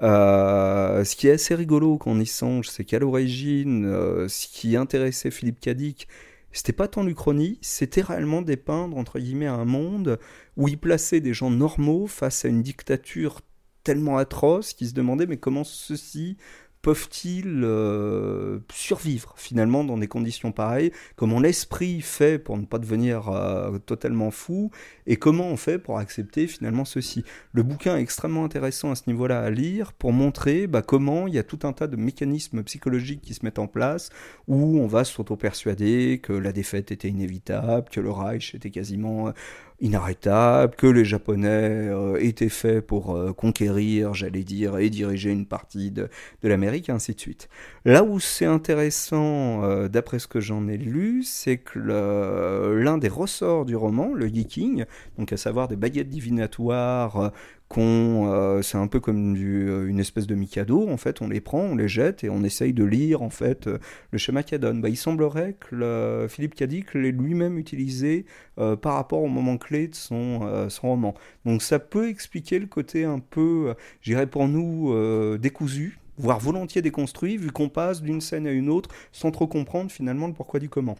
Ce 0.00 1.16
qui 1.16 1.26
est 1.26 1.32
assez 1.32 1.56
rigolo 1.56 1.98
quand 1.98 2.12
on 2.12 2.20
y 2.20 2.26
songe, 2.26 2.68
c'est 2.68 2.84
qu'à 2.84 3.00
l'origine, 3.00 3.82
ce 4.28 4.46
qui 4.46 4.76
intéressait 4.76 5.32
Philippe 5.32 5.58
Cadic, 5.58 6.06
c'était 6.52 6.72
pas 6.72 6.86
tant 6.86 7.02
l'Uchronie, 7.02 7.58
c'était 7.62 8.02
réellement 8.02 8.42
dépeindre, 8.42 8.96
entre 8.96 9.18
guillemets, 9.18 9.46
un 9.46 9.64
monde 9.64 10.20
où 10.56 10.68
il 10.68 10.78
plaçait 10.78 11.20
des 11.20 11.34
gens 11.34 11.50
normaux 11.50 12.06
face 12.06 12.44
à 12.44 12.48
une 12.48 12.62
dictature 12.62 13.40
tellement 13.84 14.18
atroce 14.18 14.72
qu'ils 14.72 14.88
se 14.88 14.94
demandaient 14.94 15.26
mais 15.26 15.38
comment 15.38 15.64
ceux-ci 15.64 16.36
peuvent-ils 16.82 17.62
euh, 17.62 18.58
survivre 18.72 19.34
finalement 19.36 19.84
dans 19.84 19.98
des 19.98 20.08
conditions 20.08 20.52
pareilles? 20.52 20.92
Comment 21.16 21.40
l'esprit 21.40 22.00
fait 22.00 22.38
pour 22.38 22.56
ne 22.56 22.64
pas 22.64 22.78
devenir 22.78 23.28
euh, 23.28 23.78
totalement 23.78 24.30
fou? 24.30 24.70
Et 25.06 25.16
comment 25.16 25.48
on 25.48 25.56
fait 25.56 25.78
pour 25.78 25.98
accepter 25.98 26.46
finalement 26.46 26.84
ceci? 26.84 27.24
Le 27.52 27.62
bouquin 27.62 27.96
est 27.96 28.00
extrêmement 28.00 28.44
intéressant 28.44 28.90
à 28.90 28.94
ce 28.94 29.02
niveau-là 29.08 29.40
à 29.40 29.50
lire 29.50 29.92
pour 29.92 30.12
montrer 30.12 30.66
bah, 30.66 30.82
comment 30.82 31.26
il 31.26 31.34
y 31.34 31.38
a 31.38 31.42
tout 31.42 31.60
un 31.64 31.72
tas 31.72 31.86
de 31.86 31.96
mécanismes 31.96 32.62
psychologiques 32.62 33.20
qui 33.20 33.34
se 33.34 33.44
mettent 33.44 33.58
en 33.58 33.66
place 33.66 34.08
où 34.48 34.78
on 34.78 34.86
va 34.86 35.04
s'auto-persuader 35.04 36.20
que 36.22 36.32
la 36.32 36.52
défaite 36.52 36.92
était 36.92 37.08
inévitable, 37.08 37.88
que 37.90 38.00
le 38.00 38.10
Reich 38.10 38.54
était 38.54 38.70
quasiment 38.70 39.32
inarrêtable, 39.80 40.74
que 40.76 40.86
les 40.86 41.04
Japonais 41.04 41.88
euh, 41.88 42.16
étaient 42.20 42.48
faits 42.48 42.86
pour 42.86 43.16
euh, 43.16 43.32
conquérir, 43.32 44.14
j'allais 44.14 44.44
dire, 44.44 44.78
et 44.78 44.90
diriger 44.90 45.30
une 45.30 45.46
partie 45.46 45.90
de, 45.90 46.08
de 46.42 46.48
l'Amérique, 46.48 46.90
ainsi 46.90 47.14
de 47.14 47.20
suite. 47.20 47.48
Là 47.84 48.02
où 48.04 48.20
c'est 48.20 48.46
intéressant, 48.46 49.64
euh, 49.64 49.88
d'après 49.88 50.18
ce 50.18 50.26
que 50.26 50.40
j'en 50.40 50.68
ai 50.68 50.76
lu, 50.76 51.22
c'est 51.22 51.58
que 51.58 51.78
l'un 51.78 52.98
des 52.98 53.08
ressorts 53.08 53.64
du 53.64 53.76
roman, 53.76 54.12
le 54.14 54.26
geeking, 54.26 54.84
donc 55.18 55.32
à 55.32 55.36
savoir 55.36 55.68
des 55.68 55.76
baguettes 55.76 56.08
divinatoires 56.08 57.32
euh, 57.78 58.62
c'est 58.62 58.78
un 58.78 58.86
peu 58.86 59.00
comme 59.00 59.36
euh, 59.36 59.86
une 59.86 60.00
espèce 60.00 60.26
de 60.26 60.34
mikado, 60.34 60.88
en 60.88 60.96
fait, 60.96 61.22
on 61.22 61.28
les 61.28 61.40
prend, 61.40 61.60
on 61.60 61.76
les 61.76 61.88
jette 61.88 62.24
et 62.24 62.30
on 62.30 62.42
essaye 62.42 62.72
de 62.72 62.84
lire 62.84 63.22
en 63.22 63.30
fait 63.30 63.66
euh, 63.66 63.78
le 64.10 64.18
schéma 64.18 64.42
qu'il 64.42 64.58
donne. 64.58 64.80
Bah, 64.80 64.88
il 64.88 64.96
semblerait 64.96 65.54
que 65.54 66.26
Philippe 66.28 66.54
Cadic 66.54 66.94
l'ait 66.94 67.12
lui-même 67.12 67.58
utilisé 67.58 68.24
par 68.56 68.94
rapport 68.94 69.22
au 69.22 69.28
moment 69.28 69.56
clé 69.56 69.88
de 69.88 69.94
son, 69.94 70.68
son 70.68 70.88
roman. 70.88 71.14
Donc 71.44 71.62
ça 71.62 71.78
peut 71.78 72.08
expliquer 72.08 72.58
le 72.58 72.66
côté 72.66 73.04
un 73.04 73.18
peu, 73.18 73.74
j'irais 74.02 74.26
pour 74.26 74.48
nous, 74.48 74.94
décousu, 75.38 75.98
voire 76.18 76.38
volontiers 76.38 76.82
déconstruit, 76.82 77.36
vu 77.36 77.50
qu'on 77.50 77.68
passe 77.68 78.02
d'une 78.02 78.20
scène 78.20 78.46
à 78.46 78.52
une 78.52 78.68
autre 78.68 78.90
sans 79.12 79.30
trop 79.30 79.46
comprendre 79.46 79.90
finalement 79.90 80.26
le 80.26 80.34
pourquoi 80.34 80.60
du 80.60 80.68
comment. 80.68 80.96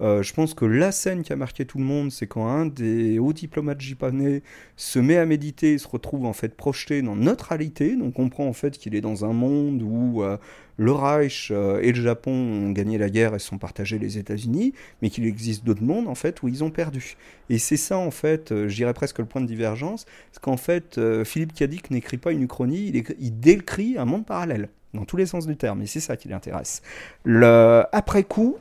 Euh, 0.00 0.22
je 0.22 0.34
pense 0.34 0.54
que 0.54 0.64
la 0.64 0.92
scène 0.92 1.22
qui 1.22 1.32
a 1.32 1.36
marqué 1.36 1.64
tout 1.64 1.78
le 1.78 1.84
monde, 1.84 2.10
c'est 2.10 2.26
quand 2.26 2.46
un 2.48 2.66
des 2.66 3.18
hauts 3.18 3.32
diplomates 3.32 3.80
japonais 3.80 4.42
se 4.76 4.98
met 4.98 5.16
à 5.16 5.26
méditer 5.26 5.72
et 5.72 5.78
se 5.78 5.88
retrouve 5.88 6.26
en 6.26 6.32
fait 6.32 6.54
projeté 6.54 7.02
dans 7.02 7.16
notre 7.16 7.46
réalité. 7.46 7.96
Donc 7.96 8.18
on 8.18 8.26
comprend 8.26 8.46
en 8.46 8.52
fait 8.52 8.76
qu'il 8.78 8.94
est 8.94 9.00
dans 9.00 9.24
un 9.24 9.32
monde 9.32 9.82
où 9.82 10.22
euh, 10.22 10.36
le 10.76 10.92
Reich 10.92 11.48
euh, 11.50 11.80
et 11.80 11.92
le 11.92 12.02
Japon 12.02 12.32
ont 12.32 12.70
gagné 12.72 12.98
la 12.98 13.08
guerre 13.08 13.34
et 13.34 13.38
se 13.38 13.48
sont 13.48 13.58
partagés 13.58 13.98
les 13.98 14.18
États-Unis, 14.18 14.74
mais 15.00 15.08
qu'il 15.08 15.24
existe 15.26 15.64
d'autres 15.64 15.82
mondes 15.82 16.08
en 16.08 16.14
fait 16.14 16.42
où 16.42 16.48
ils 16.48 16.62
ont 16.62 16.70
perdu. 16.70 17.16
Et 17.48 17.58
c'est 17.58 17.78
ça 17.78 17.96
en 17.96 18.10
fait, 18.10 18.50
je 18.50 18.74
dirais 18.74 18.92
presque 18.92 19.18
le 19.18 19.24
point 19.24 19.40
de 19.40 19.46
divergence, 19.46 20.04
c'est 20.32 20.42
qu'en 20.42 20.56
fait 20.56 21.00
Philippe 21.24 21.54
Cadic 21.54 21.90
n'écrit 21.90 22.18
pas 22.18 22.32
une 22.32 22.42
uchronie, 22.42 22.92
il 23.18 23.40
décrit 23.40 23.96
un 23.96 24.04
monde 24.04 24.26
parallèle 24.26 24.68
dans 24.94 25.04
tous 25.04 25.16
les 25.16 25.26
sens 25.26 25.46
du 25.46 25.56
terme, 25.56 25.82
et 25.82 25.86
c'est 25.86 26.00
ça 26.00 26.16
qui 26.16 26.28
l'intéresse. 26.28 26.82
Le 27.24 27.84
après 27.92 28.24
coup, 28.24 28.56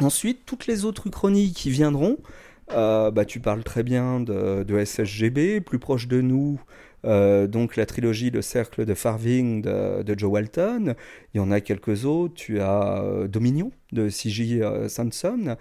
Ensuite, 0.00 0.44
toutes 0.46 0.66
les 0.66 0.84
autres 0.84 1.06
uchronies 1.06 1.52
qui 1.52 1.70
viendront, 1.70 2.18
euh, 2.72 3.10
bah, 3.10 3.24
tu 3.24 3.40
parles 3.40 3.64
très 3.64 3.82
bien 3.82 4.20
de, 4.20 4.62
de 4.62 4.84
SSGB, 4.84 5.60
plus 5.60 5.78
proche 5.78 6.08
de 6.08 6.20
nous, 6.20 6.60
euh, 7.06 7.46
donc 7.46 7.76
la 7.76 7.86
trilogie 7.86 8.30
Le 8.30 8.42
Cercle 8.42 8.84
de 8.84 8.94
Farthing 8.94 9.62
de, 9.62 10.14
Joe 10.18 10.30
Walton. 10.30 10.94
Il 11.34 11.38
y 11.38 11.40
en 11.40 11.50
a 11.50 11.60
quelques 11.60 12.04
autres. 12.04 12.34
Tu 12.34 12.60
as 12.60 13.02
euh, 13.02 13.28
Dominion 13.28 13.70
de 13.92 14.08
C.J. 14.08 14.62
euh, 14.62 14.88
Sanson, 14.88 15.56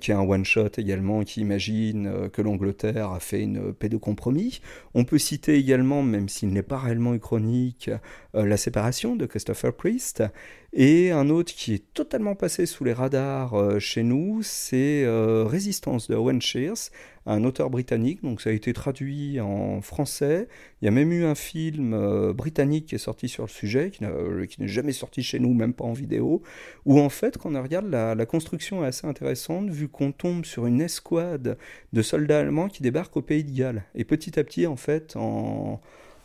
qui 0.00 0.10
est 0.10 0.14
un 0.14 0.20
one-shot 0.20 0.70
également, 0.78 1.22
qui 1.22 1.42
imagine 1.42 2.30
que 2.32 2.40
l'Angleterre 2.40 3.10
a 3.10 3.20
fait 3.20 3.42
une 3.42 3.74
paix 3.74 3.90
de 3.90 3.98
compromis. 3.98 4.60
On 4.94 5.04
peut 5.04 5.18
citer 5.18 5.56
également, 5.56 6.02
même 6.02 6.30
s'il 6.30 6.48
n'est 6.48 6.62
pas 6.62 6.78
réellement 6.78 7.12
uchronique, 7.12 7.90
euh, 8.34 8.46
La 8.46 8.56
séparation 8.56 9.16
de 9.16 9.26
Christopher 9.26 9.74
Priest. 9.74 10.22
Et 10.72 11.10
un 11.10 11.28
autre 11.28 11.52
qui 11.54 11.74
est 11.74 11.92
totalement 11.92 12.34
passé 12.34 12.64
sous 12.64 12.84
les 12.84 12.94
radars 12.94 13.54
chez 13.78 14.02
nous, 14.02 14.40
c'est 14.42 15.06
Résistance 15.46 16.08
de 16.08 16.14
Owen 16.14 16.40
Shears, 16.42 16.90
un 17.26 17.44
auteur 17.44 17.70
britannique. 17.70 18.22
Donc 18.22 18.40
ça 18.40 18.50
a 18.50 18.52
été 18.52 18.72
traduit 18.72 19.40
en 19.40 19.80
français. 19.80 20.48
Il 20.80 20.84
y 20.84 20.88
a 20.88 20.90
même 20.90 21.12
eu 21.12 21.24
un 21.24 21.34
film 21.34 21.92
euh, 21.92 22.32
britannique 22.32 22.86
qui 22.86 22.94
est 22.94 22.98
sorti 22.98 23.28
sur 23.28 23.44
le 23.44 23.48
sujet, 23.48 23.90
euh, 24.02 24.46
qui 24.46 24.60
n'est 24.60 24.68
jamais 24.68 24.92
sorti 24.92 25.22
chez 25.22 25.38
nous, 25.38 25.52
même 25.52 25.74
pas 25.74 25.84
en 25.84 25.92
vidéo, 25.92 26.42
où 26.84 27.00
en 27.00 27.08
fait, 27.08 27.36
quand 27.36 27.54
on 27.54 27.62
regarde, 27.62 27.86
la, 27.86 28.26
construction 28.26 28.84
est 28.84 28.88
assez 28.88 29.06
intéressante, 29.06 29.70
vu 29.70 29.88
qu'on 29.88 30.12
tombe 30.12 30.44
sur 30.44 30.66
une 30.66 30.80
escouade 30.80 31.58
de 31.92 32.02
soldats 32.02 32.40
allemands 32.40 32.68
qui 32.68 32.82
débarquent 32.82 33.16
au 33.16 33.22
pays 33.22 33.44
de 33.44 33.56
Galles. 33.56 33.84
Et 33.94 34.04
petit 34.04 34.38
à 34.38 34.44
petit, 34.44 34.66
en 34.66 34.76
fait, 34.76 35.16
en, 35.16 35.80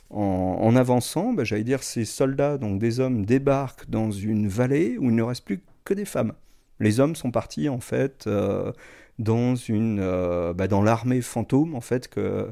en, 0.09 0.75
avançant, 0.75 1.33
bah, 1.33 1.43
j'allais 1.43 1.63
dire, 1.63 1.83
ces 1.83 2.05
soldats, 2.05 2.57
donc 2.57 2.79
des 2.79 2.99
hommes, 2.99 3.25
débarquent 3.25 3.89
dans 3.89 4.11
une 4.11 4.47
vallée 4.47 4.97
où 4.97 5.05
il 5.05 5.15
ne 5.15 5.23
reste 5.23 5.45
plus 5.45 5.61
que 5.83 5.93
des 5.93 6.05
femmes. 6.05 6.33
Les 6.79 6.99
hommes 6.99 7.15
sont 7.15 7.31
partis, 7.31 7.69
en 7.69 7.79
fait, 7.79 8.25
euh, 8.27 8.71
dans, 9.21 9.55
une, 9.55 9.99
euh, 10.01 10.53
bah, 10.53 10.67
dans 10.67 10.81
l'armée 10.81 11.21
fantôme, 11.21 11.75
en 11.75 11.81
fait, 11.81 12.07
que 12.07 12.51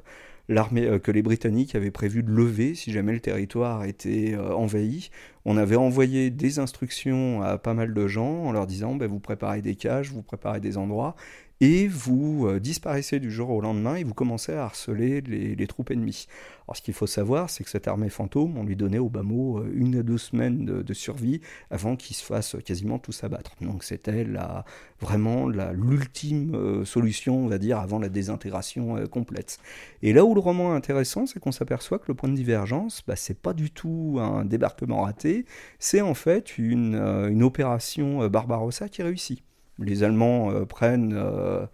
l'armée, 0.49 0.85
euh, 0.85 0.99
que 0.99 1.11
les 1.11 1.21
Britanniques 1.21 1.75
avaient 1.75 1.91
prévu 1.91 2.23
de 2.23 2.31
lever 2.31 2.75
si 2.75 2.91
jamais 2.91 3.13
le 3.13 3.19
territoire 3.19 3.85
était 3.85 4.33
euh, 4.33 4.53
envahi. 4.53 5.09
On 5.45 5.57
avait 5.57 5.75
envoyé 5.75 6.29
des 6.29 6.59
instructions 6.59 7.41
à 7.41 7.57
pas 7.57 7.73
mal 7.73 7.93
de 7.93 8.07
gens 8.07 8.43
en 8.43 8.51
leur 8.51 8.67
disant 8.67 8.95
ben, 8.95 9.07
vous 9.07 9.19
préparez 9.19 9.61
des 9.61 9.75
cages, 9.75 10.11
vous 10.11 10.21
préparez 10.21 10.59
des 10.59 10.77
endroits, 10.77 11.15
et 11.61 11.87
vous 11.87 12.47
euh, 12.47 12.59
disparaissez 12.59 13.19
du 13.19 13.31
jour 13.31 13.49
au 13.49 13.61
lendemain 13.61 13.95
et 13.95 14.03
vous 14.03 14.13
commencez 14.13 14.53
à 14.53 14.63
harceler 14.65 15.21
les, 15.21 15.67
troupes 15.67 15.91
ennemies. 15.91 16.27
Alors 16.69 16.77
ce 16.77 16.83
qu'il 16.83 16.93
faut 16.93 17.07
savoir, 17.07 17.49
c'est 17.49 17.63
que 17.63 17.69
cette 17.71 17.87
armée 17.87 18.09
fantôme, 18.09 18.55
on 18.55 18.63
lui 18.63 18.75
donnait 18.75 18.99
au 18.99 19.09
bas 19.09 19.23
mot 19.23 19.57
euh, 19.57 19.71
une 19.73 19.97
à 19.97 20.03
deux 20.03 20.19
semaines 20.19 20.65
de, 20.65 20.93
survie 20.93 21.41
avant 21.71 21.95
qu'ils 21.95 22.15
se 22.15 22.23
fassent 22.23 22.57
quasiment 22.63 22.99
tous 22.99 23.23
abattre. 23.23 23.55
Donc 23.59 23.83
c'était 23.83 24.23
la, 24.23 24.65
vraiment 24.99 25.47
l'ultime 25.47 26.53
euh, 26.53 26.85
solution, 26.85 27.43
on 27.43 27.47
va 27.47 27.57
dire, 27.57 27.79
avant 27.79 27.97
la 27.97 28.09
désintégration 28.09 28.97
euh, 28.97 29.07
complète. 29.07 29.57
Et 30.03 30.13
là 30.13 30.23
où 30.25 30.35
le 30.35 30.41
roman 30.41 30.73
est 30.73 30.77
intéressant, 30.77 31.25
c'est 31.25 31.39
qu'on 31.39 31.51
s'aperçoit 31.51 31.97
que 31.97 32.05
le 32.07 32.13
point 32.13 32.29
de 32.29 32.35
divergence, 32.35 33.01
bah, 33.07 33.15
c'est 33.15 33.39
pas 33.39 33.53
du 33.53 33.71
tout 33.71 34.17
un 34.19 34.45
débarquement 34.45 35.01
raté, 35.01 35.45
c'est 35.79 36.01
en 36.01 36.13
fait 36.13 36.59
une, 36.59 36.95
une 36.95 37.41
opération 37.41 38.27
Barbarossa 38.27 38.89
qui 38.89 39.01
réussit. 39.01 39.41
Les 39.81 40.03
Allemands 40.03 40.51
euh, 40.51 40.65
prennent, 40.65 41.13
euh, 41.15 41.65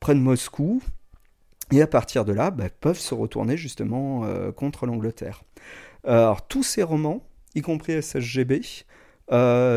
prennent 0.00 0.20
Moscou, 0.20 0.82
et 1.70 1.80
à 1.80 1.86
partir 1.86 2.24
de 2.24 2.32
là, 2.32 2.50
bah, 2.50 2.68
peuvent 2.80 2.98
se 2.98 3.14
retourner 3.14 3.56
justement 3.56 4.24
euh, 4.24 4.52
contre 4.52 4.86
l'Angleterre. 4.86 5.42
Alors, 6.04 6.46
tous 6.46 6.62
ces 6.62 6.82
romans, 6.82 7.24
y 7.54 7.60
compris 7.60 8.02
SSGB, 8.02 8.62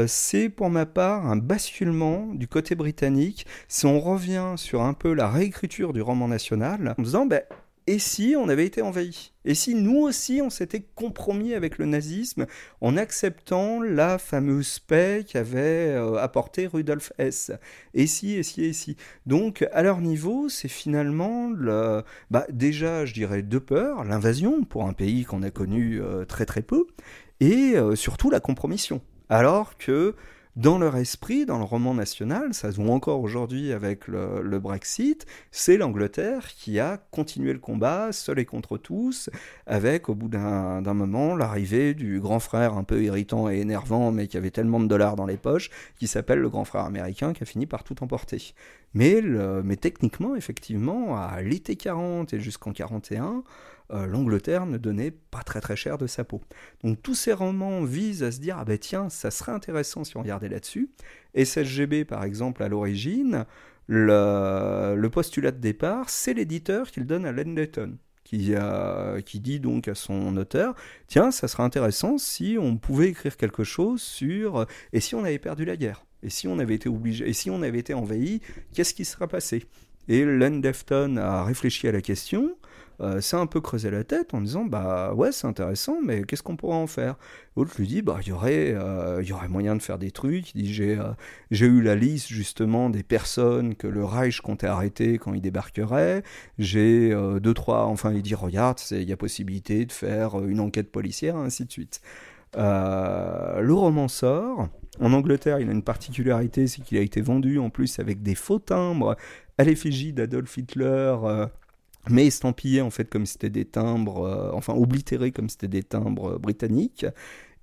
c'est 0.07 0.49
pour 0.49 0.69
ma 0.69 0.85
part 0.85 1.27
un 1.27 1.37
basculement 1.37 2.33
du 2.33 2.47
côté 2.47 2.75
britannique. 2.75 3.45
Si 3.67 3.85
on 3.85 3.99
revient 3.99 4.55
sur 4.57 4.81
un 4.81 4.93
peu 4.93 5.13
la 5.13 5.29
réécriture 5.29 5.93
du 5.93 6.01
roman 6.01 6.27
national, 6.27 6.95
en 6.97 7.01
disant, 7.01 7.25
ben, 7.25 7.43
et 7.87 7.99
si 7.99 8.35
on 8.37 8.49
avait 8.49 8.65
été 8.65 8.81
envahi? 8.81 9.31
Et 9.45 9.53
si 9.53 9.75
nous 9.75 9.99
aussi 9.99 10.41
on 10.41 10.49
s'était 10.49 10.85
compromis 10.95 11.53
avec 11.53 11.77
le 11.77 11.85
nazisme 11.85 12.47
en 12.81 12.97
acceptant 12.97 13.81
la 13.81 14.17
fameuse 14.17 14.79
paix 14.79 15.23
qu'avait 15.27 15.93
euh, 15.93 16.15
apporté 16.17 16.67
Rudolf 16.67 17.13
Hess? 17.17 17.51
Et 17.93 18.07
si, 18.07 18.33
et 18.33 18.43
si, 18.43 18.65
et 18.65 18.73
si? 18.73 18.97
Donc 19.25 19.65
à 19.71 19.83
leur 19.83 20.01
niveau, 20.01 20.49
c'est 20.49 20.67
finalement 20.67 21.49
le, 21.49 22.03
bah, 22.31 22.45
déjà, 22.49 23.05
je 23.05 23.13
dirais, 23.13 23.43
deux 23.43 23.59
peurs 23.59 24.03
l'invasion 24.03 24.63
pour 24.63 24.85
un 24.87 24.93
pays 24.93 25.23
qu'on 25.23 25.43
a 25.43 25.51
connu 25.51 26.01
euh, 26.01 26.25
très 26.25 26.45
très 26.45 26.61
peu, 26.61 26.87
et 27.39 27.73
euh, 27.75 27.95
surtout 27.95 28.29
la 28.29 28.39
compromission. 28.39 29.01
Alors 29.29 29.77
que 29.77 30.15
dans 30.55 30.77
leur 30.77 30.95
esprit, 30.95 31.45
dans 31.45 31.57
le 31.57 31.65
roman 31.65 31.93
national, 31.93 32.53
ça 32.53 32.71
se 32.71 32.77
voit 32.77 32.93
encore 32.93 33.19
aujourd'hui 33.19 33.73
avec 33.73 34.07
le, 34.07 34.57
Brexit, 34.59 35.25
c'est 35.51 35.75
l'Angleterre 35.75 36.47
qui 36.47 36.79
a 36.79 36.97
continué 37.11 37.51
le 37.51 37.59
combat, 37.59 38.13
seul 38.13 38.39
et 38.39 38.45
contre 38.45 38.77
tous, 38.77 39.29
avec 39.65 40.07
au 40.07 40.15
bout 40.15 40.29
d'un 40.29 40.93
moment 40.93 41.35
l'arrivée 41.35 41.93
du 41.93 42.21
grand 42.21 42.39
frère 42.39 42.75
un 42.75 42.85
peu 42.85 43.03
irritant 43.03 43.49
et 43.49 43.59
énervant, 43.59 44.11
mais 44.11 44.27
qui 44.27 44.37
avait 44.37 44.51
tellement 44.51 44.79
de 44.79 44.87
dollars 44.87 45.17
dans 45.17 45.25
les 45.25 45.37
poches, 45.37 45.69
qui 45.99 46.07
s'appelle 46.07 46.39
le 46.39 46.49
grand 46.49 46.63
frère 46.63 46.85
américain, 46.85 47.33
qui 47.33 47.43
a 47.43 47.45
fini 47.45 47.65
par 47.65 47.83
tout 47.83 48.01
emporter. 48.01 48.53
Mais, 48.93 49.21
mais 49.21 49.75
techniquement, 49.75 50.37
effectivement, 50.37 51.17
à 51.17 51.41
l'été 51.41 51.75
40 51.75 52.33
et 52.33 52.39
jusqu'en 52.39 52.71
41, 52.71 53.43
euh, 53.91 54.07
l'Angleterre 54.07 54.65
ne 54.65 54.77
donnait 54.77 55.11
pas 55.11 55.43
très 55.43 55.61
très 55.61 55.75
cher 55.75 55.97
de 55.97 56.07
sa 56.07 56.23
peau. 56.23 56.41
Donc 56.83 57.01
tous 57.01 57.15
ces 57.15 57.33
romans 57.33 57.83
visent 57.83 58.23
à 58.23 58.31
se 58.31 58.39
dire 58.39 58.57
ah 58.57 58.65
ben 58.65 58.77
tiens 58.77 59.09
ça 59.09 59.31
serait 59.31 59.51
intéressant 59.51 60.03
si 60.03 60.17
on 60.17 60.21
regardait 60.21 60.49
là-dessus. 60.49 60.89
SSGB 61.35 62.05
par 62.05 62.23
exemple 62.23 62.63
à 62.63 62.67
l'origine, 62.67 63.45
le, 63.87 65.07
postulat 65.11 65.51
de 65.51 65.59
départ 65.59 66.09
c'est 66.09 66.33
l'éditeur 66.33 66.89
qu'il 66.89 67.05
donne 67.05 67.25
à 67.25 67.31
Lendeton. 67.31 67.97
Qui, 68.23 68.55
euh, 68.55 69.21
qui 69.21 69.39
dit 69.39 69.59
donc 69.59 69.87
à 69.87 69.93
son 69.93 70.35
auteur 70.35 70.73
tiens 71.05 71.29
ça 71.29 71.47
serait 71.47 71.61
intéressant 71.61 72.17
si 72.17 72.57
on 72.59 72.75
pouvait 72.75 73.09
écrire 73.09 73.37
quelque 73.37 73.63
chose 73.63 74.01
sur 74.01 74.61
euh, 74.61 74.65
et 74.93 74.99
si 74.99 75.13
on 75.13 75.23
avait 75.23 75.37
perdu 75.37 75.63
la 75.63 75.77
guerre? 75.77 76.07
Et 76.23 76.31
si 76.31 76.47
on 76.47 76.57
avait 76.57 76.73
été 76.73 76.89
obligé 76.89 77.29
et 77.29 77.33
si 77.33 77.51
on 77.51 77.61
avait 77.61 77.77
été 77.77 77.93
envahi 77.93 78.41
qu'est-ce 78.73 78.95
qui 78.95 79.05
serait 79.05 79.27
passé? 79.27 79.67
Et 80.07 80.25
Len 80.25 80.61
Defton 80.61 81.17
a 81.17 81.43
réfléchi 81.43 81.87
à 81.87 81.91
la 81.91 82.01
question, 82.01 82.55
euh, 83.01 83.19
s'est 83.19 83.35
un 83.35 83.45
peu 83.45 83.59
creusé 83.59 83.91
la 83.91 84.03
tête 84.05 84.33
en 84.33 84.39
disant 84.39 84.63
bah 84.63 85.13
ouais 85.13 85.33
c'est 85.33 85.47
intéressant 85.47 85.97
mais 86.01 86.23
qu'est-ce 86.23 86.43
qu'on 86.43 86.55
pourrait 86.55 86.77
en 86.77 86.87
faire? 86.87 87.15
L'autre 87.57 87.73
lui 87.77 87.87
dit 87.87 88.01
bah 88.01 88.19
il 88.21 88.29
y 88.29 88.31
aurait 88.31 88.73
euh, 88.73 89.21
y 89.21 89.33
aurait 89.33 89.49
moyen 89.49 89.75
de 89.75 89.81
faire 89.81 89.97
des 89.97 90.11
trucs. 90.11 90.55
Il 90.55 90.63
dit 90.63 90.73
j'ai 90.73 90.97
euh, 90.97 91.11
j'ai 91.51 91.65
eu 91.65 91.81
la 91.81 91.95
liste 91.95 92.29
justement 92.29 92.89
des 92.89 93.03
personnes 93.03 93.75
que 93.75 93.87
le 93.87 94.05
Reich 94.05 94.39
comptait 94.41 94.67
arrêter 94.67 95.17
quand 95.17 95.33
il 95.33 95.41
débarquerait. 95.41 96.23
J'ai 96.57 97.11
euh, 97.11 97.39
deux 97.39 97.53
trois 97.53 97.85
enfin 97.85 98.13
il 98.13 98.21
dit 98.21 98.35
regarde 98.35 98.79
il 98.91 99.03
y 99.03 99.13
a 99.13 99.17
possibilité 99.17 99.85
de 99.85 99.91
faire 99.91 100.39
une 100.45 100.59
enquête 100.61 100.91
policière 100.91 101.35
ainsi 101.35 101.65
de 101.65 101.71
suite. 101.71 102.01
Euh, 102.57 103.61
le 103.61 103.73
roman 103.73 104.07
sort. 104.07 104.69
En 104.99 105.11
Angleterre, 105.11 105.59
il 105.59 105.69
a 105.69 105.71
une 105.71 105.83
particularité, 105.83 106.67
c'est 106.67 106.81
qu'il 106.81 106.97
a 106.97 107.01
été 107.01 107.21
vendu 107.21 107.59
en 107.59 107.69
plus 107.69 107.99
avec 107.99 108.21
des 108.21 108.35
faux 108.35 108.59
timbres 108.59 109.17
à 109.57 109.63
l'effigie 109.63 110.13
d'Adolf 110.13 110.57
Hitler, 110.57 111.15
euh, 111.23 111.47
mais 112.09 112.27
estampillés 112.27 112.81
en 112.81 112.89
fait 112.89 113.09
comme 113.09 113.25
c'était 113.25 113.49
des 113.49 113.65
timbres, 113.65 114.23
euh, 114.23 114.51
enfin 114.53 114.73
oblitérés 114.73 115.31
comme 115.31 115.49
c'était 115.49 115.67
des 115.67 115.83
timbres 115.83 116.37
britanniques, 116.39 117.05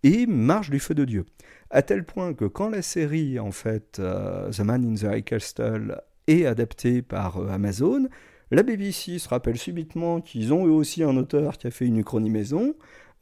et 0.02 0.26
marche 0.26 0.68
du 0.68 0.78
feu 0.78 0.94
de 0.94 1.04
Dieu. 1.04 1.24
À 1.70 1.80
tel 1.80 2.04
point 2.04 2.34
que 2.34 2.44
quand 2.44 2.68
la 2.68 2.82
série, 2.82 3.38
en 3.38 3.52
fait, 3.52 3.92
The 3.92 4.60
Man 4.60 4.84
in 4.84 4.94
the 4.94 5.16
High 5.16 5.24
Castle, 5.24 6.02
est 6.26 6.44
adaptée 6.44 7.02
par 7.02 7.38
Amazon, 7.50 8.08
la 8.52 8.62
BBC 8.62 9.18
se 9.18 9.28
rappelle 9.30 9.56
subitement 9.56 10.20
qu'ils 10.20 10.52
ont 10.52 10.66
eux 10.66 10.70
aussi 10.70 11.02
un 11.02 11.16
auteur 11.16 11.56
qui 11.56 11.66
a 11.66 11.70
fait 11.70 11.86
une 11.86 11.96
uchronie 11.96 12.28
maison, 12.28 12.74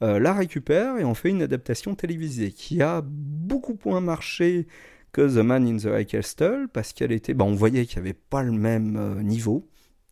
euh, 0.03 0.19
la 0.19 0.33
récupère 0.33 0.97
et 0.97 1.03
en 1.03 1.13
fait 1.13 1.29
une 1.29 1.41
adaptation 1.43 1.95
télévisée 1.95 2.51
qui 2.51 2.81
a 2.81 3.01
beaucoup 3.05 3.77
moins 3.85 4.01
marché 4.01 4.67
que 5.11 5.21
The 5.21 5.43
Man 5.43 5.67
in 5.67 5.77
the 5.77 5.85
High 5.85 6.07
Castle 6.07 6.67
parce 6.71 6.93
qu'elle 6.93 7.11
était, 7.11 7.33
bah, 7.33 7.45
on 7.45 7.53
voyait 7.53 7.85
qu'il 7.85 8.01
n'y 8.01 8.09
avait 8.09 8.17
pas 8.17 8.43
le 8.43 8.51
même 8.51 8.95
euh, 8.97 9.21
niveau. 9.21 9.67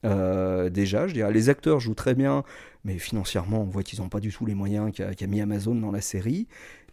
euh, 0.05 0.69
déjà, 0.69 1.07
je 1.07 1.13
dirais, 1.13 1.31
les 1.33 1.49
acteurs 1.49 1.79
jouent 1.79 1.93
très 1.95 2.15
bien, 2.15 2.43
mais 2.83 2.97
financièrement, 2.99 3.61
on 3.61 3.65
voit 3.65 3.83
qu'ils 3.83 3.99
n'ont 4.01 4.09
pas 4.09 4.19
du 4.19 4.31
tout 4.31 4.45
les 4.45 4.55
moyens 4.55 4.91
qu'a 4.93 5.27
mis 5.27 5.41
Amazon 5.41 5.75
dans 5.75 5.91
la 5.91 6.01
série. 6.01 6.47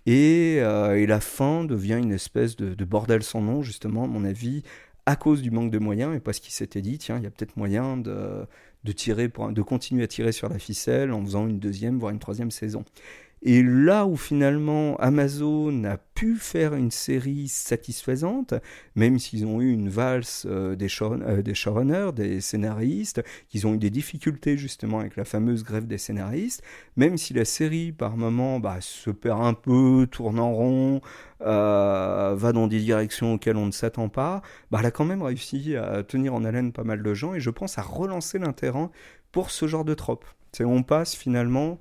Et, 0.07 0.57
et 0.57 1.07
la 1.07 1.21
fin 1.21 1.65
devient 1.65 1.99
une 2.01 2.13
espèce 2.13 2.57
de, 2.57 2.75
de 2.75 2.85
bordel 2.85 3.23
sans 3.25 3.41
nom, 3.41 3.63
justement, 3.63 4.05
à 4.05 4.07
mon 4.07 4.25
avis, 4.25 4.63
à 5.07 5.17
cause 5.17 5.41
du 5.43 5.51
manque 5.53 5.71
de 5.71 5.79
moyens 5.79 6.15
et 6.17 6.21
parce 6.21 6.41
qu'il 6.41 6.53
s'était 6.53 6.83
dit, 6.83 6.99
tiens, 6.99 7.17
il 7.19 7.23
y 7.25 7.27
a 7.27 7.31
peut-être 7.31 7.57
moyen 7.57 7.97
de, 7.97 8.47
de, 8.93 9.63
continuer 9.63 10.05
à 10.05 10.07
tirer 10.07 10.33
sur 10.33 10.49
la 10.49 10.59
ficelle 10.59 11.13
en 11.13 11.23
faisant 11.25 11.47
une 11.47 11.59
deuxième, 11.59 11.99
voire 11.99 12.13
une 12.13 12.19
troisième 12.19 12.51
saison. 12.51 12.85
Et 13.43 13.63
là 13.63 14.07
où 14.07 14.17
finalement 14.17 14.97
Amazon 14.97 15.85
a 15.85 15.99
pu 15.99 16.37
faire 16.37 16.75
une 16.75 16.91
série 16.91 17.49
satisfaisante, 17.49 18.55
même 18.95 19.19
s'ils 19.19 19.45
ont 19.45 19.61
eu 19.61 19.71
une 19.71 19.91
valse 19.91 20.47
euh, 20.47 20.75
euh, 20.75 21.43
des 21.43 21.55
showrunners, 21.55 22.13
des 22.15 22.41
scénaristes, 22.41 23.23
qu'ils 23.49 23.67
ont 23.67 23.75
eu 23.75 23.79
des 23.79 23.91
difficultés 23.91 24.57
justement 24.57 25.01
avec 25.01 25.17
la 25.17 25.25
fameuse 25.25 25.65
grève 25.65 25.87
des 25.87 25.99
scénaristes, 25.99 26.63
même 26.97 27.19
si 27.19 27.35
la 27.35 27.45
série 27.45 27.93
par 27.93 28.17
moment 28.17 28.59
bah, 28.59 28.79
se 28.81 29.11
perd 29.11 29.45
un 29.45 29.55
peu, 29.55 30.09
tourne 30.11 30.41
en 30.41 30.53
rond, 30.55 31.01
euh, 31.43 32.35
va 32.37 32.53
dans 32.53 32.67
des 32.67 32.81
directions 32.81 33.35
auxquelles 33.35 33.59
on 33.59 33.67
ne 33.67 33.71
s'attend 33.71 34.09
pas, 34.09 34.41
bah, 34.71 34.79
elle 34.81 34.87
a 34.87 34.91
quand 34.91 35.05
même 35.05 35.23
réussi 35.23 35.77
à 35.77 36.03
tenir 36.03 36.35
en 36.35 36.43
haleine 36.45 36.73
pas 36.73 36.85
mal 36.85 37.03
de 37.03 37.15
gens 37.15 37.35
et 37.35 37.41
je 37.41 37.51
pense 37.51 37.79
à 37.79 37.83
relancer 37.83 38.39
l'intérêt 38.39 38.89
pour 39.31 39.51
ce 39.51 39.67
genre 39.67 39.85
de 39.85 39.95
trope. 39.95 40.25
On 40.61 40.83
passe 40.83 41.15
finalement 41.15 41.79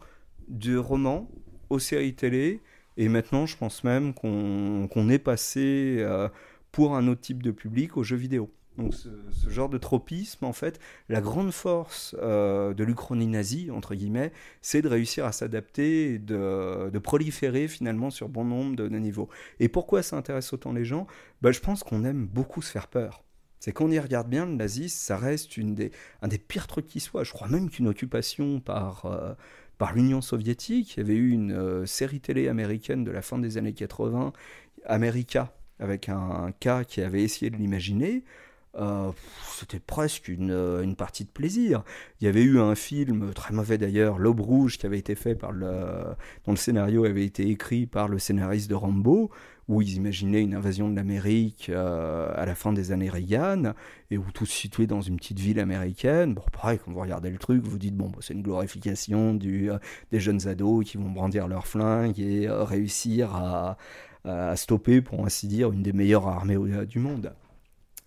du 0.50 0.78
roman 0.78 1.30
aux 1.70 1.80
séries 1.80 2.16
télé 2.16 2.62
et 2.98 3.10
maintenant 3.10 3.46
je 3.46 3.58
pense 3.58 3.84
même 3.84 4.14
qu'on 4.14 5.10
est 5.10 5.20
passé 5.20 5.98
euh, 6.00 6.30
pour 6.72 6.96
un 6.96 7.08
autre 7.08 7.22
type 7.22 7.44
de 7.44 7.52
public 7.52 7.98
aux 7.98 8.04
jeux 8.04 8.18
vidéo. 8.18 8.50
Donc 8.78 8.94
ce, 8.94 9.50
genre 9.50 9.70
de 9.70 9.78
tropisme, 9.78 10.44
en 10.44 10.54
fait, 10.54 10.80
la 11.08 11.22
grande 11.22 11.52
force 11.52 12.16
euh, 12.20 12.74
de 12.74 12.84
l'Uchronie 12.84 13.28
nazie, 13.28 13.72
entre 13.72 13.96
guillemets, 13.96 14.34
c'est 14.62 14.82
de 14.82 14.90
réussir 14.90 15.26
à 15.26 15.32
s'adapter 15.32 16.14
et 16.14 16.20
de, 16.20 17.00
proliférer 17.00 17.68
finalement 17.68 18.10
sur 18.10 18.28
bon 18.28 18.44
nombre 18.44 18.76
de, 18.76 18.88
niveaux. 18.90 19.30
Et 19.60 19.70
pourquoi 19.70 20.04
ça 20.04 20.18
intéresse 20.18 20.52
autant 20.52 20.74
les 20.74 20.84
gens? 20.86 21.08
Bah, 21.42 21.52
Je 21.52 21.60
pense 21.60 21.84
qu'on 21.84 22.04
aime 22.04 22.26
beaucoup 22.26 22.62
se 22.62 22.72
faire 22.72 22.88
peur. 22.88 23.24
C'est 23.60 23.72
qu'on 23.72 23.90
y 23.90 24.00
regarde 24.00 24.28
bien, 24.28 24.46
le 24.46 24.54
nazisme, 24.54 24.98
ça 24.98 25.18
reste 25.18 25.58
une 25.58 25.74
des, 25.74 25.92
un 26.22 26.28
des 26.28 26.38
pires 26.38 26.68
trucs 26.68 26.88
qui 26.88 27.00
soit. 27.00 27.24
Je 27.24 27.32
crois 27.32 27.48
même 27.48 27.70
qu'une 27.70 27.88
occupation 27.88 28.60
par... 28.60 29.06
Euh, 29.06 29.34
par 29.78 29.94
l'Union 29.94 30.22
soviétique. 30.22 30.96
Il 30.96 31.00
y 31.00 31.04
avait 31.04 31.16
eu 31.16 31.32
une 31.32 31.52
euh, 31.52 31.86
série 31.86 32.20
télé 32.20 32.48
américaine 32.48 33.04
de 33.04 33.12
la 33.12 33.22
fin 33.22 33.38
des 33.38 33.58
années 33.58 33.74
80, 33.74 34.34
America, 34.86 35.54
avec 35.80 36.10
un, 36.10 36.52
cas 36.60 36.84
qui 36.84 37.02
avait 37.02 37.24
essayé 37.24 37.50
de 37.50 37.58
l'imaginer. 37.58 38.24
Euh, 38.78 39.12
c'était 39.54 39.80
presque 39.80 40.28
une, 40.28 40.52
une, 40.52 40.96
partie 40.96 41.24
de 41.24 41.30
plaisir. 41.30 41.84
Il 42.20 42.26
y 42.26 42.28
avait 42.28 42.44
eu 42.44 42.60
un 42.60 42.76
film 42.76 43.34
très 43.34 43.54
mauvais 43.54 43.78
d'ailleurs, 43.78 44.20
L'Aube 44.20 44.42
Rouge, 44.42 44.78
qui 44.78 44.86
avait 44.86 45.00
été 45.00 45.16
fait 45.16 45.36
par 45.36 45.54
le, 45.54 45.68
dont 46.46 46.52
le 46.52 46.58
scénario 46.58 47.06
avait 47.06 47.26
été 47.26 47.48
écrit 47.50 47.86
par 47.86 48.10
le 48.10 48.20
scénariste 48.20 48.70
de 48.70 48.76
Rambo, 48.76 49.32
où 49.68 49.82
ils 49.82 49.96
imaginaient 49.96 50.42
une 50.42 50.54
invasion 50.54 50.90
de 50.90 50.96
l'Amérique 50.96 51.70
euh, 51.70 52.32
à 52.36 52.46
la 52.46 52.54
fin 52.56 52.72
des 52.72 52.92
années 52.92 53.10
Reagan, 53.10 53.74
et 54.12 54.18
où 54.18 54.26
tout 54.32 54.46
se 54.46 54.54
situait 54.54 54.88
dans 54.88 55.02
une 55.02 55.18
petite 55.18 55.40
ville 55.40 55.60
américaine. 55.60 56.36
Bon, 56.36 56.44
pareil, 56.52 56.80
quand 56.84 56.92
vous 56.92 57.00
regardez 57.00 57.32
le 57.32 57.38
truc, 57.38 57.64
vous 57.64 57.80
dites, 57.80 57.96
bon, 57.96 58.10
bah, 58.10 58.20
c'est 58.22 58.34
une 58.34 58.44
glorification 58.44 59.34
du, 59.34 59.72
euh, 59.72 59.78
des 60.12 60.20
jeunes 60.20 60.48
ados 60.48 60.86
qui 60.86 60.98
vont 60.98 61.10
brandir 61.10 61.48
leurs 61.48 61.68
flingues 61.68 62.20
et 62.20 62.48
euh, 62.48 62.64
réussir 62.64 63.36
à, 63.36 63.78
à 64.24 64.56
stopper, 64.56 65.02
pour 65.02 65.26
ainsi 65.26 65.48
dire, 65.48 65.72
une 65.72 65.84
des 65.84 65.94
meilleures 65.94 66.28
armées 66.28 66.58
du 66.86 67.00
monde. 67.00 67.34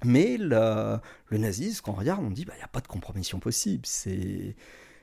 Mais 0.05 0.37
le, 0.39 0.99
le 1.27 1.39
nazisme, 1.39 1.83
quand 1.85 1.93
on 1.93 1.97
regarde, 1.97 2.25
on 2.25 2.31
dit, 2.31 2.45
bah, 2.45 2.53
il 2.55 2.59
n'y 2.59 2.65
a 2.65 2.69
pas 2.69 2.81
de 2.81 2.87
compromission 2.87 3.41
possible. 3.41 3.83
C'est 3.85 4.55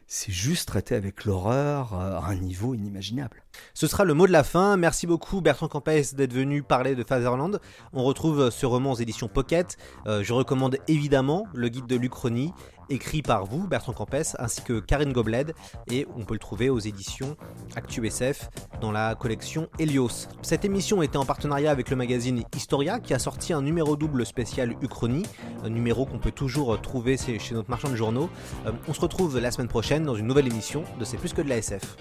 c'est 0.08 0.32
juste 0.32 0.68
traité 0.68 0.94
avec 0.96 1.26
l'horreur 1.26 1.96
à 1.96 2.28
un 2.30 2.36
niveau 2.36 2.76
inimaginable. 2.76 3.42
Ce 3.74 3.88
sera 3.88 4.04
le 4.04 4.14
mot 4.14 4.28
de 4.28 4.32
la 4.32 4.44
fin. 4.44 4.78
Merci 4.78 5.08
beaucoup 5.08 5.42
Bertrand 5.42 5.68
Campès 5.68 6.16
d'être 6.16 6.34
venu 6.34 6.64
parler 6.64 6.96
de 6.96 7.04
Fatherland. 7.04 7.60
On 7.94 8.04
retrouve 8.04 8.50
ce 8.50 8.66
roman 8.66 8.92
aux 8.92 8.96
éditions 8.96 9.28
Pocket. 9.28 9.78
Euh, 10.08 10.24
je 10.24 10.34
recommande 10.34 10.78
évidemment 10.88 11.46
le 11.54 11.70
guide 11.70 11.86
de 11.86 11.96
l'Uchronie, 11.96 12.54
écrit 12.90 13.22
par 13.22 13.46
vous, 13.46 13.68
Bertrand 13.68 13.94
Campès, 13.94 14.36
ainsi 14.40 14.62
que 14.62 14.80
Karine 14.80 15.14
Gobled, 15.14 15.54
et 15.92 16.08
on 16.16 16.24
peut 16.24 16.36
le 16.36 16.40
trouver 16.40 16.70
aux 16.70 16.80
éditions 16.80 17.36
ActuSF 17.76 18.50
dans 18.82 18.92
la 18.92 19.16
collection 19.16 19.68
Helios. 19.80 20.28
Cette 20.42 20.66
émission 20.66 21.02
était 21.02 21.18
en 21.18 21.26
partenariat 21.26 21.72
avec 21.72 21.90
le 21.90 21.96
magazine 21.96 22.44
Historia, 22.56 23.00
qui 23.00 23.14
a 23.14 23.20
sorti 23.20 23.54
un 23.54 23.62
numéro 23.62 23.96
double 23.96 24.26
spécial 24.26 24.76
Uchronie, 24.82 25.26
un 25.64 25.70
numéro 25.70 26.06
qu'on 26.06 26.20
peut 26.20 26.32
toujours 26.32 26.80
trouver 26.82 27.18
chez 27.18 27.54
notre 27.54 27.70
marchand 27.70 27.90
de 27.90 27.96
journaux. 27.96 28.30
Euh, 28.66 28.72
on 28.88 28.94
se 28.94 29.02
retrouve 29.02 29.40
la 29.40 29.52
semaine 29.52 29.68
prochaine 29.68 30.04
dans 30.04 30.16
une 30.16 30.28
nouvelle 30.28 30.48
émission 30.48 30.84
de 31.00 31.06
C'est 31.06 31.18
plus 31.18 31.34
que 31.34 31.42
de 31.42 31.50
la 31.50 31.58
SF. 31.58 31.98